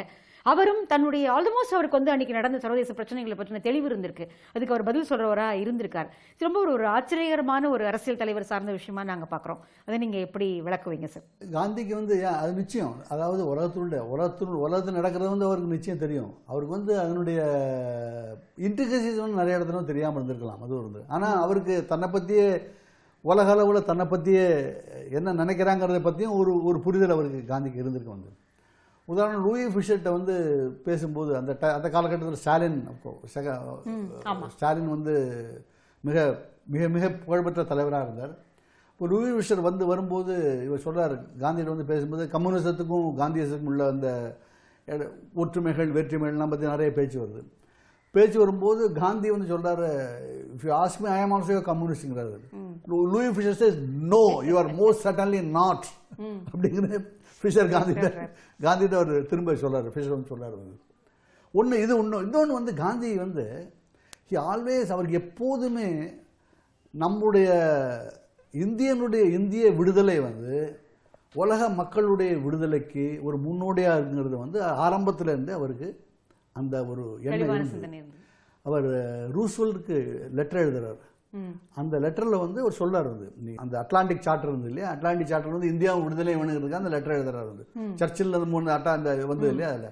அவரும் 0.45 0.81
தன்னுடைய 0.91 1.25
ஆல்மோஸ்ட் 1.35 1.75
அவருக்கு 1.77 1.97
வந்து 1.99 2.13
அன்னைக்கு 2.13 2.37
நடந்த 2.37 2.57
சர்வதேச 2.63 2.93
பிரச்சனைகளை 2.99 3.35
பற்றின 3.39 3.61
தெளிவு 3.67 3.87
இருந்திருக்கு. 3.89 4.25
அதுக்கு 4.53 4.73
அவர் 4.73 4.87
பதில் 4.89 5.07
சொல்றவரா 5.11 5.47
இருந்திருக்கார். 5.63 6.09
ரொம்ப 6.45 6.57
ஒரு 6.63 6.71
ஒரு 6.77 6.85
ஆச்சரியகரமான 6.95 7.69
ஒரு 7.75 7.85
அரசியல் 7.91 8.21
தலைவர் 8.21 8.49
சார்ந்த 8.51 8.71
விஷயமா 8.79 9.03
நாங்கள் 9.11 9.31
பார்க்குறோம் 9.33 9.61
அதை 9.87 9.99
நீங்கள் 10.03 10.25
எப்படி 10.27 10.49
விளக்குவீங்க 10.67 11.09
சார்? 11.13 11.25
காந்திக்கு 11.57 11.95
வந்து 11.99 12.17
அது 12.41 12.51
நிச்சயம். 12.61 12.95
அதாவது 13.13 13.41
உலகத்தினுடைய 13.53 14.01
உலகத்தில் 14.15 14.59
உலகத்தில் 14.65 14.99
நடக்கிறது 14.99 15.33
வந்து 15.35 15.49
அவருக்கு 15.49 15.75
நிச்சயம் 15.75 16.03
தெரியும். 16.05 16.33
அவருக்கு 16.51 16.77
வந்து 16.77 16.93
அதனுடைய 17.05 17.39
இன்டிகசிஸ் 18.67 19.23
வந்து 19.23 19.41
நிறைய 19.41 19.57
இடத்துல 19.59 19.85
தெரியாமல் 19.91 20.19
இருந்திருக்கலாம். 20.19 20.61
அது 20.65 20.75
இருந்து 20.81 21.01
ஆனால் 21.15 21.39
அவருக்கு 21.45 21.75
தன்னை 21.93 22.09
பற்றியே 22.17 22.47
உலக 23.23 23.49
அளவில் 23.53 23.87
தன்னை 23.87 24.05
பற்றியே 24.11 24.45
என்ன 25.17 25.33
நினைக்கிறாங்கிறத 25.41 25.99
பற்றியும் 26.05 26.37
ஒரு 26.37 26.51
ஒரு 26.69 26.77
புரிதல் 26.85 27.13
அவருக்கு 27.15 27.41
காந்திக்கு 27.51 27.81
இருந்திருக்கு 27.83 28.15
வந்து 28.15 28.31
உதாரணம் 29.11 29.43
லூயி 29.43 29.65
ஃபிஷர்கிட்ட 29.65 30.11
வந்து 30.11 30.35
பேசும்போது 30.83 31.35
அந்த 31.35 31.57
ட- 31.61 31.73
அந்த 31.73 31.89
காலகட்டத்தில் 31.89 32.37
ஸ்டாலின் 32.37 32.87
அப்போ 32.87 33.09
செக- 33.33 33.57
ஆமா. 34.25 34.47
ஸ்டாலின் 34.47 34.89
வந்து 34.89 35.15
மிக 36.03 36.17
மிக 36.67 36.87
மிக 36.87 37.09
புகழ்பெற்ற 37.09 37.63
தலைவராக 37.63 38.03
இருந்தார். 38.03 38.33
இப்போ 38.91 39.07
லூயி 39.07 39.31
ஃபிஷர் 39.31 39.61
வந்து 39.61 39.85
வரும்போது 39.85 40.33
இவர் 40.65 40.85
சொல்றாரு 40.85 41.15
காந்தியிட 41.39 41.71
வந்து 41.73 41.85
பேசும்போது 41.85 42.29
கம்யூனிசத்துக்கும் 42.33 43.09
காந்தியத்துக்கும் 43.21 43.63
உள்ள 43.63 43.87
அந்த 43.87 44.09
ஒற்றுமைகள் 45.33 45.93
வெற்றிமைகள்லாம் 45.93 46.49
பற்றி 46.49 46.67
நிறைய 46.67 46.93
பேச்சு 46.93 47.19
வருது. 47.21 47.41
பேச்சு 48.11 48.39
வரும்போது 48.39 48.91
காந்தி 48.91 49.31
வந்து 49.31 49.57
சொல்றாரு 49.57 49.89
if 50.55 50.65
you 50.65 50.73
ask me 50.73 51.05
I 51.05 51.21
am 51.21 51.31
also 51.31 51.59
கம்யூனிஸ்ட்ங்கிறாரு. 51.69 52.37
Louis 52.87 53.27
Fischer 53.27 53.59
says 53.61 53.79
no 54.13 54.23
you 54.43 54.57
are 54.57 54.75
most 54.75 55.03
certainly 55.03 55.41
not 55.49 55.85
அப்படிங்கிற 56.51 57.05
ஃபிஷர் 57.41 57.69
காந்தி 57.69 57.93
காந்திகிட்ட 58.59 58.95
அவர் 58.95 59.27
திரும்ப 59.27 59.53
சொல்றாரு 59.61 59.93
ஃபிஷர் 59.93 60.15
வந்து 60.15 60.31
சொல்றாரு 60.33 60.55
வந்து 60.57 60.77
ஒன்று 61.53 61.81
இது 61.83 61.93
ஒன்று 61.97 62.21
இன்னொன்று 62.21 62.53
வந்து 62.53 62.73
காந்தி 62.75 63.09
வந்து 63.17 63.45
ஹி 64.29 64.37
ஆல்வேஸ் 64.45 64.91
அவருக்கு 64.91 65.21
எப்போதுமே 65.23 65.87
நம்முடைய 66.93 67.49
இந்தியனுடைய 68.53 69.23
இந்திய 69.31 69.65
விடுதலை 69.71 70.17
வந்து 70.19 70.55
உலக 71.35 71.69
மக்களுடைய 71.75 72.31
விடுதலைக்கு 72.37 73.03
ஒரு 73.23 73.37
முன்னோடியாக 73.37 73.97
இருக்குங்கிறது 73.97 74.37
வந்து 74.37 74.57
ஆரம்பத்துல 74.85 75.33
இருந்து 75.33 75.53
அவருக்கு 75.53 75.89
அந்த 76.55 76.75
ஒரு 76.85 77.03
எண்ணம் 77.25 77.51
அவர் 78.65 78.87
ரூஸ்வெல்ட்க்கு 79.35 79.97
லெட்டர் 80.31 80.63
எழுதுறாரு. 80.63 80.97
ம். 80.97 81.10
அந்த 81.77 81.95
லெட்டரில் 82.03 82.37
வந்து 82.39 82.59
அவர் 82.61 82.77
சொல்றாரு 82.77 83.09
வந்து. 83.11 83.27
அந்த 83.57 83.75
அட்லாண்டிக் 83.81 84.25
சார்ட்டர் 84.25 84.49
இருந்து 84.49 84.69
இல்லையா? 84.69 84.87
அட்லாண்டிக் 84.93 85.29
சார்ட்டர் 85.29 85.53
வந்து 85.53 85.71
இந்தியா 85.71 85.91
விடுதலை 86.01 86.33
வேணுங்கிறதுக்கு 86.35 86.79
அந்த 86.79 86.91
லெட்டர் 86.93 87.17
எழுதுறாரு 87.17 87.49
வந்து. 87.51 87.65
சர்ச்சில் 87.99 88.37
அது 88.37 88.47
மூணு 88.53 88.73
அட்டா 88.73 88.93
அந்த 88.97 89.11
வந்து 89.29 89.47
இல்லையா 89.51 89.69
அதில்? 89.73 89.91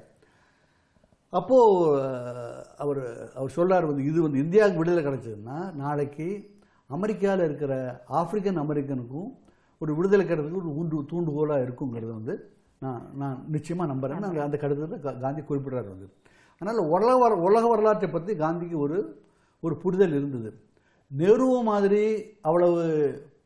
அப்போ 1.34 1.58
அஹ், 2.00 2.54
அவர் 2.78 3.02
அவர் 3.36 3.56
சொல்றாரு 3.56 3.86
வந்து 3.86 4.04
இது 4.06 4.20
வந்து 4.22 4.40
இந்தியாவுக்கு 4.40 4.82
விடுதலை 4.82 5.04
கிடைச்சதுன்னா 5.04 5.58
நாளைக்கு 5.80 6.28
அமெரிக்காவில் 6.90 7.46
இருக்கிற 7.46 7.74
ஆப்பிரிக்கன் 8.20 8.62
அமெரிக்கனுக்கும் 8.62 9.28
ஒரு 9.82 9.92
விடுதலை 9.98 10.24
கிடைக்கிறதுக்கு 10.24 10.62
ஒரு 10.64 10.72
ஊண்டு 10.76 11.04
தூண்டுகோலாக 11.12 11.66
இருக்குங்கிறது 11.66 12.14
வந்து 12.14 12.34
நான் 12.82 13.04
நான் 13.16 13.38
நிச்சயமாக 13.50 13.88
நம்புறேன். 13.92 14.18
அந்த 14.22 14.42
அந்த 14.46 14.58
கடிதத்தில் 14.58 15.22
காந்தி 15.22 15.42
குறிப்பிடுறாரு 15.44 15.90
வந்து. 15.90 16.08
அதனால் 16.62 16.80
உலக 16.92 17.12
வர 17.18 17.34
உலக 17.46 17.64
வரலாற்றை 17.68 18.10
பற்றி 18.10 18.32
காந்திக்கு 18.38 18.78
ஒரு 18.80 18.98
ஒரு 19.64 19.76
புரிதல் 19.78 20.14
இருந்தது. 20.14 20.50
நேரு 21.12 21.46
மாதிரி 21.70 22.04
அவ்வளவு 22.48 22.82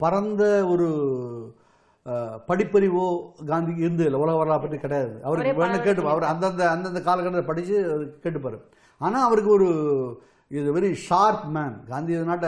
பரந்த 0.03 0.43
ஒரு 0.73 0.87
படிப்பறிவோ 2.49 3.05
காந்திக்கு 3.49 3.85
இருந்ததில்லை 3.85 4.19
உலக 4.23 4.37
வரலாறு 4.39 4.63
பற்றி 4.63 4.77
கிடையாது. 4.85 5.13
அவருக்கு 5.27 5.59
வேணும் 5.61 5.85
கேட்டு 5.85 6.11
அவர் 6.13 6.31
அந்தந்த 6.31 6.63
அந்தந்த 6.75 7.01
காலகட்டத்தில் 7.07 7.49
படித்து 7.49 7.75
கேட்டுப்பார். 8.23 8.57
ஆனால் 9.01 9.25
அவருக்கு 9.27 9.51
ஒரு 9.57 9.69
இது 10.57 10.73
very 10.77 10.89
sharp 11.05 11.45
man 11.55 11.75
Gandhi 11.91 12.13
is 12.15 12.27
not 12.31 12.43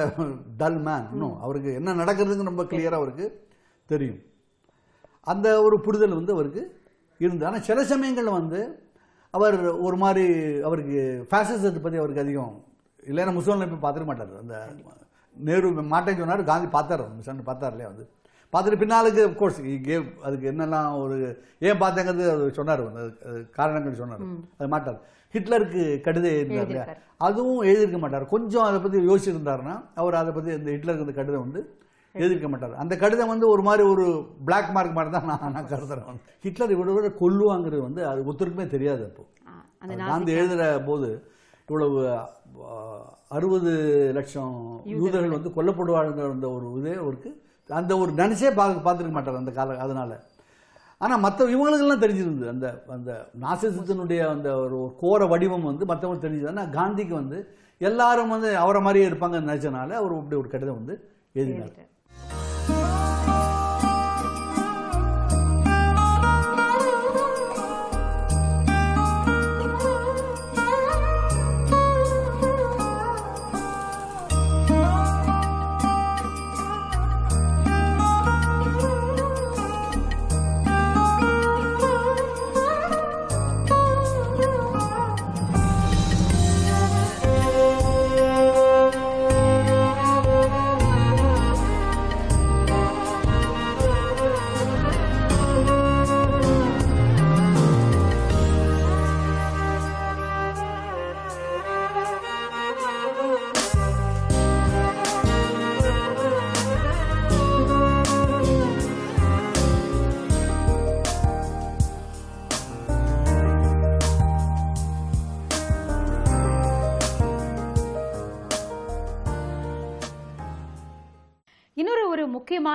dull 0.61 0.81
man 0.87 1.05
இன்னும் 1.13 1.37
அவருக்கு 1.45 1.71
என்ன 1.79 1.95
நடக்கிறதுன்னு 2.01 2.49
ரொம்ப 2.51 2.65
கிளியராக 2.71 2.99
அவருக்கு 3.01 3.27
தெரியும். 3.89 4.19
அந்த 5.33 5.47
ஒரு 5.67 5.77
புரிதல் 5.85 6.19
வந்து 6.19 6.35
அவருக்கு 6.37 6.63
இருந்தது. 7.19 7.47
ஆனால் 7.49 7.65
சில 7.69 7.79
சமயங்களில் 7.93 8.37
வந்து 8.39 8.61
அவர் 9.33 9.57
ஒரு 9.87 9.97
மாதிரி 10.03 10.27
அவருக்கு 10.67 10.99
ஃபேஷனிசத்தை 11.31 11.81
பற்றி 11.81 12.01
அவருக்கு 12.01 12.25
அதிகம் 12.25 12.53
இல்லைன்னா 13.11 13.33
முஸ்லீம் 13.37 13.67
இப்போ 13.69 13.79
பார்த்துக்க 13.83 14.07
மாட்டார். 14.11 14.35
அந்த 14.43 14.55
நேரு 15.43 15.67
மாட்டேன்னு 15.87 16.17
சொன்னார் 16.17 16.43
காந்தி 16.43 16.67
பார்த்தார் 16.69 17.03
மிஷன் 17.15 17.41
பார்த்தார் 17.43 17.71
இல்லையா 17.71 17.89
வந்து. 17.89 18.05
பார்த்துட்டு 18.53 18.81
பின்னாலுக்கு 18.81 19.23
கோர்ஸ் 19.35 19.57
கேவ் 19.85 20.05
அதுக்கு 20.23 20.45
என்னெல்லாம் 20.51 20.89
ஒரு 20.99 21.15
ஏன் 21.61 21.79
பார்த்தேங்கிறது 21.79 22.25
அவர் 22.31 22.53
சொன்னார் 22.53 22.81
வந்து 22.81 23.01
அது 23.25 23.39
காரணங்கள் 23.51 24.01
சொன்னார். 24.01 24.21
அது 24.59 24.67
மாட்டார். 24.67 24.99
ஹிட்லருக்கு 25.33 25.83
கடிதம் 26.01 26.35
எழுதினார் 26.35 26.67
இல்லையா. 26.67 26.85
அதுவும் 27.21 27.63
எழுதியிருக்க 27.63 27.99
மாட்டார். 27.99 28.25
கொஞ்சம் 28.25 28.63
அதை 28.63 28.79
பற்றி 28.79 28.99
யோசிச்சிருந்தாருன்னா 29.07 29.73
அவர் 29.95 30.15
அதை 30.15 30.33
பற்றி 30.33 30.51
இந்த 30.53 30.69
ஹிட்லருக்கு 30.71 31.07
அந்த 31.07 31.15
கடிதம் 31.15 31.45
வந்து 31.47 31.61
எழுதியிருக்க 32.15 32.49
மாட்டார். 32.49 32.75
அந்த 32.75 32.93
கடிதம் 32.95 33.27
வந்து 33.27 33.47
ஒரு 33.49 33.61
மாதிரி 33.61 33.83
ஒரு 33.87 34.05
பிளாக் 34.45 34.71
மார்க் 34.71 34.97
மாதிரி 34.97 35.11
தான் 35.11 35.27
நான் 35.31 35.53
நான் 35.53 35.69
கருதுறேன். 35.71 36.07
வந்து. 36.07 36.23
ஹிட்லர் 36.43 36.71
இவ்வளவு 36.71 36.97
விட 36.97 37.09
கொல்லுவாங்கிறது 37.19 37.81
வந்து 37.81 38.03
அது 38.07 38.27
ஒருத்தருக்குமே 38.27 38.67
தெரியாது 38.67 39.03
அப்போ. 39.05 39.23
ஆ, 39.47 39.53
அந்த 39.81 39.91
அது 39.91 40.01
நாசி 40.01 40.09
காந்தி 40.11 40.33
எழுதுற 40.33 40.61
போது 40.85 41.09
இவ்வளவு 41.69 41.99
அறுபது 43.27 43.71
லட்சம் 44.13 44.81
யூதர்கள். 44.85 45.29
வந்து 45.29 45.49
கொல்லப்படுவாங்கிற 45.49 46.31
அந்த 46.31 46.49
ஒரு 46.49 46.79
இதே 46.79 46.95
அவருக்கு 46.95 47.43
அந்த 47.69 47.97
ஒரு 47.97 48.11
நினைச்சே 48.11 48.53
பார்க்க 48.53 48.85
பார்த்துருக்க 48.85 49.11
மாட்டார் 49.11 49.35
அந்த 49.35 49.51
கால 49.51 49.77
அதனால. 49.77 50.23
ஆனால் 50.97 51.19
மற்ற 51.19 51.45
இவங்களுக்கெல்லாம் 51.45 52.03
தெரிஞ்சிருந்தது. 52.03 52.47
அந்த 52.47 52.85
அந்த 52.87 53.31
நாசிசத்தினுடைய 53.41 54.29
அந்த 54.29 54.57
ஒரு 54.57 54.81
ஒரு 54.81 54.95
கோர 54.99 55.25
வடிவம் 55.25 55.63
வந்து 55.63 55.85
மற்றவங்களுக்கு 55.85 56.27
தெரிஞ்சது. 56.27 56.47
ஆனால் 56.47 56.69
காந்திக்கு 56.69 57.13
வந்து 57.13 57.39
எல்லாரும் 57.77 58.29
வந்து 58.29 58.57
அவரை 58.57 58.81
மாதிரியே 58.81 59.09
இருப்பாங்கன்னு 59.09 59.49
நினைச்சனால 59.49 59.89
அவர் 59.89 60.11
இப்படி 60.11 60.35
ஒரு 60.35 60.49
கடிதம் 60.49 60.85
வந்து 60.85 61.11
எழுதினார். 61.33 61.73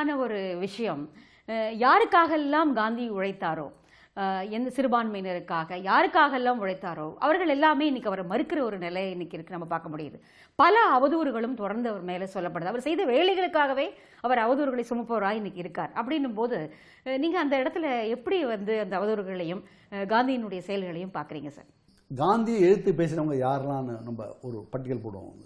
முக்கியமான 0.02 0.22
ஒரு 0.24 0.36
விஷயம். 0.60 1.02
யாருக்காகெல்லாம் 1.80 2.70
காந்தி 2.74 3.04
உழைத்தாரோ 3.10 3.68
எந்த 4.56 4.68
சிறுபான்மையினருக்காக 4.76 5.76
யாருக்காகெல்லாம் 5.84 6.60
உழைத்தாரோ 6.62 7.06
அவர்கள் 7.20 7.52
எல்லாமே 7.54 7.84
இன்னைக்கு 7.86 8.10
அவரை 8.10 8.24
மறுக்கிற 8.26 8.60
ஒரு 8.62 8.78
நிலை 8.78 9.02
இன்னைக்கு 9.10 9.36
இருக்கு 9.36 9.54
நம்ம 9.54 9.68
பார்க்க 9.68 9.92
முடியுது. 9.92 10.16
பல 10.58 10.74
அவதூறுகளும் 10.96 11.54
தொடர்ந்து 11.54 11.88
அவர் 11.90 12.04
மேலே 12.04 12.26
சொல்லப்படுது. 12.34 12.70
அவர் 12.72 12.86
செய்த 12.86 13.02
வேலைகளுக்காகவே 13.06 13.86
அவர் 14.24 14.42
அவதூறுகளை 14.44 14.84
சுமப்பவராய் 14.90 15.38
இன்னைக்கு 15.40 15.62
இருக்கார். 15.64 15.92
அப்படின்னும் 15.96 16.38
போது 16.40 16.56
அஹ், 17.06 17.18
நீங்க 17.18 17.38
அந்த 17.40 17.56
இடத்துல 17.62 17.86
எப்படி 18.16 18.38
வந்து 18.46 18.74
அந்த 18.80 18.94
அவதூறுகளையும் 18.98 19.62
காந்தியினுடைய 20.08 20.62
செயல்களையும் 20.62 21.14
பார்க்குறீங்க 21.14 21.50
சார்? 21.50 21.70
காந்தி 22.10 22.54
எழுத்து 22.62 22.92
பேசினவங்க 22.94 23.38
யாரெல்லாம்னு 23.42 23.96
நம்ம 24.02 24.20
ஒரு 24.42 24.58
பட்டியல் 24.70 25.04
போடுவோம். 25.04 25.36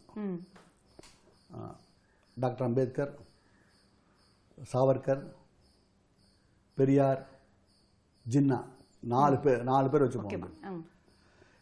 டாக்டர் 2.36 2.66
அம்பேத்கர் 2.66 3.12
சாவர்கர் 4.58 5.22
பெரியார் 6.78 7.20
ஜின்னா. 8.26 8.58
நாலு 9.06 9.36
பேர் 9.38 9.62
நாலு 9.62 9.88
பேர் 9.88 10.04
ம். 10.68 10.82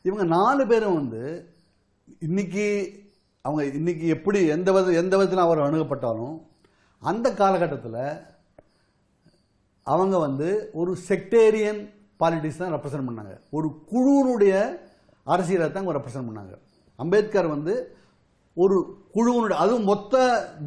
இவங்க 0.05 0.25
நாலு 0.33 0.67
பேரும் 0.67 0.95
வந்து 0.95 1.23
இன்னைக்கு 2.21 2.67
அவங்க 3.45 3.63
இன்னைக்கு 3.79 4.07
எப்படி 4.07 4.41
எந்த 4.49 4.73
வித 4.73 4.93
எந்த 4.95 5.17
விதத்தில் 5.17 5.39
அவர் 5.39 5.59
அணுகப்பட்டாலும் 5.59 6.37
அந்த 7.03 7.35
காலகட்டத்தில் 7.35 8.01
அவங்க 9.87 10.19
வந்து 10.19 10.49
ஒரு 10.73 10.97
செக்டேரியன் 11.09 11.81
பாலிட்டிக்ஸ் 12.21 12.57
தான் 12.57 12.75
ரெப்ரசன்ட் 12.75 13.09
பண்ணாங்க. 13.09 13.35
ஒரு 13.51 13.69
குழுவினுடைய 13.91 14.55
அரசியலை 15.27 15.67
தான் 15.67 15.83
அவங்க 15.83 15.99
ரெப்ரசன்ட் 15.99 16.29
பண்ணாங்க. 16.29 16.55
அம்பேத்கர் 16.99 17.49
வந்து 17.49 17.75
ஒரு 18.57 18.77
குழுவினுடைய 19.17 19.59
அதுவும் 19.65 19.87
மொத்த 19.91 20.15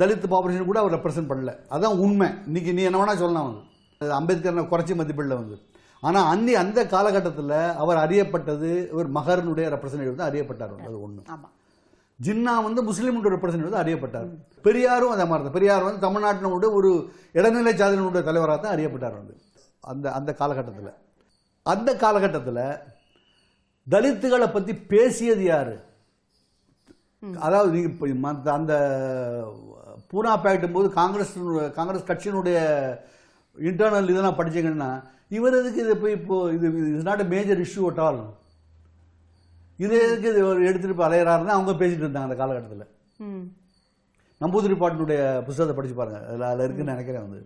தலித் 0.01 0.27
பாப்புலேஷன் 0.31 0.69
கூட 0.69 0.79
அவர் 0.81 0.95
ரெப்ரசன்ட் 0.97 1.29
பண்ணல. 1.31 1.51
அதான் 1.75 1.99
உண்மை. 2.05 2.27
இன்னைக்கு 2.49 2.71
நீ 2.77 2.83
என்ன 2.89 2.99
வேணா 3.01 3.15
சொல்லலாம் 3.21 3.47
வந்து 3.49 3.61
அது 4.01 4.11
அம்பேத்கர் 4.19 4.71
குறைச்சி 4.71 4.93
மதிப்பிடல 5.01 5.35
வந்து 5.41 5.57
ஆனால் 6.03 6.27
அந்தி 6.31 6.53
அந்த 6.61 6.79
காலகட்டத்தில் 6.93 7.53
அவர் 7.83 7.99
அறியப்பட்டது 8.05 8.71
ஒரு 8.97 9.07
மகரனுடைய 9.17 9.65
ரெப்ரசன்டேட்டிவ் 9.75 10.19
தான் 10.21 10.29
அறியப்பட்டார். 10.31 10.73
அது 10.87 10.97
ஒன்று 11.05 11.21
ஆமா. 11.35 11.47
ஜின்னா 12.19 12.53
வந்து 12.65 12.81
முஸ்லீமுடைய 12.89 13.31
ரெப்ரசன்டேட்டிவ் 13.35 13.75
தான் 13.75 13.85
அறியப்பட்டார். 13.85 14.27
பெரியாரும் 14.67 15.13
அதே 15.15 15.25
மாதிரி 15.29 15.45
தான் 15.47 15.55
பெரியார் 15.57 15.87
வந்து 15.87 16.03
தமிழ்நாட்டினுடைய 16.05 16.71
ஒரு 16.79 16.91
இடைநிலை 17.39 17.73
சாதனையுடைய 17.81 18.23
தலைவராக 18.29 18.57
தான் 18.65 18.75
அறியப்பட்டார் 18.75 19.17
வந்து 19.21 19.35
அந்த 19.83 20.05
அந்த 20.19 20.31
காலகட்டத்தில். 20.41 20.93
அந்த 21.65 21.89
காலகட்டத்தில் 22.03 22.63
தலித்துகளை 23.87 24.47
பற்றி 24.53 24.73
பேசியது 24.93 25.43
யாரு? 25.53 25.75
அதாவது 27.47 27.69
நீங்க 27.75 27.89
அந்த 28.59 28.73
பூனா 30.11 30.31
பேக்டும் 30.45 30.77
போது 30.77 30.87
காங்கிரஸ் 30.99 31.33
காங்கிரஸ் 31.77 32.09
கட்சியினுடைய 32.09 32.57
இன்டர்னல் 33.57 34.11
இதெல்லாம் 34.13 34.39
படிச்சீங்கன்னா 34.39 34.89
இவர் 35.37 35.59
எதுக்கு 35.59 35.83
இது 35.85 35.93
போய் 36.03 36.17
இப்போ 36.19 36.35
இது 36.55 36.67
is 36.95 37.07
not 37.09 37.23
major 37.35 37.61
issue 37.65 37.83
at 37.89 38.01
all 38.07 38.21
இது 39.79 39.95
எதுக்கு 40.05 40.27
இது 40.33 40.41
எடுத்துட்டு 40.69 40.97
போய் 40.97 41.07
அலையிறாருன்னு 41.07 41.55
அவங்க 41.55 41.71
பேசிட்டு 41.81 42.03
இருந்தாங்க 42.05 42.29
அந்த 42.29 42.37
காலகட்டத்தில். 42.41 42.85
நம்பூதிரி 44.41 44.75
பாட்டினுடைய 44.81 45.19
புத்தகத்தை 45.47 45.75
படிச்சு 45.75 45.95
பாருங்க. 45.99 46.19
அதில் 46.29 46.49
அதில் 46.49 46.65
இருக்குன்னு 46.65 46.93
நினைக்கிறேன் 46.95 47.25
வந்து. 47.27 47.41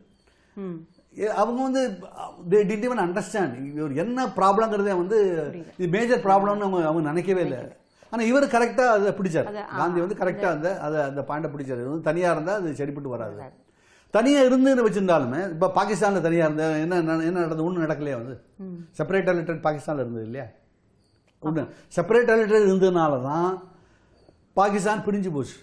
அவங்க 1.41 1.59
வந்து 1.67 1.81
தே 2.51 2.59
டிட் 2.69 2.85
even 2.87 2.99
அண்டர்ஸ்டாண்ட் 3.05 3.55
இவர் 3.79 3.99
என்ன 4.03 4.25
ப்ராப்ளங்கிறதே 4.39 4.95
வந்து 5.01 5.19
இது 5.77 5.89
மேஜர் 5.97 6.25
ப்ராப்ளம்னு 6.27 6.65
அவங்க 6.67 6.81
அவங்க 6.89 7.03
நினைக்கவே 7.11 7.43
இல்லை. 7.47 7.61
ஆனா 8.11 8.23
இவர் 8.23 8.47
கரெக்டா 8.47 8.85
அதை 8.87 9.11
பிடிச்சார். 9.11 9.47
காந்தி 9.77 9.99
வந்து 9.99 10.15
கரெக்டா 10.15 10.47
அந்த 10.47 10.79
அதை 10.79 11.01
அந்த 11.01 11.21
பாயிண்ட 11.21 11.47
பிடிச்சார். 11.53 11.79
இது 11.79 11.89
வந்து 11.89 12.01
தனியா 12.01 12.31
இருந்தா 12.31 12.53
அது 12.53 12.75
சரிப்பட்டு 12.75 13.09
வராது. 13.09 13.35
தனியா 14.13 14.39
இருந்து 14.41 14.89
வச்சிருந்தாலுமே 14.89 15.49
இப்ப 15.49 15.71
பாகிஸ்தான்ல 15.75 16.21
தனியா 16.21 16.45
இருந்த 16.45 16.63
என்ன 16.77 16.95
என்ன- 16.95 17.29
நடந்தது? 17.29 17.63
ஒன்றும் 17.63 17.83
நடக்கலையே 17.83 18.15
வந்து 18.21 18.35
செப்பரேட் 18.97 19.29
அலிட்டட் 19.33 19.65
பாகிஸ்தான்ல 19.65 20.03
இருந்தது 20.03 20.25
இல்லையா? 20.25 20.45
ஒன்று 21.43 21.61
செப்பரேட் 21.95 22.31
அலிட்டட் 22.35 22.67
இருந்ததுனால 22.69 23.23
தான் 23.23 23.49
பாகிஸ்தான் 24.53 25.03
பிரிஞ்சு 25.05 25.33
போச்சு. 25.33 25.57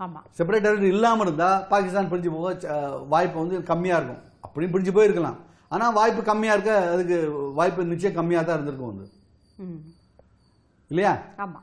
ஆமா. 0.00 0.20
செப்பரேட் 0.38 0.66
டெரிட்டரி 0.66 0.90
இல்லாமல் 0.94 1.26
இருந்தால் 1.26 1.66
பாகிஸ்தான் 1.66 2.10
பிரிஞ்சு 2.10 2.30
போக 2.30 2.50
வாய்ப்பு 3.08 3.46
வந்து 3.46 3.58
கம்மியாக 3.60 3.98
இருக்கும். 4.00 4.22
அப்படியும் 4.40 4.74
பிரிஞ்சு 4.74 4.96
போயிருக்கலாம். 4.96 5.38
ஆனால் 5.68 5.92
வாய்ப்பு 5.92 6.32
கம்மியாக 6.32 6.56
இருக்க 6.56 6.90
அதுக்கு 6.90 7.16
வாய்ப்பு 7.54 7.84
நிச்சயம் 7.84 8.16
கம்மியாக 8.16 8.44
தான் 8.44 8.56
இருந்திருக்கும் 8.58 8.86
வந்து. 8.86 9.06
இல்லையா? 10.90 11.12
ஆமா. 11.44 11.60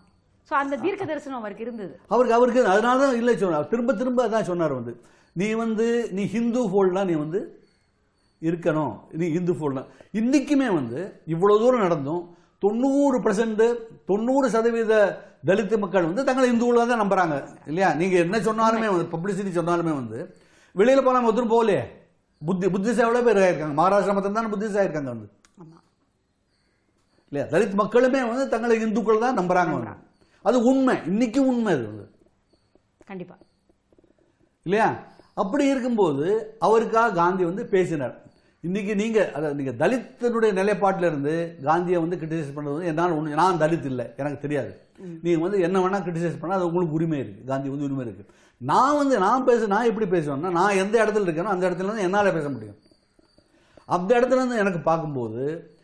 சோ 0.50 0.54
அந்த 0.62 0.76
தீர்க்க 0.86 1.04
தரிசனம் 1.12 1.40
அவருக்கு 1.42 1.64
இருந்தது. 1.66 1.94
அவருக்கு 2.14 2.38
அவருக்கு 2.38 2.62
அதனால 2.74 2.98
தான் 3.04 3.20
இல்லை 3.20 3.34
சொன்னார். 3.44 3.70
திரும்ப 3.74 3.94
திரும்ப 4.02 4.20
அதான் 4.28 4.50
சொன்னார் 4.52 4.74
வந்து. 4.80 4.94
நீ 5.36 5.48
வந்து 5.64 5.86
நீ 6.18 6.24
ஹிந்து 6.36 6.62
ஃபோல்டாக 6.72 7.06
நீ 7.12 7.16
வந்து 7.24 7.40
இருக்கணும். 8.42 8.94
நீ 9.20 9.26
இந்து 9.38 9.54
ஃபோல்டா 9.58 9.84
இன்னைக்குமே 10.20 10.68
வந்து 10.80 11.00
இவ்வளவு 11.34 11.62
தூரம் 11.64 11.86
நடந்தும் 11.86 12.24
தொண்ணூறு 12.64 13.18
பர்சன்ட் 13.26 13.64
தொண்ணூறு 14.10 14.48
சதவீத 14.56 14.94
தலித் 15.50 15.76
மக்கள் 15.84 16.08
வந்து 16.10 16.24
தங்களை 16.28 16.46
இந்துவில் 16.52 16.90
தான் 16.92 17.02
நம்புறாங்க. 17.04 17.36
இல்லையா? 17.70 17.90
நீங்க 18.00 18.16
என்ன 18.26 18.38
சொன்னாலுமே 18.48 18.88
வந்து 18.94 19.08
பப்ளிசிட்டி 19.14 19.52
சொன்னாலுமே 19.58 19.94
வந்து 20.02 20.20
வெளியில 20.76 21.02
போனா 21.08 21.26
ஒருத்தரும் 21.28 21.54
போகலையே. 21.56 21.84
புத்தி 22.42 22.68
புத்திசா 22.76 23.04
எவ்வளவு 23.08 23.26
பேர் 23.28 23.42
ஆயிருக்காங்க? 23.44 23.76
மகாராஷ்டிரா 23.82 24.16
மட்டும் 24.18 24.38
தான் 24.38 24.54
புத்திசா 24.54 24.80
ஆயிருக்காங்க 24.82 25.12
வந்து. 25.16 25.28
இல்லையா? 27.30 27.58
தலித் 27.58 27.74
மக்களுமே 27.74 28.24
வந்து 28.24 28.50
தங்களை 28.50 28.82
இந்துக்கள் 28.82 29.20
தான் 29.20 29.40
நம்புறாங்க. 29.40 29.96
அது 30.42 30.64
உண்மை. 30.64 30.98
இன்னைக்கு 31.06 31.48
உண்மை 31.48 31.74
அது. 31.74 32.12
கண்டிப்பா. 33.06 33.38
இல்லையா? 34.64 35.04
அப்படி 35.34 35.66
இருக்கும்போது 35.66 36.56
அவருக்காக 36.60 37.14
காந்தி 37.14 37.44
வந்து 37.44 37.66
பேசினார். 37.66 38.24
இன்னைக்கு 38.62 38.96
நீங்க 38.96 39.32
அதாவது 39.34 39.64
நீங்க 39.64 39.88
தலித்தனுடைய 39.88 40.52
நிலைப்பாட்டில 40.62 41.08
இருந்து 41.08 41.58
காந்தியை 41.64 42.00
வந்து 42.00 42.16
கிரிட்டிசைஸ் 42.16 42.56
பண்றது 42.56 42.84
என்னால் 42.84 43.12
ஒண்ணு 43.12 43.34
நான் 43.34 43.60
தலித் 43.60 43.86
இல்லை 43.86 44.06
எனக்கு 44.18 44.40
தெரியாது. 44.40 44.80
நீங்க 45.22 45.40
வந்து 45.40 45.60
என்ன 45.60 45.80
வேணா 45.80 46.04
கிரிட்டிசைஸ் 46.04 46.40
பண்ணா 46.40 46.56
அது 46.56 46.66
உங்களுக்கு 46.66 46.94
உரிமை 46.94 47.20
இருக்கு. 47.20 47.44
காந்தி 47.44 47.70
வந்து 47.70 47.84
உரிமை 47.84 48.06
இருக்கு. 48.06 48.34
நான் 48.58 48.96
வந்து 48.96 49.20
நான் 49.20 49.44
பேச 49.44 49.68
நான் 49.68 49.86
எப்படி 49.86 50.10
பேசுவேன்னா 50.10 50.50
நான் 50.50 50.76
எந்த 50.76 51.06
இடத்துல 51.06 51.26
இருக்கேனோ 51.26 51.44
அந்த 51.44 51.70
இடத்துல 51.70 51.84
இருந்து 51.84 52.02
என்னால 52.02 52.32
பேச 52.32 52.50
முடியும். 52.50 52.76
அந்த 53.86 54.20
இடத்துல 54.20 54.36
இருந்து 54.36 54.58
எனக்கு 54.58 54.80
பார்க்கும்போது 54.80 55.75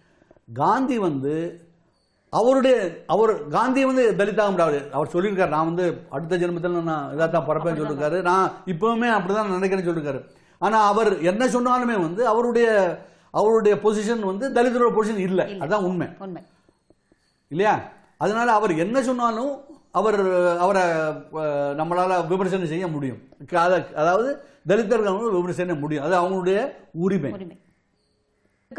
காந்தி 0.54 0.98
வந்து 0.98 1.66
அவருடைய 2.30 3.04
அவர் 3.08 3.48
காந்தி 3.48 3.86
வந்து 3.86 4.14
தலித்தாக 4.18 4.50
முடியாது 4.50 4.82
அவர் 4.92 5.10
சொல்லியிருக்காரு 5.14 5.48
நான் 5.48 5.66
வந்து 5.66 6.02
அடுத்த 6.10 6.38
ஜென்மத்தில் 6.38 6.84
நான் 6.84 7.18
இதாக 7.18 7.30
தான் 7.30 7.48
பிறப்பேன்னு 7.48 7.80
சொல்லியிருக்காரு. 7.80 8.22
நான் 8.22 8.52
இப்பவுமே 8.66 9.22
அப்படிதான் 9.22 9.52
நினைக்கிறேன்னு 9.52 9.90
சொல்லியிருக்காரு. 9.90 10.26
ஆனா 10.60 10.88
அவர் 10.88 11.22
என்ன 11.22 11.46
சொன்னாலுமே 11.46 12.02
வந்து 12.02 12.28
அவருடைய 12.28 13.00
அவருடைய 13.32 13.78
பொசிஷன் 13.84 14.20
வந்து 14.20 14.50
தலிதரோட 14.50 14.94
பொசிஷன் 14.94 15.18
இல்லை. 15.18 15.46
அதான் 15.60 15.84
உண்மை. 15.84 16.08
உண்மை. 16.20 16.42
இல்லையா? 17.48 17.82
அதனால 18.18 18.52
அவர் 18.52 18.78
என்ன 18.78 19.04
சொன்னாலும் 19.04 19.62
அவர் 19.92 20.20
அவரை 20.58 20.82
நம்மளால 21.78 22.28
விமர்சனம் 22.28 22.68
செய்ய 22.68 22.88
முடியும். 22.88 23.18
அத- 23.52 23.88
அதாவது 23.96 24.44
தலித்தர்கள் 24.68 25.20
விமர்சனம் 25.20 25.52
செய்ய 25.52 25.76
முடியும். 25.76 26.04
அது 26.04 26.22
அவங்களுடைய 26.22 26.72
உரிமை. 26.92 27.32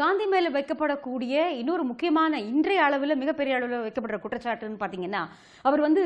காந்தி 0.01 0.25
மேல 0.29 0.49
வைக்கப்படக்கூடிய 0.53 1.33
இன்னொரு 1.61 1.83
முக்கியமான 1.89 2.39
இன்றைய 2.51 2.83
அளவில் 2.85 3.19
மிகப்பெரிய 3.21 3.53
அளவில் 3.57 3.83
வைக்கப்படுற 3.85 4.17
குற்றச்சாட்டுன்னு 4.23 4.79
பார்த்தீங்கன்னா 4.83 5.21
அவர் 5.67 5.81
வந்து 5.87 6.03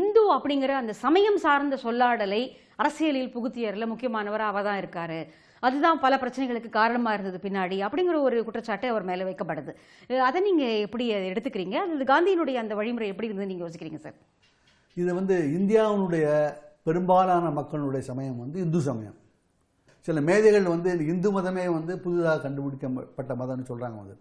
இந்து 0.00 0.22
அப்படிங்கிற 0.36 0.72
அந்த 0.82 0.92
சமயம் 1.04 1.36
சார்ந்த 1.44 1.78
சொல்லாடலை 1.82 2.42
அரசியலில் 2.82 3.32
புகுத்தியரில் 3.34 3.90
முக்கியமானவர் 3.90 4.44
அவ 4.50 4.62
தான் 4.68 4.80
இருக்காரு. 4.82 5.18
அதுதான் 5.66 6.00
பல 6.04 6.14
பிரச்சனைகளுக்கு 6.22 6.70
காரணமாக 6.78 7.16
இருந்தது 7.16 7.38
பின்னாடி 7.44 7.76
அப்படிங்கிற 7.88 8.16
ஒரு 8.28 8.38
குற்றச்சாட்டு 8.46 8.86
அவர் 8.92 9.06
மேலே 9.10 9.26
வைக்கப்படுது. 9.28 9.74
அதை 10.28 10.40
நீங்கள் 10.48 10.80
எப்படி 10.86 11.04
எடுத்துக்கிறீங்க? 11.32 11.76
அது 11.84 12.06
காந்தியினுடைய 12.12 12.56
அந்த 12.62 12.74
வழிமுறை 12.80 13.08
எப்படி 13.12 13.30
இருந்து 13.30 13.50
நீங்கள் 13.50 13.66
யோசிக்கிறீங்க 13.66 14.00
சார்? 14.06 14.16
இது 15.02 15.10
வந்து 15.20 15.36
இந்தியாவினுடைய 15.58 16.26
பெரும்பாலான 16.88 17.52
மக்களுடைய 17.60 18.02
சமயம் 18.10 18.40
வந்து 18.44 18.58
இந்து 18.66 18.82
சமயம். 18.88 19.16
சில 20.06 20.20
மேதைகள் 20.28 20.66
வந்து 20.74 20.88
இந்த 20.94 21.04
இந்து 21.12 21.28
மதமே 21.36 21.64
வந்து 21.76 21.92
புதிதாக 22.04 22.40
கண்டுபிடிக்கப்பட்ட 22.44 23.32
மதம்னு 23.42 23.70
சொல்றாங்க 23.70 23.96
வந்து. 24.02 24.16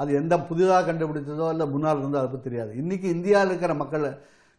அது 0.00 0.10
எந்த 0.20 0.34
புதிதாக 0.48 0.86
கண்டுபிடித்ததோ 0.88 1.46
இல்லை 1.54 1.66
முன்னால் 1.74 2.00
இருந்தோ 2.02 2.18
அதை 2.22 2.30
பற்றி 2.30 2.48
தெரியாது. 2.48 2.72
இன்னைக்கு 2.82 3.06
இந்தியாவில் 3.16 3.50
இருக்கிற 3.52 3.74
மக்கள் 3.82 4.06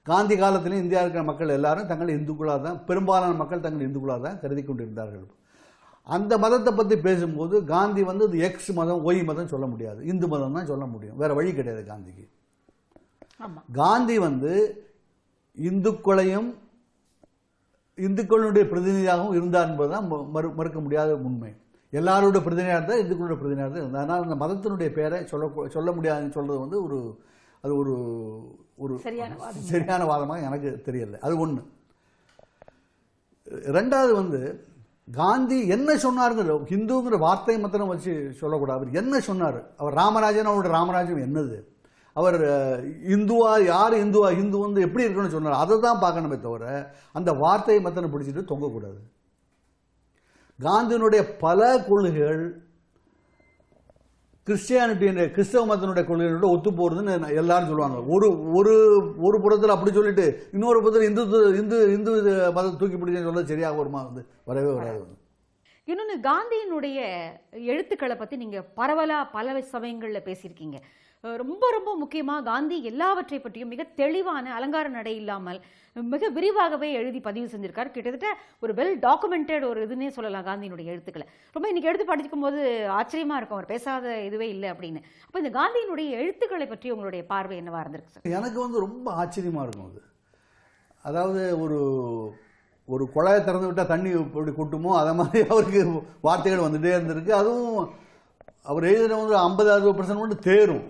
காந்தி 0.07 0.35
காலத்திலும் 0.41 0.83
இந்தியாவில் 0.83 1.07
இருக்கிற 1.07 1.23
மக்கள் 1.29 1.55
எல்லாரும் 1.55 1.89
தங்களை 1.89 2.11
இந்துக்களாக 2.19 2.61
தான் 2.67 2.77
பெரும்பாலான 2.89 3.33
மக்கள் 3.41 3.65
தங்கள் 3.65 3.87
இந்துக்களாக 3.87 4.21
தான் 4.27 4.39
கருதி 4.43 4.61
கொண்டிருந்தார்கள். 4.63 5.25
அந்த 6.15 6.33
மதத்தை 6.43 6.71
பற்றி 6.73 6.95
பேசும்போது 7.07 7.55
காந்தி 7.73 8.01
வந்து 8.09 8.25
இது 8.29 8.43
எக்ஸ் 8.47 8.71
மதம் 8.79 9.01
ஒய் 9.07 9.21
மதம் 9.29 9.51
சொல்ல 9.53 9.65
முடியாது. 9.71 9.99
இந்து 10.11 10.27
மதம் 10.33 10.55
தான் 10.57 10.69
சொல்ல 10.71 10.85
முடியும். 10.93 11.17
வேற 11.21 11.31
வழி 11.39 11.51
கிடையாது 11.57 11.81
காந்திக்கு. 11.89 12.25
காந்தி 13.79 14.15
வந்து 14.27 14.53
இந்துக்களையும் 15.57 16.49
இந்துக்களுடைய 18.05 18.63
பிரதிநிதியாகவும் 18.71 19.37
இருந்தார் 19.37 19.69
என்பதுதான் 19.71 20.07
மறு 20.35 20.49
மறுக்க 20.59 20.79
முடியாத 20.85 21.11
உண்மை. 21.27 21.51
எல்லாரோட 21.93 22.37
பிரதிநிதியாக 22.45 22.77
இருந்தால் 22.77 23.01
இந்துக்களுடைய 23.03 23.37
பிரதிநிதியாக 23.41 23.71
தான் 23.73 23.83
இருந்தார் 23.83 24.03
அதனால் 24.03 24.25
அந்த 24.27 24.37
மதத்தினுடைய 24.43 24.89
பேரை 24.97 25.19
சொல்ல 25.31 25.67
சொல்ல 25.75 25.91
முடியாதுன்னு 25.97 26.35
சொல்றது 26.37 26.59
வந்து 26.65 26.79
ஒரு 26.85 26.99
அது 27.63 27.73
ஒரு 27.81 27.93
ஒரு 28.83 28.93
சரியான 29.05 29.35
வாதம். 29.41 29.67
சரியான 29.71 30.01
வாதமாக 30.11 30.47
எனக்கு 30.49 30.69
தெரியல. 30.87 31.19
அது 31.27 31.35
ஒன்று 31.43 31.63
ரெண்டாவது 33.77 34.13
வந்து 34.21 34.39
காந்தி 35.21 35.57
என்ன 35.75 35.89
சொன்னாருங்கிற 36.05 36.55
ஹிந்துங்கிற 36.71 37.17
வார்த்தையை 37.25 37.59
மாத்திரம் 37.63 37.91
வச்சு 37.93 38.13
சொல்லக்கூடாது. 38.41 38.77
அவர் 38.79 38.97
என்ன 39.01 39.19
சொன்னார்? 39.29 39.59
அவர் 39.81 39.97
ராமராஜன் 40.01 40.49
அவருடைய 40.51 40.73
ராமராஜ்யம் 40.77 41.25
என்னது? 41.27 41.57
அவர் 42.19 42.37
இந்துவா 43.15 43.51
யார் 43.73 43.95
இந்துவா 44.03 44.29
இந்து 44.41 44.57
வந்து 44.65 44.85
எப்படி 44.85 45.05
இருக்கணும்னு 45.05 45.35
சொன்னார். 45.35 45.61
அதை 45.63 45.75
தான் 45.87 46.03
பார்க்கணுமே 46.03 46.37
தவிர 46.45 46.65
அந்த 47.19 47.29
வார்த்தையை 47.41 47.81
மத்தனை 47.87 48.07
பிடிச்சிட்டு 48.13 48.49
தொங்கக்கூடாது. 48.51 49.01
காந்தியினுடைய 50.59 51.23
பல 51.43 51.59
கொள்கைகள் 51.89 52.41
கிறிஸ்டியானிட்டியினுடைய 54.47 55.29
கிறிஸ்தவ 55.35 55.63
மதத்தினுடைய 55.69 56.03
கொள்கைகளோட 56.09 56.47
ஒத்து 56.55 56.69
போகிறதுன்னு 56.79 57.13
எல்லாரும் 57.41 57.69
சொல்லுவாங்க. 57.71 57.97
ஒரு 58.15 58.27
ஒரு 58.57 58.73
ஒரு 59.27 59.37
புறத்தில் 59.45 59.73
அப்படி 59.75 59.91
சொல்லிட்டு 59.97 60.25
இன்னொரு 60.55 60.81
புறத்தில் 60.83 61.07
இந்து 61.09 61.23
இந்து 61.61 61.77
இந்து 61.95 62.11
மதத்தை 62.57 62.75
தூக்கி 62.81 62.97
பிடிச்சேன்னு 62.97 63.29
சொல்ல 63.29 63.43
சரியாக 63.51 63.79
வருமா? 63.79 64.01
வந்து 64.09 64.23
வரவே 64.51 64.71
வராது. 64.77 65.03
இன்னொன்று 65.91 66.15
காந்தியினுடைய 66.29 66.99
எழுத்துக்களை 67.73 68.15
பற்றி 68.21 68.37
நீங்கள் 68.43 68.65
பரவலாக 68.79 69.31
பல 69.35 69.61
சமயங்களில் 69.73 70.25
பேசியிருக்கீங்க. 70.29 70.79
ரொம்ப 71.23 71.65
ரொம்ப 71.75 71.91
முக்கியமாக 72.01 72.45
காந்தி 72.47 72.75
எல்லாவற்றை 72.89 73.37
பற்றியும் 73.39 73.71
மிக 73.73 73.83
தெளிவான 73.99 74.51
அலங்கார 74.57 74.87
நடை 74.97 75.13
இல்லாமல் 75.21 75.59
மிக 76.13 76.29
விரிவாகவே 76.35 76.87
எழுதி 76.99 77.19
பதிவு 77.27 77.47
செஞ்சிருக்கார். 77.51 77.91
கிட்டத்தட்ட 77.93 78.29
ஒரு 78.63 78.71
வெல் 78.79 78.97
டாக்குமெண்டட் 79.05 79.63
ஒரு 79.69 79.79
இதுன்னே 79.85 80.09
சொல்லலாம் 80.17 80.45
காந்தியினுடைய 80.47 80.91
எழுத்துக்களை. 80.93 81.25
ரொம்ப 81.55 81.65
இன்னைக்கு 81.69 81.89
எடுத்து 81.91 82.05
படிக்கும் 82.11 82.43
போது 82.45 82.59
ஆச்சரியமாக 82.97 83.39
இருக்கும். 83.39 83.57
அவர் 83.57 83.71
பேசாத 83.71 84.15
இதுவே 84.27 84.47
இல்லை 84.55 84.67
அப்படின்னு. 84.73 84.99
அப்போ 85.27 85.39
இந்த 85.43 85.51
காந்தியினுடைய 85.59 86.09
எழுத்துக்களை 86.23 86.67
பற்றி 86.73 86.91
உங்களுடைய 86.95 87.23
பார்வை 87.31 87.57
என்னவா 87.61 87.81
இருந்திருக்கு 87.83 88.13
சார் 88.15 88.35
எனக்கு 88.39 88.59
வந்து 88.65 88.83
ரொம்ப 88.85 89.07
ஆச்சரியமாக 89.21 89.65
இருக்கும் 89.67 89.89
அது. 89.91 90.03
அதாவது 91.05 91.41
ஒரு 91.63 91.79
ஒரு 92.95 93.05
குழாயை 93.15 93.39
திறந்து 93.47 93.69
விட்டால் 93.69 93.91
தண்ணி 93.93 94.09
எப்படி 94.19 94.51
கொட்டுமோ 94.59 94.91
அதை 94.99 95.13
மாதிரி 95.21 95.39
அவருக்கு 95.53 95.81
வார்த்தைகள் 96.27 96.65
வந்துகிட்டே 96.65 96.93
இருந்திருக்கு. 96.97 97.33
அதுவும் 97.39 97.79
அவர் 98.71 98.87
எழுதின 98.91 99.17
வந்து 99.23 99.35
ஐம்பது 99.47 99.69
அறுபது 99.73 99.97
பர்சன்ட் 99.97 100.21
மட்டும் 100.21 100.47
தேரும். 100.51 100.85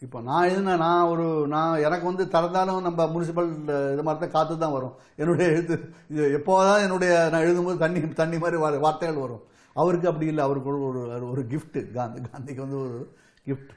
இப்போ 0.00 0.20
நான் 0.20 0.44
எழுதின 0.44 0.76
நான் 0.76 1.08
ஒரு 1.08 1.46
நான் 1.46 1.78
எனக்கு 1.78 2.06
வந்து 2.06 2.24
திறந்தாலும் 2.28 2.82
நம்ம 2.82 3.04
முனிசிபல் 3.04 3.52
இது 3.92 4.02
மாதிரி 4.02 4.24
தான் 4.24 4.30
காற்று 4.30 4.58
தான் 4.58 4.72
வரும். 4.72 4.94
என்னுடைய 5.16 5.52
எழுத்து 5.52 5.80
இது 6.10 6.42
எப்போதான் 6.42 6.82
என்னுடைய 6.82 7.28
நான் 7.32 7.42
எழுதும்போது 7.42 7.76
தண்ணி 7.76 8.12
தண்ணி 8.12 8.38
மாதிரி 8.38 8.60
வர 8.60 8.78
வார்த்தைகள் 8.78 9.20
வரும். 9.20 9.42
அவருக்கு 9.72 10.08
அப்படி 10.08 10.26
இல்லை. 10.26 10.44
அவருக்கு 10.44 10.68
ஒரு 10.68 10.80
ஒரு 10.80 11.30
ஒரு 11.30 11.46
காந்தி 11.92 12.20
காந்திக்கு 12.20 12.60
வந்து 12.60 12.78
ஒரு 12.78 13.10
கிஃப்ட் 13.46 13.72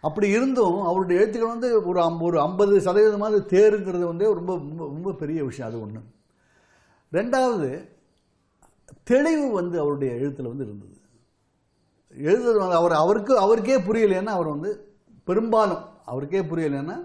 அப்படி 0.00 0.28
இருந்தும் 0.28 0.82
அவருடைய 0.82 1.20
எழுத்துக்கள் 1.20 1.50
வந்து 1.50 1.86
ஒரு 1.86 2.00
அம்- 2.00 2.22
ஒரு 2.22 2.40
ஐம்பது 2.40 2.78
சதவீதமாவது 2.78 3.38
தேருங்கிறது 3.54 4.04
வந்து 4.04 4.34
ரொம்ப 4.34 4.52
ரொம்ப 4.52 4.84
ரொம்ப 4.84 5.12
பெரிய 5.12 5.44
விஷயம். 5.44 5.70
அது 5.70 5.80
ஒன்று 5.80 6.02
ரெண்டாவது 7.12 7.88
தெளிவு 9.02 9.50
வந்து 9.52 9.80
அவருடைய 9.80 10.14
எழுத்தில் 10.14 10.46
வந்து 10.46 10.64
இருந்தது. 10.64 10.92
எழுதுறது 12.14 12.58
வந்து 12.58 12.76
அவர் 12.76 12.92
அவருக்கு 12.92 13.38
அவருக்கே 13.38 13.78
புரியலைன்னா 13.80 14.26
அவர் 14.26 14.46
வந்து 14.46 14.93
பெரும்பாலும் 15.28 15.82
அவருக்கே 16.10 16.40
புரியலைன்னா 16.50 16.96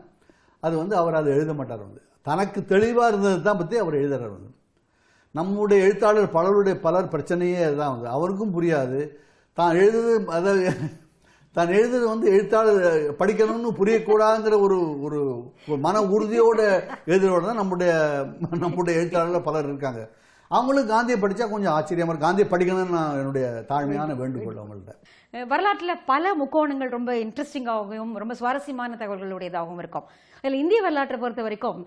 அது 0.63 0.75
வந்து 0.81 0.95
அவர் 1.01 1.19
அதை 1.19 1.29
எழுத 1.35 1.51
மாட்டார் 1.59 1.85
வந்து. 1.87 2.01
தனக்கு 2.27 2.59
தெளிவாக 2.71 3.09
இருந்தது 3.11 3.37
தான் 3.41 3.59
பற்றி 3.59 3.75
அவர் 3.83 3.99
எழுதுறார் 4.01 4.33
வந்து. 4.37 4.51
நம்முடைய 5.35 5.79
எழுத்தாளர் 5.85 6.33
பலருடைய 6.37 6.75
பலர் 6.85 7.11
பிரச்சனையே 7.13 7.59
அதுதான் 7.67 7.93
வந்து. 7.93 8.07
அவருக்கும் 8.15 8.55
புரியாது. 8.55 8.99
தான் 9.57 9.77
எழுதுறது 9.81 10.17
அதாவது 10.37 10.65
தான் 11.55 11.71
எழுதுறது 11.77 12.05
வந்து 12.13 12.27
எழுத்தாளர் 12.35 12.81
படிக்கணும்னு 13.19 13.69
புரியக்கூடாதுங்கிற 13.79 14.55
ஒரு 14.65 14.77
ஒரு 15.05 15.19
மன 15.85 16.01
உறுதியோட 16.15 16.59
எழுதுறோட 17.11 17.41
தான் 17.45 17.61
நம்முடைய 17.61 17.91
நம்முடைய 18.65 18.93
எழுத்தாளர்கள் 19.01 19.47
பலர் 19.47 19.69
இருக்காங்க. 19.71 20.01
அவங்களும் 20.51 20.91
காந்தியை 20.91 21.17
படித்தா 21.23 21.47
கொஞ்சம் 21.49 21.75
ஆச்சரியமா 21.77 22.11
இருக்கும் 22.11 22.27
காந்தியை 22.27 22.47
படிக்கணும்னு 22.51 22.97
நான் 22.97 23.17
என்னுடைய 23.21 23.47
தாழ்மையான 23.71 24.15
வேண்டுகோள் 24.21 24.61
அவங்கள்ட்ட. 24.61 24.93
வரலாற்றில் 25.33 26.01
பல 26.05 26.31
முக்கோணங்கள் 26.41 26.95
ரொம்ப 26.95 27.11
இன்ட்ரெஸ்டிங்காகவும் 27.23 28.13
ரொம்ப 28.21 28.33
சுவாரஸ்யமான 28.39 28.95
தகவல்களுடையதாகவும் 29.01 29.81
இருக்கும். 29.81 30.07
அதில் 30.41 30.59
இந்திய 30.61 30.79
வரலாற்றை 30.81 31.17
பொறுத்த 31.19 31.41
வரைக்கும் 31.45 31.79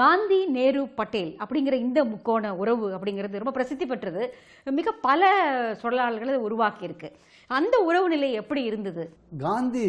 காந்தி 0.00 0.38
நேரு 0.56 0.82
பட்டேல் 0.98 1.32
அப்படிங்கிற 1.42 1.76
இந்த 1.86 2.00
முக்கோண 2.12 2.54
உறவு 2.62 2.86
அப்படிங்கிறது 2.96 3.40
ரொம்ப 3.42 3.54
பிரசித்தி 3.56 3.86
பெற்றது. 3.86 4.22
மிக 4.78 4.92
பல 5.08 5.30
சொல்லாளர்களை 5.82 6.36
உருவாக்கியிருக்கு. 6.46 7.10
அந்த 7.50 7.76
உறவு 7.88 8.08
நிலை 8.14 8.30
எப்படி 8.42 8.62
இருந்தது? 8.70 9.04
காந்தி 9.46 9.86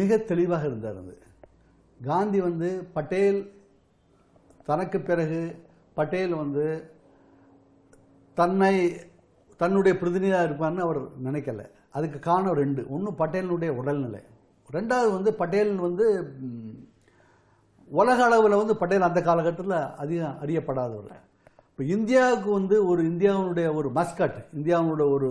மிக 0.00 0.18
தெளிவாக 0.30 0.66
இருந்தார் 0.70 0.98
அது 1.02 1.14
காந்தி 2.00 2.40
வந்து 2.48 2.70
பட்டேல் 2.96 3.40
தனக்கு 4.68 4.98
பிறகு 5.10 5.40
பட்டேல் 5.98 6.34
வந்து 6.42 6.66
தன்னை 8.34 8.74
தன்னுடைய 9.60 9.92
பிரதிநிதியாக 10.00 10.46
இருப்பார்னு 10.48 10.84
அவர் 10.86 11.00
நினைக்கல. 11.26 11.62
அதுக்கு 11.96 12.18
காரணம் 12.18 12.58
ரெண்டு. 12.62 12.82
ஒன்று 12.94 13.10
பட்டேலினுடைய 13.20 13.70
உடல்நிலை. 13.80 14.20
ரெண்டாவது 14.72 15.10
வந்து 15.16 15.30
பட்டேல் 15.40 15.72
வந்து 15.86 16.06
உலக 17.90 18.18
அளவில் 18.24 18.60
வந்து 18.60 18.74
பட்டேல் 18.76 19.08
அந்த 19.08 19.20
காலகட்டத்தில் 19.28 19.78
அதிகம் 20.02 20.36
அறியப்படாதவர். 20.42 21.20
இப்போ 21.70 21.84
இந்தியாவுக்கு 21.96 22.50
வந்து 22.50 22.76
ஒரு 22.86 23.02
இந்தியாவுடைய 23.02 23.68
ஒரு 23.78 23.88
மஸ்கட் 23.94 24.38
இந்தியாவுடைய 24.58 25.06
ஒரு 25.16 25.30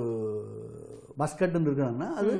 மஸ்கட்னு 1.22 1.68
இருக்கணும்னா 1.68 2.10
அது 2.22 2.34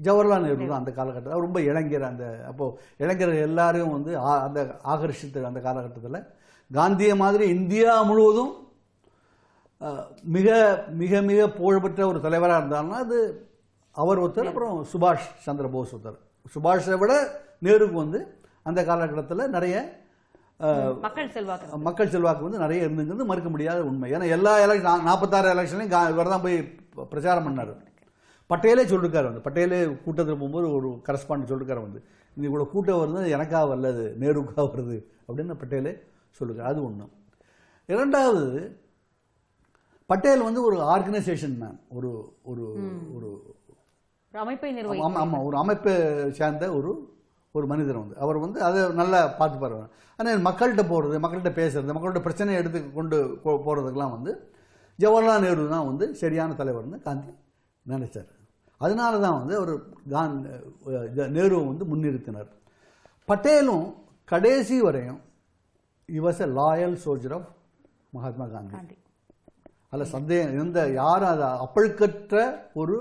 ஜவஹர்லால் 0.00 0.44
நேரு 0.46 0.68
தான் 0.70 0.80
அந்த 0.82 0.92
காலகட்டத்தில். 0.98 1.44
ரொம்ப 1.46 1.60
இளைஞர் 1.70 2.08
அந்த 2.10 2.24
அப்போது 2.48 2.74
இளைஞர்கள் 3.02 3.46
எல்லாரையும் 3.48 3.94
வந்து 3.96 4.12
அந்த 4.46 4.60
ஆகர்ஷித்த 4.84 5.44
அந்த 5.50 5.60
காலகட்டத்தில். 5.60 6.20
காந்திய 6.70 7.12
மாதிரி 7.16 7.44
இந்தியா 7.56 7.92
முழுவதும் 8.02 8.52
மிக 10.36 10.48
மிக 11.00 11.20
மிக 11.28 11.40
புகழ்பெற்ற 11.58 12.00
ஒரு 12.10 12.18
தலைவராக 12.24 12.60
இருந்தாருன்னா 12.60 12.98
அது 13.04 13.18
அவர் 13.96 14.22
ஒருத்தர் 14.24 14.50
அப்புறம் 14.50 14.76
சுபாஷ் 14.92 15.28
சந்திர 15.44 15.66
போஸ் 15.74 15.94
ஒருத்தர். 15.94 16.18
சுபாஷை 16.54 16.96
விட 17.02 17.12
நேருக்கு 17.66 17.96
வந்து 18.04 18.20
அந்த 18.68 18.80
காலகட்டத்தில் 18.88 19.52
நிறைய 19.56 19.76
மக்கள் 21.04 21.28
செல்வாக்கு. 21.34 21.78
மக்கள் 21.88 22.12
செல்வாக்கு 22.14 22.46
வந்து 22.46 22.62
நிறைய 22.62 22.86
இருந்துங்கிறது 22.86 23.30
மறுக்க 23.30 23.48
முடியாத 23.54 23.80
உண்மை. 23.90 24.08
ஏன்னா 24.14 24.26
எல்லா 24.36 24.52
எலெக்ஷன் 24.64 25.06
நாற்பத்தாறு 25.08 25.52
எலெக்ஷன்லையும் 25.54 26.10
இவர் 26.14 26.32
தான் 26.34 26.44
போய் 26.46 26.56
பிரச்சாரம் 27.12 27.46
பண்ணார். 27.48 27.72
பட்டேலே 28.50 28.84
சொல்லிருக்காரு 28.92 29.26
வந்து. 29.30 29.44
பட்டேலே 29.46 29.78
கூட்டத்தில் 30.04 30.40
போகும்போது 30.40 30.66
ஒரு 30.78 30.88
கரஸ்பாண்ட் 31.08 31.50
சொல்லிருக்காரு 31.50 31.82
வந்து. 31.86 32.00
இந்த 32.36 32.44
இவ்வளோ 32.48 32.66
கூட்டம் 32.74 33.00
வருது 33.02 33.34
எனக்காக 33.36 33.64
வரலது 33.72 34.04
நேருக்காக 34.22 34.66
வருது 34.74 34.98
அப்படின்னு 35.26 35.60
பட்டேலே 35.62 35.92
சொல்லிருக்காரு. 36.38 36.70
அது 36.72 36.82
ஒன்று 36.88 37.06
இரண்டாவது 37.94 38.44
பட்டேல் 40.08 40.42
வந்து 40.42 40.62
ஒரு 40.62 40.76
ஆர்கனைசேஷன் 40.78 41.58
மேன் 41.58 41.80
ஒரு 41.88 42.10
ஒரு 42.42 42.62
ஒரு 43.14 43.28
அமைப்பை 44.32 44.72
ஆமாம் 45.00 45.22
ஆமாம் 45.22 45.44
ஒரு 45.44 45.56
அமைப்பை 45.56 45.94
சேர்ந்த 46.32 46.72
ஒரு 46.72 47.16
ஒரு 47.52 47.66
மனிதர் 47.66 47.98
வந்து. 47.98 48.16
அவர் 48.18 48.36
வந்து 48.36 48.62
அதை 48.62 48.92
நல்லா 48.92 49.20
பார்த்துப்பார் 49.38 49.88
ஆனால் 50.16 50.38
மக்கள்கிட்ட 50.38 50.88
போகிறது 50.88 51.20
மக்கள்கிட்ட 51.20 51.52
பேசுறது 51.52 51.94
மக்களோட 51.94 52.20
பிரச்சனையை 52.20 52.62
எடுத்து 52.62 52.92
கொண்டு 52.92 53.40
போ- 53.44 53.62
போறதுக்கெல்லாம் 53.66 54.10
வந்து 54.10 54.52
ஜவஹர்லால் 54.98 55.40
நேரு 55.40 55.68
தான் 55.68 55.86
வந்து 55.86 56.14
சரியான 56.14 56.52
தலைவர்னு 56.52 56.98
காந்தி 56.98 57.28
நினைச்சார். 57.88 58.28
அதனால 58.76 59.18
தான் 59.18 59.38
வந்து 59.38 59.56
அவர் 59.56 59.80
கான் 60.10 60.46
நேருவை 61.14 61.66
வந்து 61.66 61.84
முன்னிறுத்தினார். 61.84 62.48
பட்டேலும் 63.28 63.94
கடைசி 64.24 64.80
வரையும் 64.80 65.20
he was 66.12 66.40
a 66.40 66.46
loyal 66.46 66.98
soldier 67.04 67.34
of 67.34 67.48
Mahatma 68.10 68.46
Gandhi. 68.46 68.76
அதில் 69.92 70.12
சந்தேகம் 70.16 70.58
எந்த 70.62 70.78
யாரும் 71.00 71.32
அதை 71.34 71.48
அப்பழுக்கற்ற 71.64 72.36
ஒரு 72.80 72.96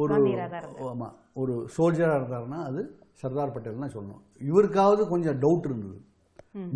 ஒரு 0.00 0.12
காந்தியரா 0.12 0.46
தான் 0.52 0.62
இருந்தார். 0.62 0.90
ஆமா 0.92 1.08
ஒரு 1.40 1.54
சோல்ஜராக 1.76 2.18
இருந்தாருன்னா 2.20 2.60
அது 2.68 2.82
சர்தார் 3.22 3.54
பட்டேல் 3.54 3.82
தான் 3.84 3.96
சொல்லணும். 3.96 4.22
இவருக்காவது 4.50 5.02
கொஞ்சம் 5.12 5.40
டவுட் 5.42 5.66
இருந்தது. 5.70 5.98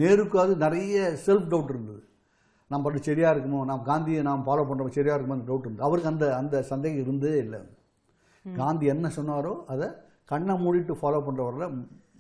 நேருக்காவது 0.00 0.52
நிறைய 0.64 0.96
செல்ஃப் 1.26 1.48
டவுட் 1.52 1.72
இருந்தது. 1.74 2.02
நம்ம 2.70 2.84
பாட்டு 2.84 3.08
சரியா 3.08 3.28
இருக்குமோ 3.34 3.60
நாம் 3.70 3.86
காந்தியை 3.88 4.20
நாம் 4.28 4.44
ஃபாலோ 4.46 4.64
பண்ணுறோம் 4.68 4.96
சரியா 4.98 5.14
இருக்குமோ 5.16 5.36
அந்த 5.38 5.48
டவுட் 5.50 5.66
இருந்தது. 5.66 5.86
அவருக்கு 5.88 6.12
அந்த 6.12 6.26
அந்த 6.40 6.62
சந்தேகம் 6.72 7.02
இருந்ததே 7.04 7.38
இல்லை. 7.44 7.60
காந்தி 8.44 8.86
என்ன 8.94 9.06
சொன்னாரோ 9.18 9.52
அதை 9.72 9.86
கண்ணை 10.32 10.54
மூடிட்டு 10.64 10.94
ஃபாலோ 11.00 11.20
பண்ணுறவரில் 11.26 11.74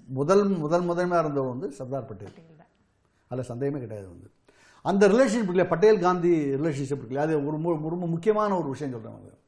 முதல் 0.08 0.44
முதல் 0.64 0.88
முதன்மையாக 0.90 1.24
இருந்தவர் 1.24 1.52
வந்து 1.54 1.68
சர்தார் 1.78 2.08
பட்டேல். 2.08 2.34
அதில் 3.30 3.50
சந்தேகமே 3.52 3.78
கிடையாது 3.84 4.06
வந்து. 4.14 4.28
அந்த 4.84 5.08
ரிலேஷன்ஷிப் 5.08 5.48
இல்லை 5.48 5.66
பட்டேல் 5.66 5.98
காந்தி 5.98 6.30
ரிலேஷன்ஷிப் 6.54 7.00
இருக்குல்ல 7.00 7.16
அது 7.16 7.34
ஒரு 7.46 7.56
ரொம்ப 7.88 8.06
முக்கியமான 8.06 8.58
ஒரு 8.58 8.68
விஷயம் 8.68 8.92
சொல்கிறேன் 8.92 9.40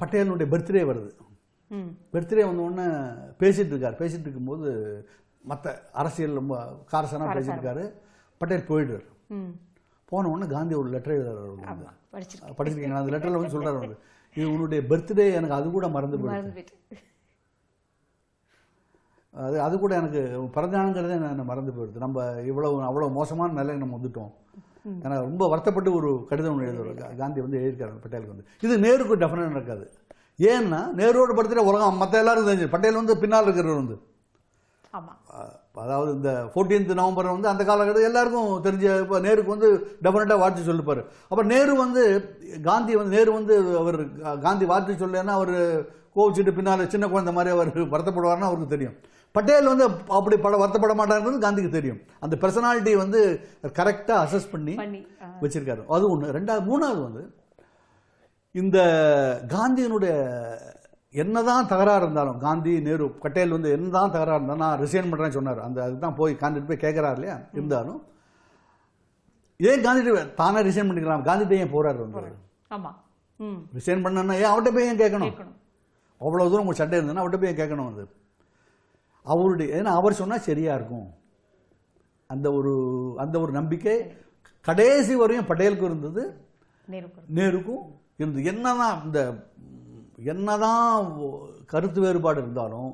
பட்டேலுடைய 0.00 0.46
பர்த்டே 0.46 0.82
வருது. 0.84 1.10
பர்த்டே 2.12 2.44
வந்த 2.44 2.62
உடனே 2.62 2.86
பேசிட்டு 3.40 3.72
இருக்கார். 3.72 3.96
பேசிட்டு 3.98 4.20
இருக்கும்போது 4.20 4.68
மற்ற 5.44 5.66
அரசியல் 5.92 6.32
ரொம்ப 6.32 6.54
காரசனாக 6.92 7.34
பேசிட்டு 7.34 7.56
இருக்காரு. 7.56 7.84
பட்டேல் 8.40 8.68
போயிடுறார் 8.68 9.06
ம். 9.28 9.52
போன 10.04 10.28
உடனே 10.28 10.50
காந்தி 10.50 10.74
ஒரு 10.74 10.88
லெட்டர் 10.88 11.14
எழுதுறாரு 11.14 11.54
படிச்சிருக்கீங்களா? 12.58 12.92
அந்த 12.94 13.12
லெட்டரில் 13.12 13.40
வந்து 13.40 13.54
சொல்றாரு 13.54 13.78
வந்து 13.78 13.96
இது 14.36 14.50
உன்னுடைய 14.50 14.82
பர்த்டே 14.88 15.32
எனக்கு 15.32 15.54
அது 15.54 15.70
கூட 15.70 15.88
மறந்து 15.88 16.16
போயிடுச்சு. 16.18 16.66
அது 19.46 19.56
அது 19.66 19.74
கூட 19.82 19.92
எனக்கு 20.00 20.20
பிறந்தாங்கிறதே 20.56 21.16
நான் 21.22 21.48
மறந்து 21.50 21.72
போயிடுது. 21.76 22.02
நம்ம 22.04 22.26
இவ்வளவு 22.50 22.76
அவ்வளோ 22.88 23.08
மோசமான 23.18 23.56
நிலையை 23.60 23.78
நம்ம 23.82 23.96
வந்துட்டோம். 23.98 24.30
எனக்கு 25.04 25.24
ரொம்ப 25.28 25.46
வருத்தப்பட்டு 25.52 25.90
ஒரு 25.98 26.10
கடிதம் 26.28 26.52
ஒன்று 26.54 26.68
எழுதுவார். 26.70 27.16
காந்தி 27.22 27.40
வந்து 27.44 27.58
எழுதியிருக்காரு 27.60 28.04
பட்டேலுக்கு 28.04 28.34
வந்து. 28.34 28.46
இது 28.66 28.74
நேருக்கு 28.86 29.22
டெஃபினட் 29.22 29.52
நடக்காது. 29.54 29.84
ஏன்னா 30.52 30.80
நேருவோட 31.00 31.32
படுத்துகிற 31.36 31.64
உலகம் 31.70 32.00
மற்ற 32.02 32.22
எல்லாரும் 32.22 32.48
தெரிஞ்சு. 32.48 32.72
பட்டேல் 32.74 33.00
வந்து 33.00 33.16
பின்னால் 33.22 33.46
இருக்கிறவர் 33.48 33.82
வந்து. 33.82 33.96
அதாவது 35.82 36.10
இந்த 36.16 36.30
14th 36.54 36.92
நவம்பர் 37.00 37.26
வந்து 37.34 37.50
அந்த 37.50 37.62
காலகட்டத்தில் 37.68 38.08
எல்லாருக்கும் 38.08 38.48
தெரிஞ்ச 38.66 38.86
இப்போ 39.02 39.16
நேருக்கு 39.26 39.54
வந்து 39.54 39.68
டெஃபினட்டாக 40.04 40.42
வாழ்த்து 40.42 40.68
சொல்லிப்பார். 40.68 41.02
அப்புறம் 41.28 41.50
நேரு 41.52 41.72
வந்து 41.82 42.02
காந்தி 42.68 42.92
வந்து 43.00 43.14
நேரு 43.16 43.30
வந்து 43.38 43.54
அவர் 43.82 43.98
காந்தி 44.46 44.66
வாழ்த்து 44.70 45.00
சொல்லலைன்னா 45.02 45.34
அவர் 45.40 45.54
கோவிச்சுட்டு 46.16 46.56
பின்னால் 46.56 46.90
சின்ன 46.94 47.08
குழந்தை 47.12 47.34
மாதிரி 47.36 47.52
அவர் 47.56 47.70
வருத்தப்படுவார்னு 47.94 48.48
அவருக்கு 48.48 48.74
தெரியும். 48.74 48.96
பட்டேல் 49.34 49.70
வந்து 49.72 49.84
அப்படி 50.18 50.36
பட 50.44 50.54
வருத்தப்பட 50.60 50.94
மாட்டாருன்றது 51.00 51.44
காந்திக்கு 51.44 51.70
தெரியும். 51.76 52.00
அந்த 52.24 52.34
பர்சனாலிட்டி 52.42 52.92
வந்து 53.02 53.20
கரெக்டாக 53.78 54.22
அசஸ் 54.24 54.50
பண்ணி. 54.54 54.74
வச்சிருக்காரு. 55.42 55.82
அது 55.96 56.04
ஒன்று 56.12 56.34
ரெண்டாவது 56.38 56.64
மூணாவது 56.70 57.00
வந்து 57.08 57.22
இந்த 58.54 58.78
காந்தியினுடைய 59.54 60.12
என்னதான் 61.22 61.68
தகராறு 61.72 62.02
இருந்தாலும் 62.04 62.38
காந்தி 62.46 62.72
நேரு 62.86 63.04
பட்டேல் 63.22 63.54
வந்து 63.56 63.68
என்னதான் 63.76 64.14
தகராறு 64.16 64.38
இருந்தாலும் 64.40 64.64
நான் 64.64 64.80
ரிசைன் 64.84 65.08
பண்ணுறேன்னு 65.10 65.36
சொன்னார். 65.38 65.60
அந்த 65.66 65.78
அதுதான் 65.86 66.16
போய் 66.20 66.34
காந்தி 66.42 66.66
போய் 66.70 66.84
கேட்குறாரு 66.84 67.16
இல்லையா? 67.18 67.36
இருந்தாலும் 67.56 68.00
ஏன் 69.60 69.84
காந்தி 69.86 70.10
தானே 70.40 70.60
ரிசைன் 70.68 70.88
பண்ணிக்கலாம்? 70.88 71.24
காந்தி 71.28 71.56
ஏன் 71.62 71.74
போறாரு 71.76 71.98
வந்து? 72.04 72.20
ரிசைன் 73.78 74.04
பண்ணனா 74.04 74.34
ஏன் 74.42 74.50
அவர்கிட்ட 74.52 74.72
போய் 74.76 74.88
ஏன் 74.90 75.02
கேட்கணும்? 75.04 75.34
அவ்வளோ 76.20 76.46
தூரம் 76.50 76.64
உங்கள் 76.66 76.80
சண்டை 76.80 76.98
இருந்ததுன்னா 76.98 77.22
அவர்கிட்ட 77.22 77.40
போய் 77.44 77.60
கேட்கணும் 77.62 77.90
அது 77.92 78.04
அவருடைய 79.32 79.68
ஏன்னா 79.78 79.92
அவர் 80.00 80.20
சொன்னால் 80.20 80.46
சரியா 80.48 80.72
இருக்கும். 80.78 81.08
அந்த 82.32 82.46
ஒரு 82.58 82.72
அந்த 83.24 83.36
ஒரு 83.44 83.52
நம்பிக்கை 83.58 83.96
கடைசி 84.68 85.14
வரையும் 85.22 85.48
பட்டேலுக்கு 85.50 85.88
இருந்தது. 85.90 86.22
நேருக்கு 86.92 87.20
நேருக்கும் 87.38 87.84
இருந்தது. 88.20 88.44
என்னதான் 88.52 88.96
இந்த 89.06 89.20
என்னதான் 90.30 91.04
கருத்து 91.72 92.00
வேறுபாடு 92.04 92.40
இருந்தாலும் 92.42 92.90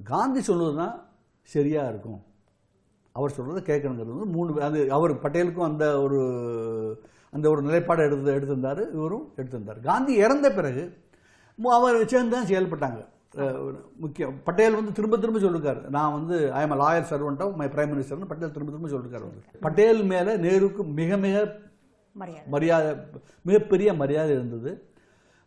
காந்தி 0.00 0.40
சொல்வதுதான் 0.48 0.96
சரியா 1.54 1.82
இருக்கும். 1.92 2.20
அவர் 3.18 3.36
சொல்றதை 3.36 3.60
கேட்கணுங்கிறது 3.68 4.16
வந்து 4.16 4.34
மூணு 4.36 4.60
அது 4.68 4.80
அவர் 4.96 5.12
பட்டேலுக்கும் 5.22 5.68
அந்த 5.70 5.84
ஒரு 6.04 6.20
அந்த 7.36 7.46
ஒரு 7.52 7.60
நிலைப்பாடை 7.66 8.02
எடுத்து 8.06 8.36
எடுத்திருந்தாரு 8.38 8.82
இவரும் 8.96 9.26
எடுத்திருந்தார். 9.36 9.80
காந்தி 9.88 10.12
இறந்த 10.24 10.46
பிறகு 10.58 10.84
அவர் 11.78 11.96
சேர்ந்து 12.12 12.34
தான் 12.36 12.50
செயல்பட்டாங்க. 12.50 13.00
முக்கியம். 14.02 14.36
பட்டேல் 14.44 14.76
வந்து 14.78 14.92
திரும்ப 14.92 15.16
திரும்ப 15.22 15.40
சொல்லிருக்காரு 15.40 15.80
நான் 15.96 16.14
வந்து 16.18 16.36
I 16.52 16.60
am 16.66 16.74
loyal 16.80 17.08
servant 17.10 17.42
of 17.44 17.56
my 17.60 17.66
prime 17.74 17.90
மினிஸ்டர்னு 17.92 18.30
Patel 18.30 18.54
திரும்ப 18.56 18.70
திரும்ப 18.72 18.90
சொல்லிருக்காரு 18.92 19.26
வந்து. 19.28 19.42
பட்டேல் 19.66 20.02
மேல 20.12 20.36
நேருக்கு 20.46 20.84
மிக 21.00 21.16
மிக 21.26 21.36
மரியாதை. 22.54 22.92
மிகப்பெரிய 23.48 23.88
மரியாதை 24.00 24.32
இருந்தது. 24.38 24.70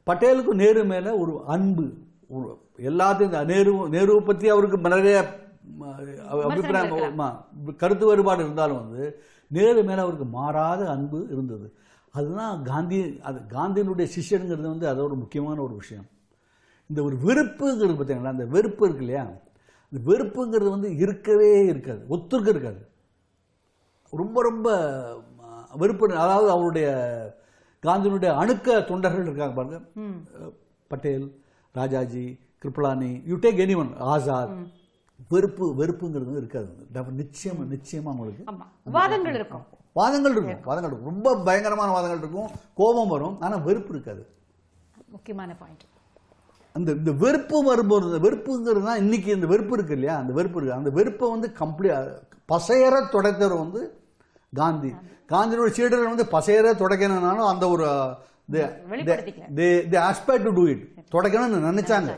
பட்டேலுக்கும் 0.08 0.62
நேரு 0.64 0.84
மேல 0.92 1.16
ஒரு 1.24 1.34
அன்பு 1.56 1.88
எல்லாத்தையும் 2.90 3.30
இந்த 3.30 3.42
நேரு 3.54 3.72
நேருவை 3.96 4.22
பத்தி 4.26 4.46
அவருக்கு 4.50 4.78
நிறைய 4.96 5.18
அபிப்பிராயம் 6.30 7.20
கருத்து 7.82 8.06
வேறுபாடு 8.06 8.42
இருந்தாலும் 8.44 8.82
வந்து 8.84 9.04
நேரு 9.58 9.82
மேல 9.90 10.00
அவருக்கு 10.02 10.28
மாறாத 10.38 10.82
அன்பு 10.96 11.20
இருந்தது. 11.34 11.68
அதுதான் 12.18 12.56
காந்தி 12.72 13.00
அது 13.30 13.40
காந்தியினுடைய 13.58 14.08
சிஷ்யனுங்கிறது 14.16 14.72
வந்து 14.74 14.88
அது 14.92 15.00
ஒரு 15.08 15.16
முக்கியமான 15.16 15.58
ஒரு 15.62 15.76
விஷயம். 15.76 16.08
இந்த 16.92 17.04
ஒரு 17.08 17.18
வெறுப்புங்கிறது 17.28 17.94
பார்த்தீங்களா? 17.98 18.32
அந்த 18.36 18.46
வெறுப்பு 18.56 18.84
இருக்கு 18.88 19.06
இல்லையா? 19.06 19.26
இந்த 19.92 20.00
வெறுப்புங்கிறது 20.12 20.70
வந்து 20.76 20.90
இருக்கவே 21.04 21.52
இருக்காது 21.66 22.02
ஒத்துருக்கு 22.16 22.54
இருக்காது. 22.54 22.82
ரொம்ப 24.22 24.42
ரொம்ப 24.50 24.68
வெறுப்பு. 25.82 26.06
அதாவது 26.24 26.50
அவருடைய 26.56 26.88
காந்தியினுடைய 27.86 28.32
அணுக்க 28.42 28.86
தொண்டர்கள் 28.90 29.28
இருக்காங்க 29.28 29.54
பாருங்க. 29.56 29.80
Patel 30.88 31.28
Rajaji 31.76 32.26
Kripalani 32.62 33.12
you 33.26 33.36
take 33.38 33.62
any 33.66 33.76
one 33.78 33.92
Azad 34.14 34.56
வெறுப்பு 35.30 35.66
வெறுப்புங்கிறது 35.80 36.36
இருக்காது. 36.42 36.70
நிச்சயமா 37.22 37.64
நிச்சயமா 37.76 38.10
உங்களுக்கு. 38.16 38.44
ஆமா. 38.52 38.66
விவாதங்கள் 38.84 39.38
இருக்கும். 39.40 39.64
வாதங்கள் 40.00 40.36
இருக்கும் 40.36 40.68
வாதங்கள் 40.70 40.92
இருக்கும். 40.92 41.12
ரொம்ப 41.12 41.38
பயங்கரமான 41.48 41.90
வாதங்கள் 41.92 42.22
இருக்கும். 42.24 42.50
கோபம் 42.74 43.14
வரும் 43.16 43.38
ஆனா 43.42 43.56
வெறுப்பு 43.70 43.94
இருக்காது. 43.96 44.24
முக்கியமான 45.16 45.56
பாயிண்ட் 45.62 45.90
அந்த 46.76 46.90
இந்த 46.92 47.12
வெறுப்பு 47.24 47.58
வரும்போது 47.64 48.06
இந்த 48.10 48.20
வெறுப்புங்கிறது 48.26 48.84
தான் 48.84 49.02
இன்னைக்கு 49.04 49.30
இந்த 49.38 49.48
வெறுப்பு 49.48 49.74
இருக்கு 49.78 49.94
இல்லையா? 49.94 50.16
அந்த 50.18 50.34
வெறுப்பு 50.34 50.58
இருக்கு. 50.60 50.78
அந்த 50.78 50.90
வெறுப்பை 50.90 51.30
வந்து 51.30 51.48
கம்ப்ளீட் 51.62 52.12
பசையற 52.54 52.94
துடைத்தவர் 53.14 53.62
வந்து 53.64 53.82
காந்தி. 54.54 54.92
காந்தியோட 55.32 55.70
சீடர்கள் 55.78 56.14
வந்து 56.14 56.28
பசையற 56.38 56.74
துடைக்கணும்னாலும் 56.82 57.50
அந்த 57.54 57.66
ஒரு. 57.70 57.86
ஆஸ்பெக்ட் 60.10 60.48
டு 60.48 60.54
டூ 60.58 60.64
இட் 60.74 60.84
துடைக்கணும்னு 61.14 61.70
நினைச்சாங்க. 61.70 62.12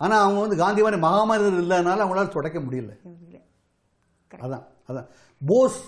ஆனா 0.00 0.14
அவங்க 0.24 0.40
வந்து 0.40 0.56
காந்தி 0.56 0.80
மாதிரி 0.82 1.00
மகாமனிதர் 1.06 1.62
இல்லைனால 1.62 2.04
அவங்களால 2.04 2.28
துடைக்க 2.36 2.58
முடியல. 2.66 2.92
அதான் 4.30 4.64
அதான். 4.90 5.08
போஸ் 5.40 5.80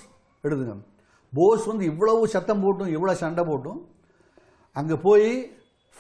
எடுத்துங்க 0.45 0.75
போஸ் 1.33 1.65
வந்து 1.71 1.85
இவ்வளவு 1.91 2.29
சத்தம் 2.35 2.63
போட்டும் 2.65 2.93
இவ்வளவு 2.97 3.21
சண்டை 3.23 3.43
போட்டும். 3.51 3.81
அங்க 4.77 4.97
போய் 5.07 5.29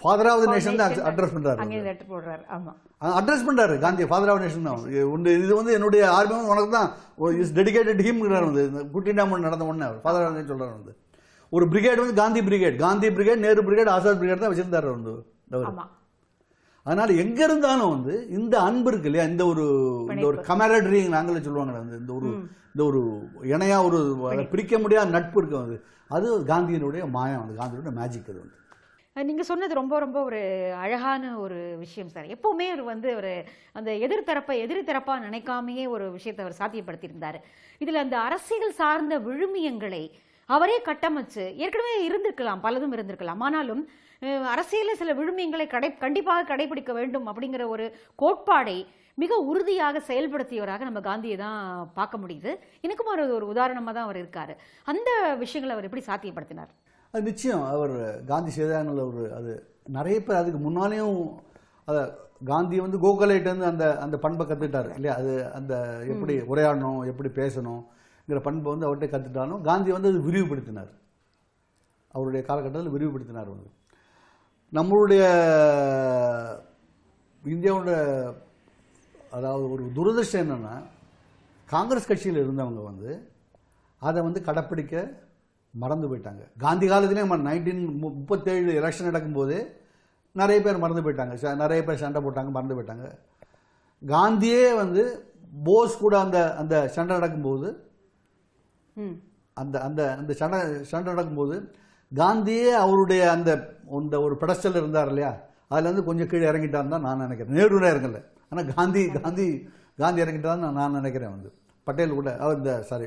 ஃபாதர் 0.02 0.28
ஆஃப் 0.30 0.46
நேஷன் 0.52 0.80
தான் 0.80 0.94
அட்ரஸ் 1.10 1.34
பண்றாரு. 1.36 1.60
அங்கே 1.64 1.78
லெட்டர் 1.88 2.10
போடுறாரு. 2.12 2.42
ஆமா. 2.56 2.72
அட்ரஸ் 3.20 3.46
பண்றாரு. 3.48 3.74
காந்தி 3.84 4.04
ஃபாதர் 4.10 4.32
ஆஃப் 4.32 4.42
நேஷன் 4.44 4.68
தான். 4.68 4.82
இது 5.38 5.52
வந்து 5.60 5.72
என்னுடைய 5.78 6.02
ஆர்மி 6.16 6.34
வந்து 6.38 6.52
உனக்கு 6.54 6.72
தான். 6.78 6.90
இஸ் 7.42 7.54
டெடிகேட்டட் 7.60 8.02
ஹிம்ங்கிறார் 8.08 8.48
வந்து. 8.50 8.64
குட்டி 8.96 9.14
டேம் 9.20 9.38
நடந்த 9.46 9.64
உடனே 9.70 9.86
அவர். 9.88 10.02
ஃபாதர் 10.04 10.26
ஆஃப் 10.28 10.52
சொல்றாரு 10.52 10.74
வந்து. 10.78 10.94
ஒரு 11.52 11.64
பிரிகேட் 11.72 12.02
வந்து 12.02 12.20
Gandhi 12.22 12.40
brigade 12.48 12.76
Gandhi 12.86 13.08
brigade 13.16 13.44
Nehru 13.46 13.62
brigade 13.68 13.94
Azad 13.94 14.20
brigade 14.20 14.44
தான் 14.44 14.52
வச்சிருந்தாரு 14.52 14.88
வந்து 14.96 15.14
அதனால 16.86 17.12
எங்க 17.22 17.38
இருந்தாலும் 17.46 17.90
வந்து 17.94 18.14
இந்த 18.36 18.54
அன்பு 18.68 18.88
இருக்கு 18.90 19.08
இல்லையா? 19.08 19.24
இந்த 19.30 19.42
ஒரு 19.50 19.64
இந்த 20.14 20.24
ஒரு 20.30 20.38
கமரடரி 20.48 21.00
நாங்களே 21.14 21.42
சொல்லுவாங்க 21.44 21.74
வந்து. 21.82 21.98
இந்த 22.02 22.12
ஒரு 22.18 22.28
இந்த 22.72 22.82
ஒரு 22.88 23.00
இணையா 23.54 23.76
ஒரு 23.88 23.98
பிரிக்க 24.52 24.78
முடியாத 24.84 25.12
நட்பு 25.16 25.38
இருக்கு 25.40 25.56
வந்து. 25.60 25.76
அது 26.16 26.28
காந்தியினுடைய 26.50 27.02
மாயம் 27.16 27.44
அது 27.44 27.54
காந்தியினுடைய 27.60 27.94
மேஜிக் 28.00 28.30
அது 28.32 28.38
வந்து. 28.42 28.56
நீங்கள் 29.16 29.48
சொன்னது 29.48 29.74
ரொம்ப 29.78 29.94
ரொம்ப 30.02 30.18
ஒரு 30.28 30.38
அழகான 30.82 31.32
ஒரு 31.44 31.56
விஷயம் 31.82 32.12
சார். 32.12 32.28
எப்போவுமே 32.34 32.66
அவர் 32.72 32.84
வந்து 32.92 33.08
ஒரு 33.20 33.32
அந்த 33.78 33.90
எதிர்த்தரப்பை 34.04 34.54
எதிர்த்தரப்பாக 34.64 35.24
நினைக்காமையே 35.26 35.84
ஒரு 35.94 36.04
விஷயத்தை 36.14 36.42
அவர் 36.44 36.60
சாத்தியப்படுத்தியிருந்தார். 36.60 37.38
இதில் 37.82 38.02
அந்த 38.04 38.16
அரசியல் 38.28 38.78
சார்ந்த 38.78 39.16
விழுமியங்களை 39.26 40.02
அவரே 40.48 40.76
கட்டமைச்சு 40.88 41.44
ஏற்கனவே 41.64 41.92
இருந்திருக்கலாம் 42.08 42.62
பலதும் 42.66 42.94
இருந்திருக்கலாம். 42.96 43.42
ஆனாலும் 43.48 43.82
அரசியலில் 44.54 45.00
சில 45.02 45.12
விழுமியங்களை 45.20 45.66
கடை 45.74 45.90
கண்டிப்பாக 46.04 46.48
கடைபிடிக்க 46.50 46.92
வேண்டும் 47.00 47.28
அப்படிங்கிற 47.32 47.66
ஒரு 47.74 47.86
கோட்பாடை 48.22 48.78
மிக 49.22 49.38
உறுதியாக 49.50 50.02
செயல்படுத்தியவராக 50.10 50.86
நம்ம 50.88 51.00
காந்தியை 51.08 51.36
தான் 51.44 51.60
பார்க்க 51.98 52.22
முடியுது. 52.22 52.52
எனக்கும் 52.86 53.12
ஒரு 53.14 53.24
ஒரு 53.38 53.46
உதாரணமாக 53.52 53.94
தான் 53.96 54.08
அவர் 54.08 54.20
இருக்கார். 54.22 54.54
அந்த 54.92 55.10
விஷயங்களை 55.44 55.74
அவர் 55.76 55.88
எப்படி 55.90 56.04
சாத்தியப்படுத்தினார்? 56.10 56.72
அது 57.14 57.22
நிச்சயம். 57.22 57.64
அவர் 57.74 57.94
காந்தி 58.24 58.50
செய்தாங்கல்ல 58.56 59.02
ஒரு 59.10 59.22
அது 59.38 59.52
நிறைய 59.96 60.16
பேர் 60.22 60.40
அதுக்கு 60.40 60.60
முன்னாலேயும் 60.66 61.16
அத 61.88 61.96
காந்தி 62.44 62.76
வந்து 62.80 62.98
கோகலேட்டு 62.98 63.50
அந்த 63.70 63.86
அந்த 64.04 64.16
பண்பை 64.18 64.44
கத்துக்கிட்டாரு 64.46 64.90
இல்லையா? 64.94 65.14
அது 65.20 65.32
அந்த 65.58 65.74
எப்படி 66.12 66.34
உரையாடணும் 66.52 67.00
எப்படி 67.10 67.28
பேசணுங்கிற 67.40 68.38
பண்பை 68.46 68.68
வந்து 68.72 68.86
அவர்கிட்ட 68.88 69.08
கத்துட்டாலும் 69.12 69.60
காந்தி 69.60 69.90
வந்து 69.92 70.10
அது 70.12 70.20
விரிவுபடுத்தினார். 70.28 70.90
அவருடைய 72.14 72.42
காலகட்டத்தில் 72.46 72.94
விரிவுபடுத்தினார் 72.96 73.52
வந்து. 73.54 73.68
நம்மளுடைய 74.72 75.22
இந்தியாவோட 77.44 77.92
அதாவது 79.36 79.64
ஒரு 79.74 79.84
துரதிருஷ்டம் 79.96 80.42
என்னன்னா 80.44 80.74
காங்கிரஸ் 81.68 82.08
கட்சியில் 82.10 82.42
இருந்தவங்க 82.42 82.82
வந்து 82.90 83.10
அதை 84.02 84.20
வந்து 84.22 84.40
கடைப்பிடிக்க 84.42 84.94
மறந்து 85.72 86.16
போயிட்டாங்க. 86.16 86.42
காந்தி 86.58 86.86
காலத்திலே 86.86 87.22
நைன்டீன் 87.22 87.98
முப்பத்தேழு 87.98 88.72
எலெக்ஷன் 88.82 89.02
நடக்கும்போது 89.02 89.80
நிறைய 90.32 90.62
பேர் 90.62 90.78
மறந்து 90.78 91.10
போயிட்டாங்க. 91.10 91.36
ச- 91.36 91.56
நிறைய 91.56 91.84
பேர் 91.84 91.96
சண்டை 91.96 92.22
போட்டாங்க 92.22 92.50
மறந்து 92.50 92.82
போயிட்டாங்க. 92.82 93.18
காந்தியே 94.06 94.76
வந்து 94.76 95.32
போஸ் 95.64 95.98
கூட 95.98 96.20
அந்த 96.20 96.56
அந்த 96.56 96.88
சண்டை 96.88 97.16
நடக்கும்போது 97.16 97.90
அந்த 99.54 99.80
அந்த 99.80 100.16
அந்த 100.16 100.32
சண்டை 100.32 100.84
சண்டை 100.84 101.12
நடக்கும்போது 101.12 101.74
காந்தியே 102.14 102.68
அவருடைய 102.68 103.30
அந்த 103.30 103.76
அந்த 103.92 104.22
ஒரு 104.22 104.36
பெடஸ்டல் 104.40 104.70
இருந்தார் 104.70 105.08
இல்லையா? 105.08 105.36
அதுல 105.68 105.88
இருந்து 105.88 106.06
கொஞ்சம் 106.06 106.26
கீழே 106.26 106.50
இறங்கிட்டான்னு 106.50 106.88
தான் 106.88 107.00
நான் 107.00 107.18
நினைக்கிறேன். 107.18 107.54
நேருல 107.54 107.86
இறங்கல. 107.86 108.24
ஆனா 108.50 108.68
காந்தி 108.74 109.08
காந்தி 109.08 109.68
காந்தி 109.96 110.22
இறங்கிட்டான்னு 110.22 110.70
நான் 110.70 110.92
நினைக்கிறேன் 110.92 111.30
வந்து. 111.30 111.52
பட்டேல் 111.86 112.16
கூட 112.18 112.30
இந்த 112.56 112.72
சாரி 112.88 113.06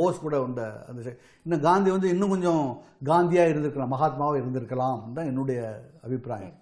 போஸ் 0.00 0.22
கூட. 0.24 0.36
உண்ட. 0.46 0.62
அந்த 0.90 1.00
இன்னும் 1.44 1.64
காந்தி 1.68 1.90
வந்து 1.94 2.08
இன்னும் 2.14 2.32
கொஞ்சம் 2.34 2.64
காந்தியா 3.10 3.44
இருந்திருக்கலாம் 3.50 3.94
மகாத்மாவா 3.94 4.34
இருந்திருக்கலாம் 4.42 5.00
தான் 5.16 5.30
என்னுடைய 5.30 5.60
அபிப்பிராயம். 6.06 6.54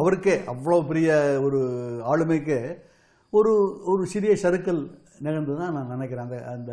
அவருக்கே 0.00 0.34
அவ்வளவு 0.52 0.88
பெரிய 0.90 1.10
ஒரு 1.46 1.60
ஆளுமைக்கு 2.12 2.58
ஒரு 3.38 3.52
ஒரு 3.92 4.02
சிறிய 4.12 4.32
சறுக்கல் 4.44 4.82
நிகழ்ந்து 5.26 5.58
தான் 5.60 5.74
நான் 5.76 5.92
நினைக்கிறேன். 5.94 6.26
அந்த 6.26 6.38
அந்த 6.54 6.72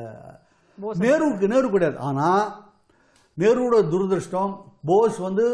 நேருவுக்கு 1.06 1.52
நேரு 1.54 1.68
கிடையாது. 1.74 1.98
ஆனா 2.10 2.28
நேருவோட 3.38 3.78
துரதிருஷ்டம் 3.94 4.54
போஸ் 4.90 5.20
வந்து 5.28 5.46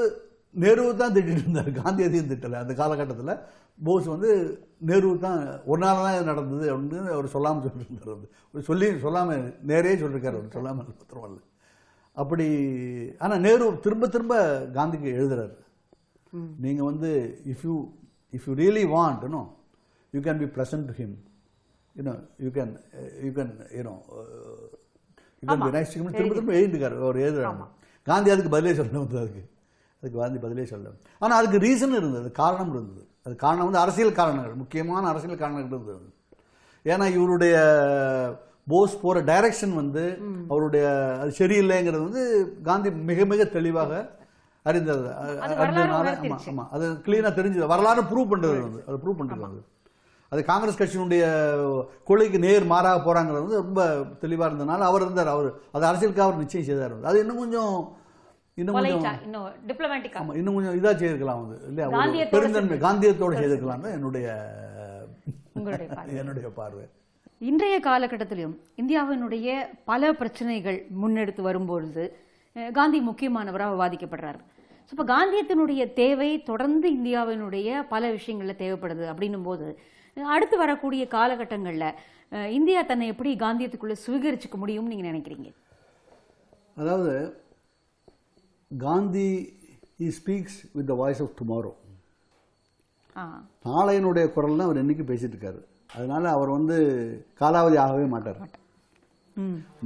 நேருவை 0.64 0.92
தான் 1.00 1.14
திட்டிட்டு 1.16 1.44
இருந்தார். 1.44 1.72
காந்தி 1.82 2.06
எதையும் 2.08 2.32
திட்டல. 2.32 2.60
அந்த 2.64 2.74
காலகட்டத்தில் 2.82 3.40
போஸ் 3.80 4.08
வந்து 4.14 4.30
நேரு 4.90 5.08
தான் 5.26 5.42
ஒரு 5.72 5.80
நாள் 5.84 6.04
தான் 6.06 6.16
இது 6.16 6.30
நடந்தது 6.32 6.66
அப்படின்னு 6.74 7.12
அவர் 7.16 7.34
சொல்லாமல் 7.36 7.64
வந்து 7.66 7.98
அவர் 8.08 8.68
சொல்லி 8.70 8.88
சொல்லாமல் 9.06 9.44
நேரே 9.72 9.94
சொல்லியிருக்காரு 10.02 10.38
அவர் 10.40 10.56
சொல்லாமல் 10.58 10.90
பத்திரமல்ல 11.02 11.40
அப்படி 12.18 12.48
ஆனா 13.24 13.36
நேரு 13.46 13.66
திரும்ப 13.86 14.08
திரும்ப 14.16 14.36
காந்திக்கு 14.78 15.10
எழுதுறாரு. 15.20 15.56
நீங்க 16.66 16.82
வந்து 16.90 17.10
if 17.54 17.64
you 17.68 17.76
if 18.34 18.46
you 18.50 18.54
really 18.64 18.86
want 18.96 19.24
you know 19.28 19.42
you 20.14 20.22
can 20.28 20.42
be 20.44 20.50
pleasant 20.58 20.88
to 20.90 20.96
him 21.00 21.16
you know 21.96 22.14
you 22.46 22.52
can 22.58 22.72
you 23.26 23.32
can 23.40 23.52
you know 23.80 23.96
you 25.44 25.48
can 25.50 25.66
be 25.68 25.74
nice 25.78 25.94
திரும்ப 25.96 26.34
திரும்ப 26.38 26.54
எழுதிருக்காரு 26.60 26.98
அவர் 27.06 27.20
எழுதுறாங்க 27.26 27.66
காந்தி 28.08 28.32
அதுக்கு 28.36 28.54
பதிலே 28.56 28.74
சொல்ல 28.80 28.98
வந்து 29.04 29.20
அதுக்கு. 29.24 29.44
அதுக்கு 30.02 30.18
காந்தி 30.22 30.40
பதிலே 30.46 30.66
சொல்ல. 30.72 30.90
ஆனால் 31.22 31.38
அதுக்கு 31.40 31.60
ரீசன் 31.68 31.96
இருந்தது 32.00 32.28
காரணம் 32.40 32.74
இருந்தது. 32.76 33.04
அது 33.26 33.36
காரணம் 33.36 33.68
வந்து 33.68 33.80
அரசியல் 33.80 34.18
காரணங்கள் 34.20 34.56
முக்கியமான 34.56 35.08
அரசியல் 35.08 35.40
காரணங்கள் 35.40 35.70
இருந்தது 35.70 36.12
ஏன்னா 36.86 37.06
இவருடைய 37.16 37.56
போஸ் 38.68 39.02
போற 39.02 39.18
டைரக்ஷன் 39.22 39.74
வந்து 39.74 40.04
அவருடைய 40.50 40.86
அது 41.22 41.32
சரியில்லைங்கிறது 41.40 42.04
வந்து 42.08 42.24
காந்தி 42.64 42.90
மிக 43.10 43.26
மிக 43.26 43.46
தெளிவாக 43.56 43.92
அறிந்தது. 44.66 45.08
அறிந்ததுனால 45.58 45.90
ஆமா 45.90 46.00
உணர்த்திருச்சு. 46.04 46.52
ஆமா 46.52 46.64
அது 46.72 46.86
கிளீனா 47.06 47.32
தெரிஞ்சது. 47.40 47.72
வரலாறு 47.74 48.02
ப்ரூவ் 48.02 48.32
பண்றது 48.32 48.60
வந்து 48.62 48.82
அது 48.88 48.98
ப்ரூவ் 49.04 49.20
பண்றது 49.20 49.46
அது 49.50 49.60
அது 50.32 50.42
காங்கிரஸ் 50.44 50.80
கட்சியினுடைய 50.80 51.24
கொள்கைக்கு 52.04 52.40
நேர் 52.40 52.66
மாறாக 52.66 52.98
போறாங்கிறது 53.04 53.44
வந்து 53.44 53.62
ரொம்ப 53.64 53.82
தெளிவா 54.24 54.46
இருந்ததுனால 54.50 54.88
அவர் 54.90 55.02
இருந்தார். 55.02 55.30
அவர் 55.36 55.50
அது 55.72 55.86
அரசியலுக்காக 55.92 56.28
அவர் 56.28 56.42
நிச்சயம் 56.44 56.68
செய்தார். 56.70 56.96
அது 57.10 57.20
இன்னும் 57.20 57.42
கொஞ்சம் 57.44 57.74
இன்னும் 58.58 58.76
கொஞ்சம் 58.76 59.06
இன்னும் 60.36 60.58
கொஞ்சம் 60.58 60.76
செய்திருக்கலாம் 60.94 61.40
வந்து 61.42 61.56
இல்லையா? 61.70 61.88
பெருந்தன்மை 62.34 62.78
காந்தியத்தோட 62.84 63.34
செய்திருக்கலாம் 63.40 63.84
தான் 63.86 63.96
என்னுடைய 63.98 64.28
என்னுடைய 66.20 66.48
பார்வை. 66.56 66.84
இன்றைய 67.42 67.76
காலகட்டத்திலும் 67.86 68.54
இந்தியாவினுடைய 68.82 69.48
பல 69.86 70.12
பிரச்சனைகள் 70.14 70.78
முன்னெடுத்து 71.02 71.42
வரும்பொழுது 71.42 72.04
காந்தி 72.74 73.00
முக்கியமானவராக 73.08 73.74
விவாதிக்கப்படுறாரு 73.76 74.40
ஸோ 74.82 74.92
இப்போ 74.92 75.06
காந்தியத்தினுடைய 75.12 75.82
தேவை 75.94 76.30
தொடர்ந்து 76.50 76.88
இந்தியாவினுடைய 76.98 77.70
பல 77.90 78.12
விஷயங்களில் 78.12 78.60
தேவைப்படுது 78.60 79.06
அப்படின்னும் 79.12 79.46
போது 79.46 79.68
அடுத்து 80.18 80.58
வரக்கூடிய 80.58 81.06
காலகட்டங்களில் 81.12 81.90
இந்தியா 82.56 82.82
தன்னை 82.84 83.08
எப்படி 83.08 83.32
காந்தியத்துக்குள்ள 83.38 83.96
சுவீகரிச்சுக்க 84.06 84.58
முடியும்னு 84.58 84.94
நீங்க 84.94 85.08
நினைக்கிறீங்க? 85.12 85.50
அதாவது 86.78 87.14
Gandhi 88.72 89.28
he 90.00 90.08
speaks 90.18 90.58
with 90.78 90.88
the 90.92 90.96
voice 91.02 91.22
of 91.26 91.36
tomorrow 91.40 91.72
நாளையனுடைய 93.68 94.26
குரல் 94.36 94.58
தான் 94.60 94.68
அவர் 94.68 94.80
இன்னைக்கு 94.84 95.04
பேசிட்டு 95.10 95.36
இருக்காரு 95.36 95.60
அதனால 95.96 96.24
அவர் 96.36 96.50
வந்து 96.56 96.78
காலாவதி 97.42 97.78
ஆகவே 97.84 98.06
மாட்டார். 98.14 98.40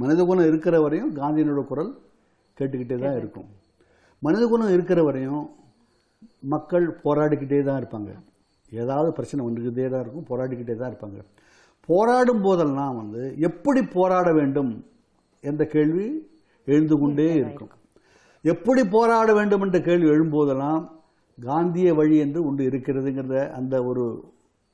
மனித 0.02 0.20
குணம் 0.30 0.48
இருக்கிற 0.50 0.76
வரையும் 0.84 1.12
காந்தியினோட 1.18 1.62
குரல் 1.70 1.92
கேட்டுக்கிட்டே 2.58 2.96
தான் 3.04 3.18
இருக்கும். 3.20 3.48
மனித 4.26 4.44
குணம் 4.52 4.74
இருக்கிற 4.76 5.00
வரையும் 5.08 5.44
மக்கள் 6.54 6.86
போராடிக்கிட்டே 7.04 7.60
தான் 7.68 7.80
இருப்பாங்க. 7.80 8.10
ஏதாவது 8.82 9.10
பிரச்சனை 9.18 9.40
வந்துக்கிட்டே 9.46 9.88
தான் 9.92 10.02
இருக்கும் 10.04 10.28
போராடிக்கிட்டே 10.30 10.76
தான் 10.80 10.90
இருப்பாங்க. 10.92 11.20
போராடும் 11.88 12.42
போதெல்லாம் 12.46 12.96
வந்து 13.00 13.22
எப்படி 13.48 13.82
போராட 13.96 14.30
வேண்டும் 14.40 14.72
என்ற 15.44 15.64
கேள்வி 15.74 16.08
எழுந்து 16.66 16.96
கொண்டே 17.02 17.28
இருக்கும். 17.42 17.72
எப்படி 18.44 18.82
போராட 18.90 19.30
வேண்டும் 19.34 19.62
என்ற 19.62 19.78
கேள்வி 19.82 20.08
எழும்போதெல்லாம் 20.10 20.82
காந்திய 21.38 21.90
வழி 21.96 22.16
என்று 22.18 22.40
ஒன்று 22.46 22.62
இருக்கிறதுங்கிற 22.70 23.26
அந்த 23.56 23.74
ஒரு 23.84 24.04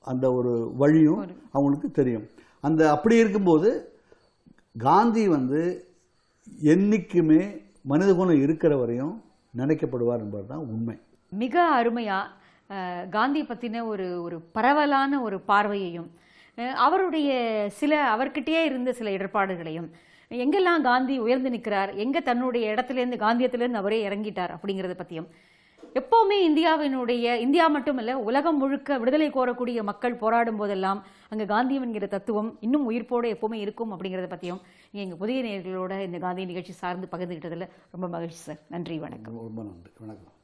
அந்த 0.05 0.27
ஒரு 0.33 0.53
வழியும் 0.77 1.23
அவங்களுக்கு 1.53 1.89
தெரியும். 1.93 2.27
அந்த 2.64 2.81
அப்படி 2.93 3.14
இருக்கும்போது 3.17 3.69
காந்தி 4.79 5.25
வந்து 5.29 5.61
என்னைக்குமே 6.69 7.41
மனித 7.85 8.11
குணம் 8.14 8.43
இருக்கிற 8.43 8.73
வரையும் 8.77 9.14
நினைக்கப்படுவார் 9.55 10.23
என்பது 10.25 10.47
தான் 10.47 10.64
உண்மை. 10.69 10.97
மிக 11.33 11.55
அருமையா 11.77 12.19
அஹ், 12.71 13.05
காந்தி 13.11 13.41
பத்தின 13.43 13.83
ஒரு 13.87 14.07
ஒரு 14.21 14.37
பரவலான 14.55 15.21
ஒரு 15.23 15.37
பார்வையையும் 15.49 16.09
அவருடைய 16.81 17.31
சில 17.77 17.93
அவர்கிட்டயே 18.14 18.61
இருந்த 18.64 18.91
சில 18.93 19.09
இடர்பாடுகளையும் 19.11 19.89
எங்கெல்லாம் 20.31 20.83
காந்தி 20.83 21.18
உயர்ந்து 21.18 21.51
நிற்கிறார்? 21.51 21.91
எங்கே 22.05 22.20
தன்னுடைய 22.22 22.74
இடத்துலேருந்து 22.74 23.18
காந்தியத்திலேருந்து 23.24 23.83
அவரே 23.83 24.09
இறங்கிட்டார் 24.09 24.55
அப்படிங்கறத 24.57 24.97
பற்றியும் 24.97 25.29
எப்போவுமே 25.99 26.37
இந்தியாவினுடைய 26.49 27.35
இந்தியா 27.45 27.66
மட்டுமல்ல 27.68 28.16
உலகம் 28.18 28.59
முழுக்க 28.59 28.99
விடுதலை 28.99 29.29
கோரக்கூடிய 29.31 29.83
மக்கள் 29.83 30.18
போராடும் 30.22 30.57
போதெல்லாம் 30.57 31.01
அங்கே 31.31 31.45
காந்தியம் 31.45 31.83
என்கிற 31.83 32.07
தத்துவம் 32.07 32.51
இன்னும் 32.61 32.87
உயிர்ப்போடு 32.91 33.33
எப்போவுமே 33.35 33.61
இருக்கும் 33.64 33.93
அப்படிங்கிறத 33.95 34.29
பற்றியும் 34.29 34.62
எங்கள் 35.03 35.20
புதிய 35.24 35.43
நேர்களோட 35.43 36.03
இந்த 36.03 36.18
காந்தி 36.18 36.51
நிகழ்ச்சி 36.53 36.72
சார்ந்து 36.72 37.09
பகிர்ந்துக்கிட்டதில் 37.12 37.68
ரொம்ப 37.91 38.09
மகிழ்ச்சி 38.09 38.39
சார். 38.39 38.62
நன்றி 38.68 38.99
வணக்கம். 38.99 39.39
ரொம்ப 39.49 39.62
நன்றி. 39.62 39.93
வணக்கம். 40.01 40.36